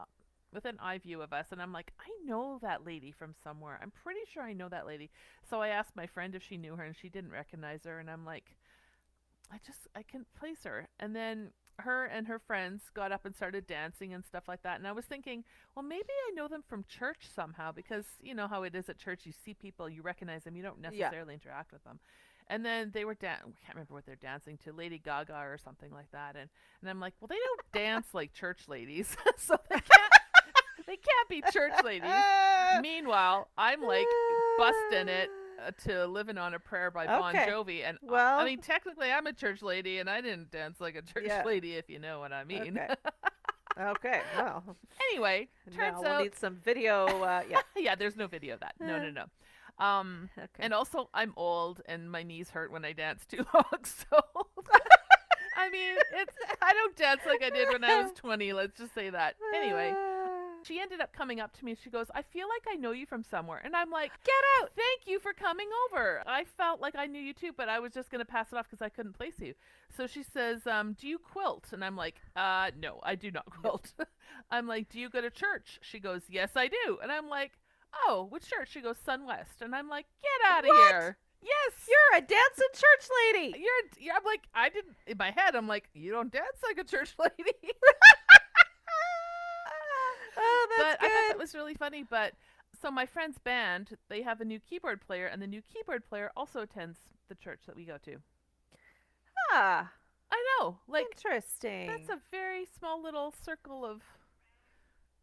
within 0.53 0.79
eye 0.81 0.99
view 0.99 1.23
of 1.23 1.33
us 1.33 1.47
and 1.51 1.61
I'm 1.63 1.73
like 1.73 1.93
I 1.99 2.11
know 2.29 2.59
that 2.63 2.85
lady 2.87 3.11
from 3.11 3.35
somewhere. 3.43 3.79
I'm 3.83 3.91
pretty 3.91 4.21
sure 4.33 4.43
I 4.43 4.53
know 4.53 4.69
that 4.69 4.87
lady. 4.87 5.11
So 5.49 5.61
I 5.61 5.69
asked 5.69 5.97
my 5.97 6.07
friend 6.07 6.35
if 6.35 6.43
she 6.43 6.57
knew 6.57 6.77
her 6.77 6.85
and 6.85 6.97
she 6.97 7.09
didn't 7.09 7.33
recognize 7.33 7.85
her 7.85 7.99
and 7.99 8.11
I'm 8.11 8.25
like 8.25 8.57
I 9.53 9.59
just 9.67 9.89
I 9.95 10.03
can't 10.03 10.33
place 10.39 10.65
her. 10.65 10.89
And 10.99 11.15
then 11.15 11.51
her 11.81 12.05
and 12.05 12.27
her 12.29 12.39
friends 12.39 12.83
got 12.95 13.13
up 13.13 13.25
and 13.25 13.35
started 13.35 13.67
dancing 13.67 14.13
and 14.13 14.25
stuff 14.25 14.45
like 14.49 14.63
that. 14.63 14.79
And 14.79 14.87
I 14.87 14.93
was 14.93 15.05
thinking, 15.05 15.45
well, 15.75 15.83
maybe 15.83 16.09
I 16.29 16.35
know 16.35 16.49
them 16.49 16.63
from 16.69 16.85
church 16.89 17.29
somehow 17.35 17.73
because 17.73 18.05
you 18.21 18.35
know 18.35 18.47
how 18.49 18.63
it 18.63 18.75
is 18.75 18.89
at 18.89 18.99
church. 18.99 19.21
You 19.25 19.33
see 19.45 19.55
people, 19.55 19.89
you 19.89 20.03
recognize 20.03 20.45
them, 20.45 20.57
you 20.57 20.63
don't 20.63 20.79
Yeah. 20.83 20.91
necessarily 20.91 21.35
interact 21.35 21.73
with 21.73 21.83
them. 21.85 21.99
And 22.49 22.65
then 22.67 22.91
they 22.93 23.05
were 23.05 23.15
dan- 23.15 23.39
I 23.41 23.65
can't 23.65 23.75
remember 23.77 23.95
what 23.95 24.05
they're 24.05 24.17
dancing 24.17 24.59
to, 24.65 24.73
Lady 24.73 24.99
Gaga 24.99 25.33
or 25.35 25.59
something 25.59 25.93
like 25.93 26.11
that. 26.13 26.37
And 26.37 26.51
and 26.81 26.91
I'm 26.91 27.01
like, 27.01 27.15
well, 27.21 27.29
they 27.29 27.37
don't 27.37 27.73
dance 27.73 28.09
like 28.13 28.33
church 28.33 28.69
ladies, 28.69 29.17
so 29.37 29.57
they 29.71 29.77
can't 29.81 30.13
they 30.87 30.97
can't 30.97 31.29
be 31.29 31.43
church 31.53 31.73
ladies. 31.85 32.11
Meanwhile, 32.83 33.49
I'm 33.57 33.83
like 33.83 34.07
busting 34.59 35.09
it 35.09 35.31
to 35.85 36.07
"Living 36.07 36.39
on 36.39 36.55
a 36.55 36.59
Prayer" 36.59 36.91
by 36.91 37.07
Bon 37.07 37.35
Okay. 37.35 37.47
Jovi, 37.51 37.85
and 37.89 37.97
uh, 37.99 38.01
Well- 38.13 38.39
I 38.41 38.45
mean, 38.45 38.61
technically, 38.61 39.11
I'm 39.11 39.27
a 39.27 39.33
church 39.33 39.63
lady, 39.63 39.99
and 39.99 40.09
I 40.11 40.21
didn't 40.21 40.51
dance 40.51 40.81
like 40.81 40.95
a 40.97 41.03
church 41.13 41.25
Yeah. 41.27 41.43
lady, 41.45 41.75
if 41.77 41.89
you 41.89 41.99
know 41.99 42.21
what 42.21 42.33
I 42.33 42.45
mean. 42.45 42.79
Okay. 42.79 42.95
okay. 43.81 44.21
Well, 44.37 44.65
anyway, 45.11 45.49
turns 45.67 45.79
now 45.95 46.01
we'll 46.01 46.11
out, 46.13 46.23
need 46.23 46.35
some 46.35 46.57
video. 46.57 47.07
Uh, 47.07 47.43
yeah. 47.49 47.61
yeah, 47.77 47.95
there's 47.95 48.17
no 48.17 48.27
video 48.27 48.55
of 48.55 48.61
that. 48.61 48.75
No, 48.81 48.99
no, 48.99 49.11
no. 49.11 49.25
Um, 49.85 50.29
Okay. 50.39 50.49
and 50.61 50.75
also, 50.75 51.09
I'm 51.15 51.33
old, 51.37 51.81
and 51.87 52.11
my 52.11 52.23
knees 52.23 52.51
hurt 52.51 52.71
when 52.71 52.85
I 52.85 52.93
dance 52.93 53.25
too 53.27 53.45
long. 53.55 53.85
So, 53.85 54.21
I 55.57 55.71
mean, 55.71 55.97
it's 56.15 56.37
I 56.61 56.73
don't 56.73 56.97
dance 56.97 57.21
like 57.27 57.43
I 57.43 57.51
did 57.51 57.69
when 57.69 57.83
I 57.85 58.03
was 58.03 58.13
20. 58.13 58.53
Let's 58.53 58.77
just 58.79 58.95
say 58.95 59.11
that. 59.11 59.37
Anyway. 59.55 59.95
She 60.65 60.81
ended 60.81 61.01
up 61.01 61.13
coming 61.13 61.41
up 61.41 61.53
to 61.59 61.65
me. 61.65 61.77
She 61.83 61.91
goes, 61.91 62.07
I 62.15 62.23
feel 62.23 62.47
like 62.49 62.65
I 62.73 62.77
know 62.77 62.93
you 62.93 63.07
from 63.07 63.23
somewhere. 63.23 63.61
And 63.65 63.75
I'm 63.75 63.91
like, 63.91 64.11
Get 64.25 64.35
out. 64.61 64.71
Thank 64.77 65.07
you 65.07 65.19
for 65.19 65.33
coming 65.33 65.69
over. 65.91 66.23
I 66.27 66.45
felt 66.45 66.81
like 66.81 66.95
I 66.97 67.07
knew 67.07 67.21
you 67.21 67.33
too, 67.33 67.53
but 67.57 67.69
I 67.69 67.81
was 67.81 67.93
just 67.93 68.11
going 68.11 68.21
to 68.21 68.31
pass 68.31 68.53
it 68.53 68.57
off 68.57 68.69
because 68.71 68.83
I 68.83 68.89
couldn't 68.89 69.15
place 69.17 69.41
you. 69.41 69.55
So 69.97 70.07
she 70.07 70.23
says, 70.23 70.67
um, 70.67 70.95
Do 70.99 71.07
you 71.09 71.19
quilt? 71.19 71.67
And 71.73 71.85
I'm 71.85 71.97
like, 71.97 72.17
uh, 72.37 72.71
No, 72.81 73.01
I 73.03 73.15
do 73.15 73.31
not 73.31 73.47
quilt. 73.47 73.93
I'm 74.51 74.67
like, 74.67 74.89
Do 74.89 74.99
you 75.01 75.09
go 75.09 75.21
to 75.21 75.31
church? 75.31 75.79
She 75.83 75.99
goes, 75.99 76.23
Yes, 76.29 76.51
I 76.57 76.69
do. 76.69 76.99
And 77.03 77.11
I'm 77.13 77.29
like, 77.29 77.53
Oh, 78.07 78.27
which 78.31 78.49
church? 78.49 78.71
She 78.73 78.81
goes, 78.81 78.97
Sun 78.99 79.27
West. 79.27 79.61
And 79.61 79.75
I'm 79.75 79.89
like, 79.89 80.07
Get 80.23 80.51
out 80.51 80.65
of 80.65 80.71
here. 80.89 81.19
Yes. 81.43 81.89
You're 81.89 82.19
a 82.19 82.21
dancing 82.21 82.73
church 82.73 83.09
lady. 83.35 83.59
You're, 83.59 84.05
you're, 84.07 84.15
I'm 84.15 84.25
like, 84.25 84.43
I 84.55 84.69
didn't, 84.69 84.95
in 85.07 85.17
my 85.19 85.33
head, 85.33 85.57
I'm 85.57 85.67
like, 85.69 85.89
You 85.93 86.13
don't 86.13 86.33
dance 86.33 86.59
like 86.63 86.79
a 86.79 86.85
church 86.89 87.15
lady. 87.19 87.53
oh, 90.37 90.67
that's 90.77 90.79
but 90.79 91.01
that's 91.01 91.03
I 91.03 91.09
thought 91.09 91.29
that 91.29 91.39
was 91.39 91.55
really 91.55 91.75
funny. 91.75 92.03
But 92.09 92.35
so 92.81 92.91
my 92.91 93.07
friend's 93.07 93.39
band, 93.39 93.97
they 94.09 94.23
have 94.23 94.41
a 94.41 94.45
new 94.45 94.59
keyboard 94.61 95.01
player, 95.01 95.27
and 95.27 95.41
the 95.43 95.47
new 95.47 95.63
keyboard 95.63 96.07
player 96.09 96.31
also 96.37 96.61
attends 96.61 96.99
the 97.29 97.35
church 97.35 97.61
that 97.67 97.77
we 97.77 97.85
go 97.85 97.97
to. 98.05 98.17
ah, 99.53 99.91
I 100.31 100.45
know, 100.61 100.79
like 100.89 101.07
interesting. 101.13 101.87
that's 101.89 102.09
a 102.09 102.19
very 102.31 102.67
small 102.79 103.03
little 103.03 103.33
circle 103.45 103.85
of. 103.85 104.03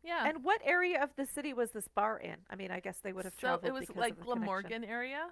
Yeah, 0.03 0.27
and 0.29 0.43
what 0.45 0.61
area 0.63 1.03
of 1.03 1.09
the 1.17 1.25
city 1.25 1.53
was 1.53 1.71
this 1.71 1.87
bar 1.89 2.17
in? 2.17 2.37
I 2.49 2.55
mean, 2.55 2.71
I 2.71 2.79
guess 2.79 2.99
they 3.03 3.11
would 3.11 3.25
have 3.25 3.33
so 3.35 3.39
traveled 3.39 3.65
it 3.65 3.73
was 3.73 3.89
like 3.95 4.13
of 4.13 4.17
the 4.19 4.23
connection. 4.23 4.43
Glamorgan 4.45 4.83
area. 4.85 5.27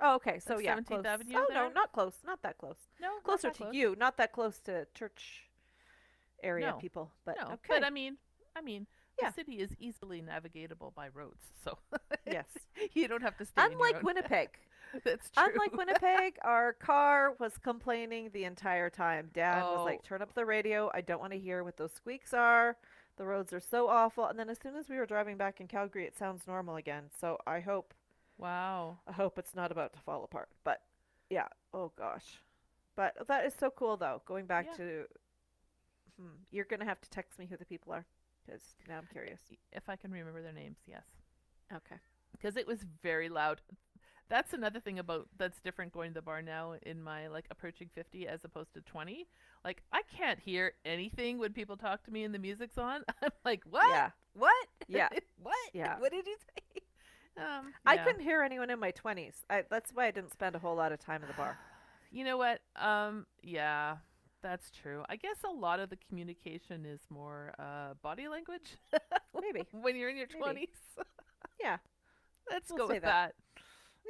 Oh, 0.00 0.14
okay. 0.16 0.38
So 0.40 0.56
like 0.56 0.64
yeah, 0.64 0.76
17th 0.76 0.86
close. 0.86 1.04
Avenue 1.06 1.34
Oh 1.36 1.46
no, 1.52 1.68
not 1.70 1.92
close. 1.92 2.14
Not 2.24 2.42
that 2.42 2.58
close. 2.58 2.76
No, 3.00 3.08
Closer 3.24 3.50
to 3.50 3.54
close. 3.54 3.74
you, 3.74 3.96
not 3.98 4.16
that 4.18 4.32
close 4.32 4.60
to 4.60 4.86
church 4.94 5.44
area 6.42 6.66
No, 6.66 6.76
people. 6.76 7.10
But 7.24 7.36
no, 7.40 7.46
okay. 7.54 7.56
but 7.68 7.84
I 7.84 7.90
mean, 7.90 8.16
I 8.58 8.62
mean, 8.62 8.86
Yeah. 9.20 9.30
the 9.30 9.34
city 9.34 9.58
is 9.60 9.70
easily 9.78 10.20
navigatable 10.22 10.94
by 10.94 11.08
roads, 11.08 11.42
so 11.64 11.78
yes. 12.26 12.46
you 12.94 13.08
don't 13.08 13.22
have 13.22 13.36
to 13.38 13.44
stay. 13.44 13.62
Unlike 13.62 14.02
Winnipeg. 14.02 14.48
That's 15.04 15.30
true. 15.30 15.44
Unlike 15.44 15.76
Winnipeg, 15.76 16.38
our 16.42 16.72
car 16.72 17.34
was 17.38 17.58
complaining 17.58 18.30
the 18.32 18.44
entire 18.44 18.88
time. 18.90 19.30
Dad 19.34 19.62
was 19.62 19.78
Oh. 19.80 19.84
like, 19.84 20.02
"Turn 20.02 20.22
up 20.22 20.32
the 20.34 20.46
radio. 20.46 20.90
I 20.94 21.02
don't 21.02 21.20
want 21.20 21.32
to 21.34 21.38
hear 21.38 21.62
what 21.62 21.76
those 21.76 21.92
squeaks 21.92 22.32
are. 22.32 22.76
The 23.16 23.26
roads 23.26 23.52
are 23.52 23.60
so 23.60 23.88
awful." 23.88 24.24
And 24.26 24.38
then 24.38 24.48
as 24.48 24.58
soon 24.62 24.76
as 24.76 24.88
we 24.88 24.96
were 24.96 25.04
driving 25.06 25.36
back 25.36 25.60
in 25.60 25.66
Calgary, 25.68 26.06
it 26.06 26.16
sounds 26.16 26.46
normal 26.46 26.76
again. 26.76 27.10
So 27.20 27.38
I 27.46 27.60
hope, 27.60 27.92
wow. 28.38 28.98
I 29.06 29.12
hope 29.12 29.38
it's 29.38 29.54
not 29.54 29.70
about 29.72 29.92
to 29.92 29.98
fall 30.00 30.24
apart. 30.24 30.48
But 30.64 30.80
yeah, 31.28 31.48
oh 31.74 31.92
gosh. 31.98 32.40
But 32.96 33.26
that 33.28 33.44
is 33.44 33.54
so 33.58 33.70
cool 33.70 33.96
though. 33.98 34.22
Going 34.24 34.46
back 34.46 34.66
Yeah. 34.70 34.76
to, 34.76 35.06
hmm, 36.18 36.28
you're 36.50 36.64
gonna 36.64 36.84
have 36.86 37.00
to 37.02 37.10
text 37.10 37.38
me 37.38 37.46
who 37.46 37.56
the 37.58 37.64
people 37.66 37.92
are, 37.92 38.06
because 38.48 38.62
now 38.88 38.98
I'm 38.98 39.08
curious. 39.12 39.40
If 39.72 39.88
I 39.88 39.96
can 39.96 40.10
remember 40.10 40.42
their 40.42 40.52
names, 40.52 40.78
yes. 40.86 41.04
Okay. 41.74 41.96
because 42.32 42.56
it 42.56 42.66
was 42.66 42.84
very 43.02 43.28
loud. 43.28 43.60
That's 44.30 44.52
another 44.52 44.80
thing 44.80 44.98
about 44.98 45.28
that's 45.38 45.60
different 45.60 45.92
going 45.92 46.10
to 46.10 46.14
the 46.14 46.22
bar 46.22 46.42
now 46.42 46.74
in 46.82 47.02
my 47.02 47.28
like 47.28 47.46
approaching 47.50 47.88
50 47.94 48.26
as 48.28 48.44
opposed 48.44 48.74
to 48.74 48.80
20. 48.82 49.26
Like 49.64 49.82
I 49.92 50.02
can't 50.16 50.38
hear 50.38 50.72
anything 50.84 51.38
when 51.38 51.52
people 51.52 51.76
talk 51.76 52.04
to 52.04 52.10
me 52.10 52.24
and 52.24 52.34
the 52.34 52.38
music's 52.38 52.78
on. 52.78 53.02
I'm 53.22 53.30
like, 53.44 53.62
"What? 53.68 53.88
Yeah. 53.90 54.10
What? 54.34 54.66
Yeah. 54.86 55.08
what? 55.42 55.56
Yeah. 55.72 55.96
What 56.00 56.12
did 56.12 56.26
you 56.26 56.36
say?" 56.36 56.82
Um 57.42 57.72
I 57.86 57.96
couldn't 57.98 58.22
hear 58.22 58.42
anyone 58.42 58.70
in 58.70 58.78
my 58.80 58.92
20s. 58.92 59.36
I, 59.48 59.64
that's 59.70 59.92
why 59.92 60.06
I 60.06 60.10
didn't 60.10 60.32
spend 60.32 60.56
a 60.56 60.58
whole 60.58 60.76
lot 60.76 60.92
of 60.92 60.98
time 60.98 61.22
in 61.22 61.28
the 61.28 61.34
bar. 61.34 61.58
You 62.10 62.24
know 62.24 62.38
what? 62.38 62.60
Um 62.76 63.26
yeah. 63.42 63.96
That's 64.42 64.70
true. 64.70 65.02
I 65.08 65.16
guess 65.16 65.36
a 65.44 65.50
lot 65.52 65.80
of 65.80 65.90
the 65.90 65.96
communication 66.08 66.86
is 66.86 67.00
more 67.10 67.52
uh, 67.58 67.94
body 68.02 68.28
language 68.28 68.76
Maybe. 69.38 69.66
when 69.72 69.96
you're 69.96 70.08
in 70.10 70.16
your 70.16 70.28
Maybe. 70.44 70.68
20s. 70.96 71.04
Yeah. 71.60 71.78
Let's 72.50 72.70
We'll 72.70 72.86
go 72.86 72.94
with 72.94 73.02
that. 73.02 73.34
that. 73.56 73.62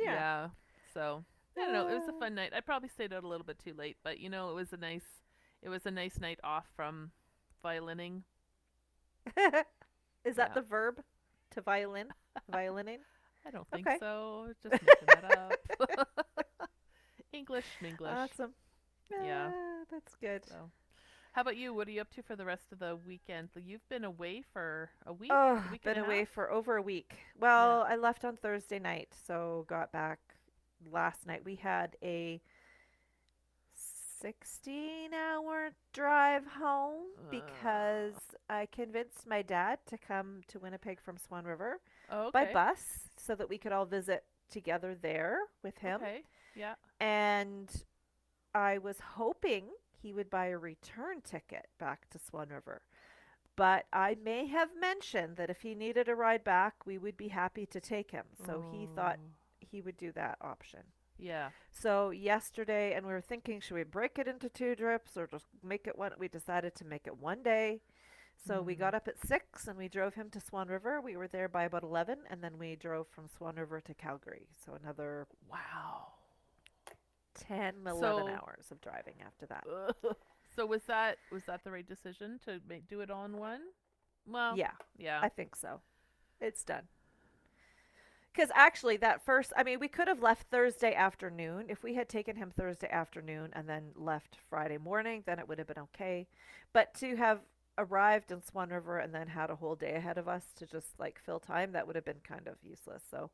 Yeah. 0.03 0.49
So 0.93 1.25
I 1.57 1.61
don't 1.61 1.73
know. 1.73 1.89
It 1.89 1.95
was 1.95 2.09
a 2.09 2.13
Uh. 2.13 2.19
fun 2.21 2.35
night. 2.35 2.53
I 2.55 2.61
probably 2.61 2.89
stayed 2.91 3.13
out 3.13 3.25
a 3.25 3.29
little 3.29 3.45
bit 3.47 3.59
too 3.59 3.73
late, 3.75 3.97
but 4.05 4.21
you 4.21 4.29
know, 4.29 4.51
it 4.51 4.55
was 4.55 4.73
a 4.73 4.77
nice, 4.77 5.05
it 5.63 5.69
was 5.71 5.87
a 5.87 5.91
nice 5.91 6.21
night 6.21 6.39
off 6.45 6.67
from 6.77 7.11
violining. 7.63 8.23
Is 10.25 10.37
that 10.37 10.51
Yeah. 10.51 10.55
the 10.55 10.63
verb 10.63 11.03
to 11.53 11.61
violin? 11.63 12.09
Violining? 12.51 12.99
I 13.47 13.51
don't 13.51 13.67
think 13.71 13.87
Okay. 13.87 13.97
so. 13.99 14.49
Just 14.63 14.73
making 14.73 15.07
that 15.07 15.39
up. 15.39 16.09
English, 17.33 17.65
English. 17.83 18.13
Awesome. 18.15 18.53
Yeah. 19.11 19.51
Ah, 19.53 19.85
that's 19.91 20.15
good. 20.17 20.45
So, 20.47 20.71
how 21.33 21.43
about 21.43 21.57
you? 21.57 21.75
What 21.75 21.89
are 21.89 21.91
you 21.91 22.01
up 22.01 22.11
to 22.15 22.23
for 22.23 22.37
the 22.37 22.45
rest 22.45 22.73
of 22.73 22.79
the 22.79 22.97
weekend? 22.97 23.49
You've 23.57 23.89
been 23.89 24.05
away 24.05 24.43
for 24.53 24.91
a 25.07 25.13
week. 25.13 25.31
Oh, 25.33 25.57
a 25.57 25.71
week 25.73 25.83
been 25.83 25.99
away 25.99 26.21
half? 26.21 26.29
for 26.29 26.51
over 26.51 26.77
a 26.77 26.83
week. 26.83 27.15
Well, 27.39 27.87
I 27.89 27.97
left 27.97 28.25
on 28.25 28.37
Thursday 28.37 28.79
night, 28.79 29.09
so 29.27 29.65
got 29.69 29.93
back 29.93 30.19
last 30.91 31.27
night. 31.27 31.45
We 31.45 31.57
had 31.57 31.97
a 32.03 32.41
16 34.21 35.15
hour 35.15 35.71
drive 35.93 36.45
home 36.47 37.07
because 37.31 38.15
I 38.51 38.67
convinced 38.67 39.27
my 39.27 39.43
dad 39.43 39.79
to 39.87 39.99
come 39.99 40.41
to 40.49 40.59
Winnipeg 40.59 41.01
from 41.01 41.17
Swan 41.17 41.45
River 41.45 41.81
Oh, 42.11 42.31
by 42.33 42.53
bus 42.53 43.09
so 43.17 43.35
that 43.37 43.49
we 43.49 43.59
could 43.59 43.73
all 43.73 43.85
visit 43.87 44.25
together 44.51 44.97
there 45.01 45.39
with 45.63 45.79
him. 45.79 46.01
Okay. 46.03 46.23
Yeah. 46.57 46.75
And 47.01 47.69
I 48.55 48.79
was 48.79 49.01
hoping 49.01 49.71
he 49.93 50.13
would 50.13 50.31
buy 50.31 50.47
a 50.47 50.59
return 50.59 51.21
ticket 51.23 51.67
back 51.79 52.09
to 52.11 52.19
Swan 52.19 52.49
River. 52.51 52.83
But 53.57 53.87
I 53.93 54.17
may 54.23 54.47
have 54.47 54.71
mentioned 54.79 55.37
that 55.37 55.51
if 55.51 55.63
he 55.63 55.75
needed 55.75 56.09
a 56.09 56.15
ride 56.15 56.45
back, 56.45 56.87
we 56.87 56.99
would 56.99 57.17
be 57.17 57.29
happy 57.29 57.67
to 57.67 57.81
take 57.81 58.11
him. 58.13 58.27
So 58.35 58.61
he 58.61 58.87
thought 58.87 59.19
Oh, 59.19 59.33
he 59.61 59.81
would 59.83 59.97
do 59.97 60.13
that 60.13 60.39
option. 60.41 60.81
Yeah. 61.19 61.51
So 61.71 62.11
yesterday, 62.11 62.95
and 62.95 63.07
we 63.07 63.13
were 63.13 63.21
thinking, 63.21 63.61
should 63.61 63.75
we 63.75 63.85
break 63.85 64.19
it 64.19 64.29
into 64.29 64.49
two 64.49 64.75
trips 64.75 65.17
or 65.17 65.27
just 65.27 65.47
make 65.63 65.87
it 65.87 65.99
one? 65.99 66.13
We 66.19 66.29
decided 66.29 66.75
to 66.77 66.85
make 66.85 67.07
it 67.07 67.19
one 67.19 67.43
day. 67.43 67.81
So 68.37 68.63
we 68.63 68.75
Mm. 68.75 68.79
got 68.79 68.95
up 68.95 69.09
at 69.09 69.19
six 69.19 69.69
and 69.69 69.79
we 69.79 69.89
drove 69.89 70.15
him 70.15 70.31
to 70.31 70.41
Swan 70.41 70.69
River. 70.69 71.01
We 71.01 71.17
were 71.17 71.29
there 71.29 71.49
by 71.49 71.65
about 71.65 71.83
11, 71.85 72.21
and 72.31 72.43
then 72.43 72.59
we 72.59 72.77
drove 72.77 73.09
from 73.09 73.29
Swan 73.29 73.57
River 73.57 73.81
to 73.83 73.95
Calgary. 73.95 74.49
So 74.65 74.75
another 74.75 75.27
Wow. 75.49 76.18
10, 77.49 77.75
11 77.87 78.01
So- 78.01 78.29
hours 78.29 78.71
of 78.71 78.81
driving 78.81 79.15
after 79.25 79.47
that. 79.47 79.65
So 80.57 80.67
was 80.67 80.83
that 80.85 81.19
was 81.31 81.45
that 81.45 81.63
the 81.63 81.71
right 81.71 81.87
decision 81.87 82.41
to 82.45 82.61
make, 82.69 82.89
do 82.89 83.01
it 83.01 83.11
all 83.13 83.25
in 83.27 83.37
one? 83.37 83.61
Well, 84.27 84.57
yeah, 84.57 84.73
Yeah. 84.97 85.21
I 85.23 85.29
think 85.29 85.55
so. 85.55 85.83
It's 86.41 86.65
done. 86.65 86.89
Because 88.33 88.51
actually, 88.55 88.97
that 88.99 89.25
first, 89.25 89.53
I 89.57 89.63
mean, 89.63 89.79
we 89.79 89.89
could 89.89 90.09
have 90.09 90.23
left 90.23 90.49
Thursday 90.51 90.95
afternoon. 90.95 91.67
If 91.69 91.83
we 91.85 91.95
had 91.95 92.09
taken 92.09 92.35
him 92.37 92.51
Thursday 92.51 92.89
afternoon 92.89 93.51
and 93.53 93.69
then 93.69 93.91
left 93.95 94.37
Friday 94.49 94.79
morning, 94.79 95.23
then 95.27 95.39
it 95.39 95.49
would 95.49 95.59
have 95.59 95.67
been 95.69 95.79
okay. 95.95 96.27
But 96.73 96.95
to 96.95 97.15
have 97.17 97.41
arrived 97.77 98.33
in 98.33 98.43
Swan 98.43 98.71
River 98.71 98.99
and 98.99 99.15
then 99.15 99.29
had 99.29 99.51
a 99.51 99.57
whole 99.57 99.77
day 99.77 99.95
ahead 99.95 100.19
of 100.19 100.27
us 100.29 100.45
to 100.57 100.67
just 100.67 100.99
like 100.99 101.21
fill 101.25 101.41
time, 101.41 101.73
that 101.73 101.87
would 101.87 101.95
have 101.97 102.05
been 102.05 102.21
kind 102.27 102.49
of 102.49 102.57
useless. 102.63 103.03
So 103.11 103.31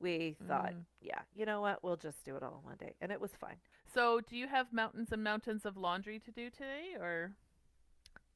we 0.00 0.36
thought, 0.48 0.72
Mm. 0.72 0.84
yeah, 1.00 1.20
you 1.34 1.44
know 1.46 1.60
what? 1.60 1.82
We'll 1.84 1.96
just 1.96 2.24
do 2.24 2.36
it 2.36 2.42
all 2.42 2.58
in 2.60 2.64
one 2.64 2.76
day. 2.76 2.94
And 3.00 3.12
it 3.12 3.20
was 3.20 3.32
fine. 3.38 3.56
So, 3.92 4.20
do 4.20 4.36
you 4.36 4.46
have 4.48 4.72
mountains 4.72 5.12
and 5.12 5.22
mountains 5.22 5.64
of 5.66 5.76
laundry 5.76 6.18
to 6.20 6.30
do 6.30 6.48
today, 6.50 6.94
or? 6.98 7.32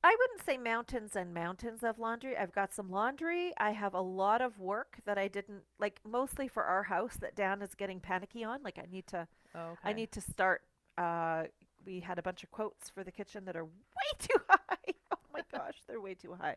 I 0.03 0.15
wouldn't 0.21 0.45
say 0.45 0.59
mountains 0.59 1.17
and 1.17 1.33
mountains 1.33 1.83
of 1.83 1.99
laundry. 1.99 2.37
I've 2.37 2.53
got 2.53 2.75
some 2.75 2.91
laundry. 2.91 3.53
I 3.57 3.71
have 3.71 3.95
a 3.95 4.01
lot 4.03 4.43
of 4.43 4.59
work 4.59 4.99
that 5.07 5.17
I 5.17 5.29
didn't 5.29 5.63
like 5.79 5.99
mostly 6.07 6.47
for 6.47 6.65
our 6.65 6.83
house 6.83 7.17
that 7.23 7.35
Dan 7.35 7.63
is 7.63 7.75
getting 7.75 8.01
panicky 8.01 8.45
on. 8.45 8.63
Like 8.63 8.79
I 8.79 8.87
need 8.91 9.07
to 9.09 9.27
Oh, 9.55 9.61
okay. 9.71 9.79
I 9.85 9.93
need 9.95 10.13
to 10.13 10.21
start 10.21 10.63
uh 10.99 11.45
we 11.87 12.01
had 12.01 12.19
a 12.19 12.23
bunch 12.23 12.43
of 12.43 12.51
quotes 12.51 12.91
for 12.91 13.03
the 13.03 13.11
kitchen 13.13 13.47
that 13.47 13.57
are 13.57 13.65
way 13.65 13.71
too 14.19 14.39
high. 14.49 14.93
oh 15.15 15.19
my 15.33 15.41
gosh, 15.51 15.81
they're 15.87 16.01
way 16.03 16.13
too 16.15 16.35
high. 16.39 16.57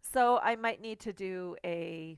So 0.00 0.38
I 0.38 0.56
might 0.56 0.80
need 0.80 1.00
to 1.00 1.12
do 1.12 1.56
a 1.62 2.16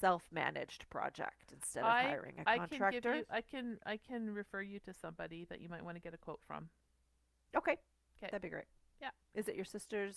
self-managed 0.00 0.88
project 0.90 1.52
instead 1.52 1.80
of 1.84 1.90
I- 1.90 2.02
hiring 2.02 2.34
a 2.38 2.48
I 2.48 2.58
can 2.58 2.68
contractor. 2.68 3.00
give 3.00 3.14
you. 3.16 3.24
I 3.30 3.40
can. 3.40 3.78
I 3.86 3.96
can 3.96 4.32
refer 4.34 4.62
you 4.62 4.78
to 4.80 4.92
somebody 4.94 5.44
that 5.50 5.60
you 5.60 5.68
might 5.68 5.84
want 5.84 5.96
to 5.96 6.00
get 6.02 6.14
a 6.14 6.18
quote 6.18 6.40
from. 6.46 6.68
Okay. 7.56 7.72
Okay. 7.72 8.30
That'd 8.30 8.42
be 8.42 8.48
great. 8.48 8.64
Yeah. 9.00 9.10
Is 9.34 9.48
it 9.48 9.54
your 9.56 9.64
sister's 9.64 10.16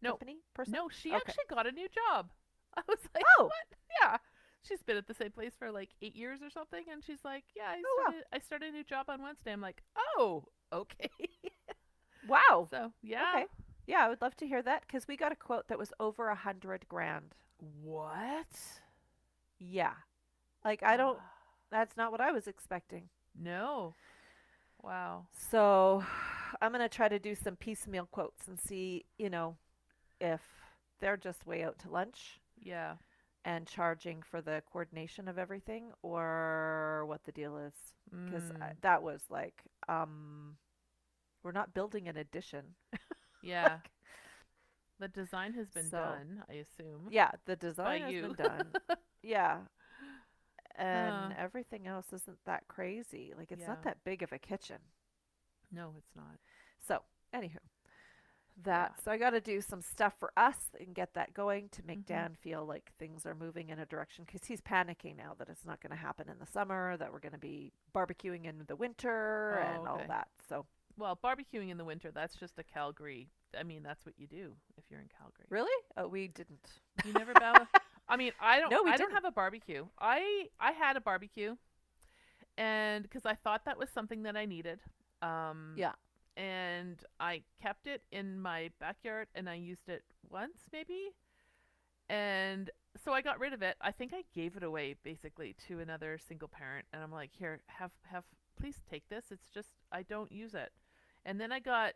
No. 0.00 0.10
company 0.10 0.38
person? 0.54 0.72
No, 0.74 0.88
she 0.88 1.10
Okay. 1.10 1.16
actually 1.26 1.44
got 1.50 1.66
a 1.66 1.72
new 1.72 1.88
job. 1.88 2.30
I 2.76 2.82
was 2.88 2.98
like, 3.14 3.24
Oh. 3.38 3.44
what? 3.44 3.78
Yeah. 4.00 4.16
She's 4.64 4.82
been 4.82 4.96
at 4.96 5.08
the 5.08 5.14
same 5.14 5.32
place 5.32 5.52
for 5.58 5.72
like 5.72 5.90
eight 6.02 6.14
years 6.14 6.40
or 6.40 6.48
something, 6.50 6.84
and 6.90 7.02
she's 7.04 7.24
like, 7.24 7.42
yeah, 7.56 7.64
I 7.70 7.82
Oh, 7.84 7.96
wow. 7.98 8.04
started, 8.10 8.24
I 8.32 8.38
started 8.38 8.68
a 8.68 8.72
new 8.72 8.84
job 8.84 9.06
on 9.08 9.20
Wednesday. 9.22 9.52
I'm 9.52 9.60
like, 9.60 9.82
oh, 10.16 10.44
okay. 10.72 11.10
Wow. 12.28 12.68
so 12.70 12.92
yeah. 13.02 13.32
Okay. 13.34 13.46
Yeah, 13.86 14.06
I 14.06 14.08
would 14.08 14.22
love 14.22 14.36
to 14.36 14.46
hear 14.46 14.62
that 14.62 14.82
because 14.86 15.08
we 15.08 15.16
got 15.16 15.32
a 15.32 15.36
quote 15.36 15.66
that 15.66 15.78
was 15.78 15.92
over 15.98 16.28
a 16.28 16.36
hundred 16.36 16.88
grand. 16.88 17.34
What? 17.82 18.46
Yeah. 19.70 19.94
Like 20.64 20.82
I 20.82 20.96
don't 20.96 21.18
that's 21.70 21.96
not 21.96 22.12
what 22.12 22.20
I 22.20 22.32
was 22.32 22.46
expecting. 22.46 23.08
No. 23.38 23.94
Wow. 24.82 25.26
So 25.50 26.04
I'm 26.60 26.72
gonna 26.72 26.88
try 26.88 27.08
to 27.08 27.18
do 27.18 27.34
some 27.34 27.56
piecemeal 27.56 28.06
quotes 28.06 28.46
and 28.48 28.58
see, 28.58 29.04
you 29.18 29.30
know, 29.30 29.56
if 30.20 30.40
they're 31.00 31.16
just 31.16 31.46
way 31.46 31.62
out 31.64 31.78
to 31.80 31.90
lunch 31.90 32.40
Yeah. 32.60 32.96
and 33.44 33.66
charging 33.66 34.22
for 34.22 34.40
the 34.40 34.62
coordination 34.72 35.28
of 35.28 35.38
everything 35.38 35.92
or 36.02 37.04
what 37.06 37.24
the 37.24 37.32
deal 37.32 37.56
is. 37.58 37.74
Because 38.24 38.44
Mm, 38.44 38.76
that 38.82 39.02
was 39.02 39.22
like, 39.30 39.62
um 39.88 40.56
we're 41.42 41.52
not 41.52 41.74
building 41.74 42.08
an 42.08 42.16
addition. 42.16 42.74
yeah. 43.42 43.78
the 44.98 45.08
design 45.08 45.54
has 45.54 45.70
been 45.70 45.90
So, 45.90 45.98
done, 45.98 46.44
I 46.48 46.54
assume. 46.54 47.08
Yeah, 47.10 47.32
the 47.46 47.56
design 47.56 48.00
has 48.00 48.12
you. 48.12 48.22
been 48.22 48.34
done. 48.34 48.66
yeah. 49.22 49.60
And 50.76 51.30
Huh. 51.30 51.32
everything 51.32 51.86
else 51.86 52.12
isn't 52.12 52.44
that 52.44 52.68
crazy. 52.68 53.32
Like 53.36 53.52
it's 53.52 53.66
not 53.66 53.82
that 53.82 54.04
big 54.04 54.22
of 54.22 54.32
a 54.32 54.38
kitchen. 54.38 54.78
No, 55.72 55.94
it's 55.98 56.14
not. 56.14 56.38
So, 56.80 57.02
anywho, 57.34 57.58
that 58.62 58.92
so 59.02 59.10
I 59.10 59.16
got 59.16 59.30
to 59.30 59.40
do 59.40 59.60
some 59.60 59.80
stuff 59.80 60.14
for 60.18 60.30
us 60.36 60.56
and 60.78 60.94
get 60.94 61.14
that 61.14 61.32
going 61.34 61.68
to 61.70 61.82
make 61.86 62.04
Mhm. 62.04 62.06
Dan 62.06 62.36
feel 62.40 62.64
like 62.66 62.92
things 62.98 63.24
are 63.24 63.34
moving 63.34 63.70
in 63.70 63.78
a 63.78 63.86
direction 63.86 64.24
because 64.26 64.46
he's 64.46 64.60
panicking 64.60 65.16
now 65.16 65.34
that 65.38 65.48
it's 65.48 65.64
not 65.64 65.80
going 65.80 65.90
to 65.90 65.96
happen 65.96 66.28
in 66.28 66.38
the 66.38 66.46
summer, 66.46 66.96
that 66.98 67.12
we're 67.12 67.18
going 67.20 67.32
to 67.32 67.38
be 67.38 67.72
barbecuing 67.94 68.44
in 68.44 68.64
the 68.68 68.76
winter 68.76 69.56
Oh, 69.56 69.56
and 69.58 69.86
all 69.86 70.04
okay. 70.04 70.08
that. 70.08 70.28
So, 70.48 70.66
Well, 70.96 71.16
barbecuing 71.22 71.70
in 71.70 71.78
the 71.78 71.84
winter, 71.84 72.10
that's 72.10 72.36
just 72.36 72.58
a 72.58 72.64
Calgary. 72.64 73.28
I 73.58 73.62
mean, 73.62 73.82
that's 73.82 74.04
what 74.06 74.18
you 74.18 74.26
do 74.26 74.56
if 74.76 74.84
you're 74.90 75.00
in 75.00 75.08
Calgary. 75.08 75.48
really? 75.48 75.72
Oh, 75.96 76.08
we 76.08 76.28
didn't. 76.28 76.66
You 77.02 77.12
never 77.12 77.34
bow. 77.34 77.68
I 78.12 78.16
mean, 78.16 78.32
I 78.40 78.60
don't. 78.60 78.70
No, 78.70 78.82
we 78.84 78.90
I 78.90 78.96
don't 78.96 79.08
didn't. 79.08 79.14
have 79.14 79.24
a 79.24 79.30
barbecue. 79.32 79.86
I 79.98 80.48
I 80.60 80.72
had 80.72 80.96
a 80.96 81.00
barbecue, 81.00 81.56
and 82.58 83.02
because 83.02 83.24
I 83.26 83.34
thought 83.34 83.64
that 83.64 83.78
was 83.78 83.88
something 83.90 84.22
that 84.24 84.36
I 84.36 84.44
needed. 84.46 84.80
Um, 85.22 85.74
Yeah. 85.76 85.92
And 86.36 86.98
I 87.20 87.42
kept 87.62 87.86
it 87.86 88.02
in 88.10 88.40
my 88.40 88.70
backyard, 88.80 89.28
and 89.34 89.50
I 89.50 89.54
used 89.54 89.88
it 89.88 90.02
once, 90.30 90.58
maybe. 90.72 91.10
And 92.08 92.70
so 93.04 93.12
I 93.12 93.20
got 93.22 93.38
rid 93.38 93.52
of 93.52 93.62
it. 93.62 93.76
I 93.80 93.90
think 93.92 94.12
I 94.14 94.24
gave 94.34 94.56
it 94.56 94.62
away 94.62 94.96
basically 95.02 95.54
to 95.68 95.80
another 95.80 96.18
single 96.18 96.48
parent, 96.48 96.86
and 96.92 97.02
I'm 97.02 97.12
like, 97.12 97.30
here, 97.38 97.60
have 97.68 97.92
have 98.10 98.24
please 98.60 98.76
take 98.90 99.08
this. 99.08 99.26
It's 99.30 99.48
just 99.50 99.68
I 99.90 100.02
don't 100.02 100.32
use 100.32 100.54
it. 100.54 100.72
And 101.24 101.40
then 101.40 101.52
I 101.52 101.60
got 101.60 101.94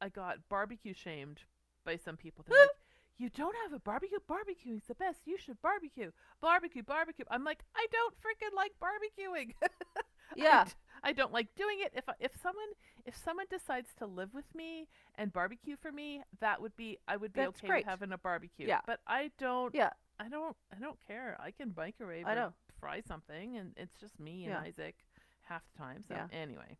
I 0.00 0.08
got 0.08 0.48
barbecue 0.48 0.94
shamed 0.94 1.40
by 1.84 1.96
some 1.96 2.16
people. 2.16 2.44
They're 2.48 2.58
like, 2.66 2.70
you 3.18 3.30
don't 3.30 3.54
have 3.64 3.72
a 3.72 3.78
barbecue? 3.80 4.18
Barbecuing's 4.28 4.84
the 4.88 4.94
best. 4.94 5.20
You 5.26 5.38
should 5.38 5.60
barbecue. 5.62 6.10
Barbecue, 6.40 6.82
barbecue. 6.82 7.24
I'm 7.30 7.44
like, 7.44 7.64
I 7.76 7.86
don't 7.92 8.14
freaking 8.14 8.54
like 8.56 8.72
barbecuing. 8.82 9.54
I 9.62 10.02
Yeah. 10.36 10.64
d- 10.64 10.72
I, 11.02 11.12
don't 11.12 11.32
like 11.32 11.54
doing 11.54 11.78
it. 11.80 11.92
If 11.94 12.08
I- 12.08 12.14
if 12.18 12.32
someone 12.42 12.66
if 13.04 13.14
someone 13.16 13.46
decides 13.50 13.90
to 13.98 14.06
live 14.06 14.32
with 14.34 14.52
me 14.54 14.88
and 15.16 15.32
barbecue 15.32 15.76
for 15.76 15.92
me, 15.92 16.22
that 16.40 16.60
would 16.60 16.74
be 16.76 16.98
I 17.06 17.16
would 17.16 17.32
be 17.32 17.40
That's 17.42 17.58
okay 17.58 17.68
great. 17.68 17.84
with 17.84 17.90
having 17.90 18.12
a 18.12 18.18
barbecue. 18.18 18.66
Yeah. 18.66 18.80
But 18.86 19.00
I 19.06 19.30
don't 19.38 19.74
Yeah. 19.74 19.90
I 20.18 20.28
don't 20.28 20.56
I 20.74 20.80
don't 20.80 20.98
care. 21.06 21.36
I 21.38 21.50
can 21.50 21.72
microwave 21.76 22.26
I 22.26 22.32
or 22.32 22.36
know. 22.36 22.52
fry 22.80 23.00
something 23.06 23.56
and 23.56 23.72
it's 23.76 23.94
just 24.00 24.18
me 24.18 24.44
and 24.46 24.54
Yeah. 24.54 24.60
Isaac 24.62 24.96
half 25.42 25.62
the 25.72 25.78
time. 25.78 26.02
So 26.08 26.14
Yeah. 26.14 26.26
anyway. 26.32 26.78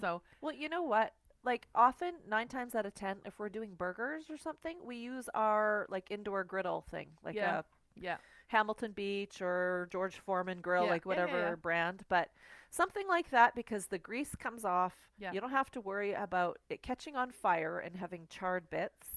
So 0.00 0.22
Well, 0.40 0.54
you 0.54 0.68
know 0.68 0.82
what? 0.82 1.14
Like 1.44 1.68
often, 1.74 2.14
nine 2.28 2.48
times 2.48 2.74
out 2.74 2.86
of 2.86 2.94
ten, 2.94 3.18
if 3.26 3.38
we're 3.38 3.50
doing 3.50 3.74
burgers 3.74 4.30
or 4.30 4.36
something, 4.38 4.78
we 4.84 4.96
use 4.96 5.28
our 5.34 5.86
like 5.90 6.10
indoor 6.10 6.42
griddle 6.44 6.82
thing, 6.90 7.08
like 7.22 7.34
Yeah. 7.36 7.58
a 7.60 7.64
yeah. 7.96 8.16
Hamilton 8.48 8.92
Beach 8.92 9.40
or 9.42 9.88
George 9.90 10.16
Foreman 10.16 10.60
grill, 10.60 10.84
Yeah, 10.84 10.90
like 10.90 11.04
yeah, 11.04 11.16
yeah, 11.16 11.26
whatever 11.26 11.38
yeah. 11.50 11.54
brand, 11.56 12.04
but 12.08 12.30
something 12.70 13.06
like 13.08 13.30
that 13.30 13.54
because 13.54 13.86
the 13.86 13.98
grease 13.98 14.34
comes 14.34 14.64
off. 14.64 14.94
Yeah. 15.18 15.32
You 15.32 15.40
don't 15.40 15.50
have 15.50 15.70
to 15.72 15.80
worry 15.80 16.12
about 16.14 16.58
it 16.70 16.82
catching 16.82 17.14
on 17.16 17.30
fire 17.30 17.78
and 17.78 17.96
having 17.96 18.26
charred 18.28 18.68
bits. 18.70 19.13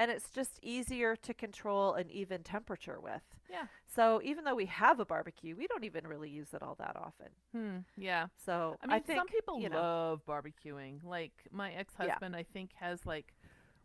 Yeah. 0.00 0.04
And 0.04 0.10
it's 0.10 0.30
just 0.30 0.58
easier 0.62 1.14
to 1.16 1.34
control 1.34 1.94
an 1.94 2.10
even 2.10 2.42
temperature 2.42 2.98
with. 3.00 3.22
Yeah. 3.50 3.66
So 3.86 4.20
even 4.24 4.44
though 4.44 4.54
we 4.54 4.66
have 4.66 5.00
a 5.00 5.04
barbecue, 5.04 5.54
we 5.56 5.66
don't 5.66 5.84
even 5.84 6.06
really 6.06 6.30
use 6.30 6.54
it 6.54 6.62
all 6.62 6.76
that 6.78 6.96
often. 6.96 7.26
Hmm. 7.52 7.78
Yeah. 7.96 8.28
So 8.44 8.76
I 8.82 8.86
mean, 8.86 9.02
think 9.02 9.18
some 9.18 9.26
people 9.28 9.60
you 9.60 9.68
know, 9.68 9.76
love 9.76 10.20
barbecuing. 10.26 11.04
Like 11.04 11.32
my 11.50 11.72
ex-husband, 11.72 12.34
I 12.36 12.44
think 12.44 12.70
has 12.76 13.04
like 13.04 13.34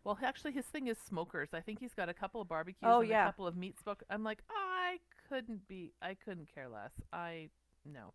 Well, 0.04 0.18
actually, 0.24 0.52
his 0.54 0.66
thing 0.66 0.88
is 0.88 0.98
smokers. 1.10 1.50
I 1.54 1.62
think 1.62 1.80
he's 1.80 1.94
got 1.96 2.10
a 2.10 2.14
couple 2.14 2.40
of 2.42 2.48
barbecues 2.48 2.84
Oh, 2.84 3.02
and 3.02 3.10
yeah. 3.10 3.24
a 3.24 3.28
couple 3.28 3.48
of 3.48 3.56
meat 3.58 3.76
smoke. 3.82 4.04
I'm 4.10 4.24
like, 4.24 4.44
I 4.50 5.00
couldn't 5.28 5.68
be. 5.68 5.94
I 6.02 6.14
couldn't 6.14 6.48
care 6.54 6.70
less. 6.70 6.92
I 7.12 7.50
no. 7.86 8.14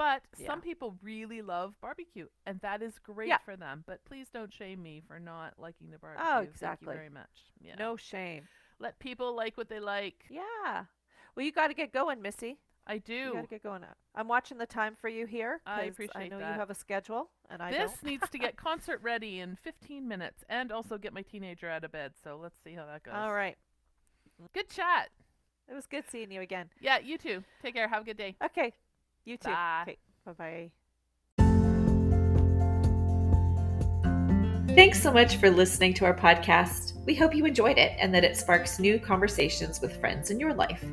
But 0.00 0.22
Yeah. 0.38 0.46
some 0.46 0.62
people 0.62 0.96
really 1.02 1.42
love 1.42 1.78
barbecue, 1.82 2.28
and 2.46 2.58
that 2.62 2.80
is 2.80 2.98
great 2.98 3.28
Yeah. 3.28 3.36
for 3.36 3.54
them. 3.54 3.84
But 3.86 4.02
please 4.06 4.30
don't 4.30 4.50
shame 4.50 4.82
me 4.82 5.02
for 5.06 5.20
not 5.20 5.58
liking 5.58 5.90
the 5.90 5.98
barbecue. 5.98 6.26
Oh, 6.26 6.36
Thank 6.38 6.48
exactly. 6.48 6.94
you 6.94 6.96
very 6.96 7.10
much. 7.10 7.52
Yeah. 7.60 7.74
No 7.74 7.96
shame. 7.96 8.48
Let 8.78 8.98
people 8.98 9.34
like 9.34 9.58
what 9.58 9.68
they 9.68 9.78
like. 9.78 10.24
Yeah. 10.30 10.86
Well, 11.34 11.44
you 11.44 11.52
got 11.52 11.66
to 11.68 11.74
get 11.74 11.92
going, 11.92 12.22
Missy. 12.22 12.60
I 12.86 12.94
You 12.94 13.00
do. 13.00 13.32
got 13.34 13.42
to 13.42 13.46
get 13.46 13.62
going. 13.62 13.84
I'm 14.14 14.26
watching 14.26 14.56
the 14.56 14.64
time 14.64 14.96
for 14.96 15.10
you 15.10 15.26
here. 15.26 15.60
I 15.66 15.82
appreciate 15.82 16.16
it. 16.16 16.24
I 16.24 16.28
know 16.28 16.38
that. 16.38 16.54
you 16.54 16.58
have 16.58 16.70
a 16.70 16.74
schedule, 16.74 17.30
and 17.50 17.62
I 17.62 17.70
this 17.70 18.02
needs 18.02 18.26
to 18.30 18.38
get 18.38 18.56
concert 18.56 19.02
ready 19.02 19.38
in 19.38 19.54
15 19.54 20.08
minutes, 20.08 20.44
and 20.48 20.72
also 20.72 20.96
get 20.96 21.12
my 21.12 21.20
teenager 21.20 21.68
out 21.68 21.84
of 21.84 21.92
bed. 21.92 22.14
So 22.24 22.38
let's 22.38 22.58
see 22.64 22.72
how 22.72 22.86
that 22.86 23.02
goes. 23.02 23.12
All 23.14 23.34
right. 23.34 23.58
Good 24.54 24.70
chat. 24.70 25.10
It 25.68 25.74
was 25.74 25.86
good 25.86 26.04
seeing 26.08 26.32
you 26.32 26.40
again. 26.40 26.70
Yeah, 26.80 27.00
you 27.00 27.18
too. 27.18 27.44
Take 27.60 27.74
care. 27.74 27.86
Have 27.86 28.00
a 28.00 28.04
good 28.06 28.16
day. 28.16 28.36
Okay. 28.42 28.72
You 29.24 29.36
too. 29.36 29.48
Bye. 29.48 29.82
Okay. 29.82 29.98
Bye 30.26 30.32
bye. 30.32 30.70
Thanks 34.74 35.02
so 35.02 35.12
much 35.12 35.36
for 35.36 35.50
listening 35.50 35.94
to 35.94 36.04
our 36.04 36.14
podcast. 36.14 37.04
We 37.04 37.14
hope 37.14 37.34
you 37.34 37.44
enjoyed 37.44 37.76
it 37.76 37.96
and 37.98 38.14
that 38.14 38.22
it 38.22 38.36
sparks 38.36 38.78
new 38.78 39.00
conversations 39.00 39.80
with 39.80 39.98
friends 40.00 40.30
in 40.30 40.38
your 40.38 40.54
life. 40.54 40.84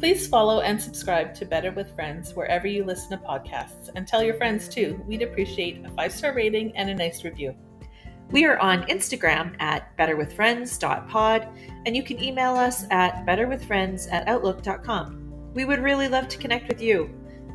Please 0.00 0.26
follow 0.26 0.60
and 0.60 0.82
subscribe 0.82 1.32
to 1.36 1.46
Better 1.46 1.70
with 1.70 1.94
Friends 1.94 2.34
wherever 2.34 2.66
you 2.66 2.82
listen 2.84 3.10
to 3.10 3.24
podcasts 3.24 3.90
and 3.94 4.08
tell 4.08 4.24
your 4.24 4.34
friends 4.34 4.68
too. 4.68 5.00
We'd 5.06 5.22
appreciate 5.22 5.84
a 5.86 5.90
five 5.90 6.12
star 6.12 6.34
rating 6.34 6.76
and 6.76 6.90
a 6.90 6.94
nice 6.94 7.22
review. 7.22 7.54
We 8.32 8.44
are 8.44 8.58
on 8.58 8.82
Instagram 8.88 9.54
at 9.60 9.96
betterwithfriends.pod, 9.96 11.48
and 11.86 11.96
you 11.96 12.02
can 12.02 12.20
email 12.20 12.54
us 12.54 12.86
at 12.90 13.24
betterwithfriends 13.24 14.10
at 14.10 14.26
outlook.com. 14.26 15.52
We 15.54 15.64
would 15.64 15.80
really 15.80 16.08
love 16.08 16.26
to 16.28 16.38
connect 16.38 16.66
with 16.66 16.82
you. 16.82 17.08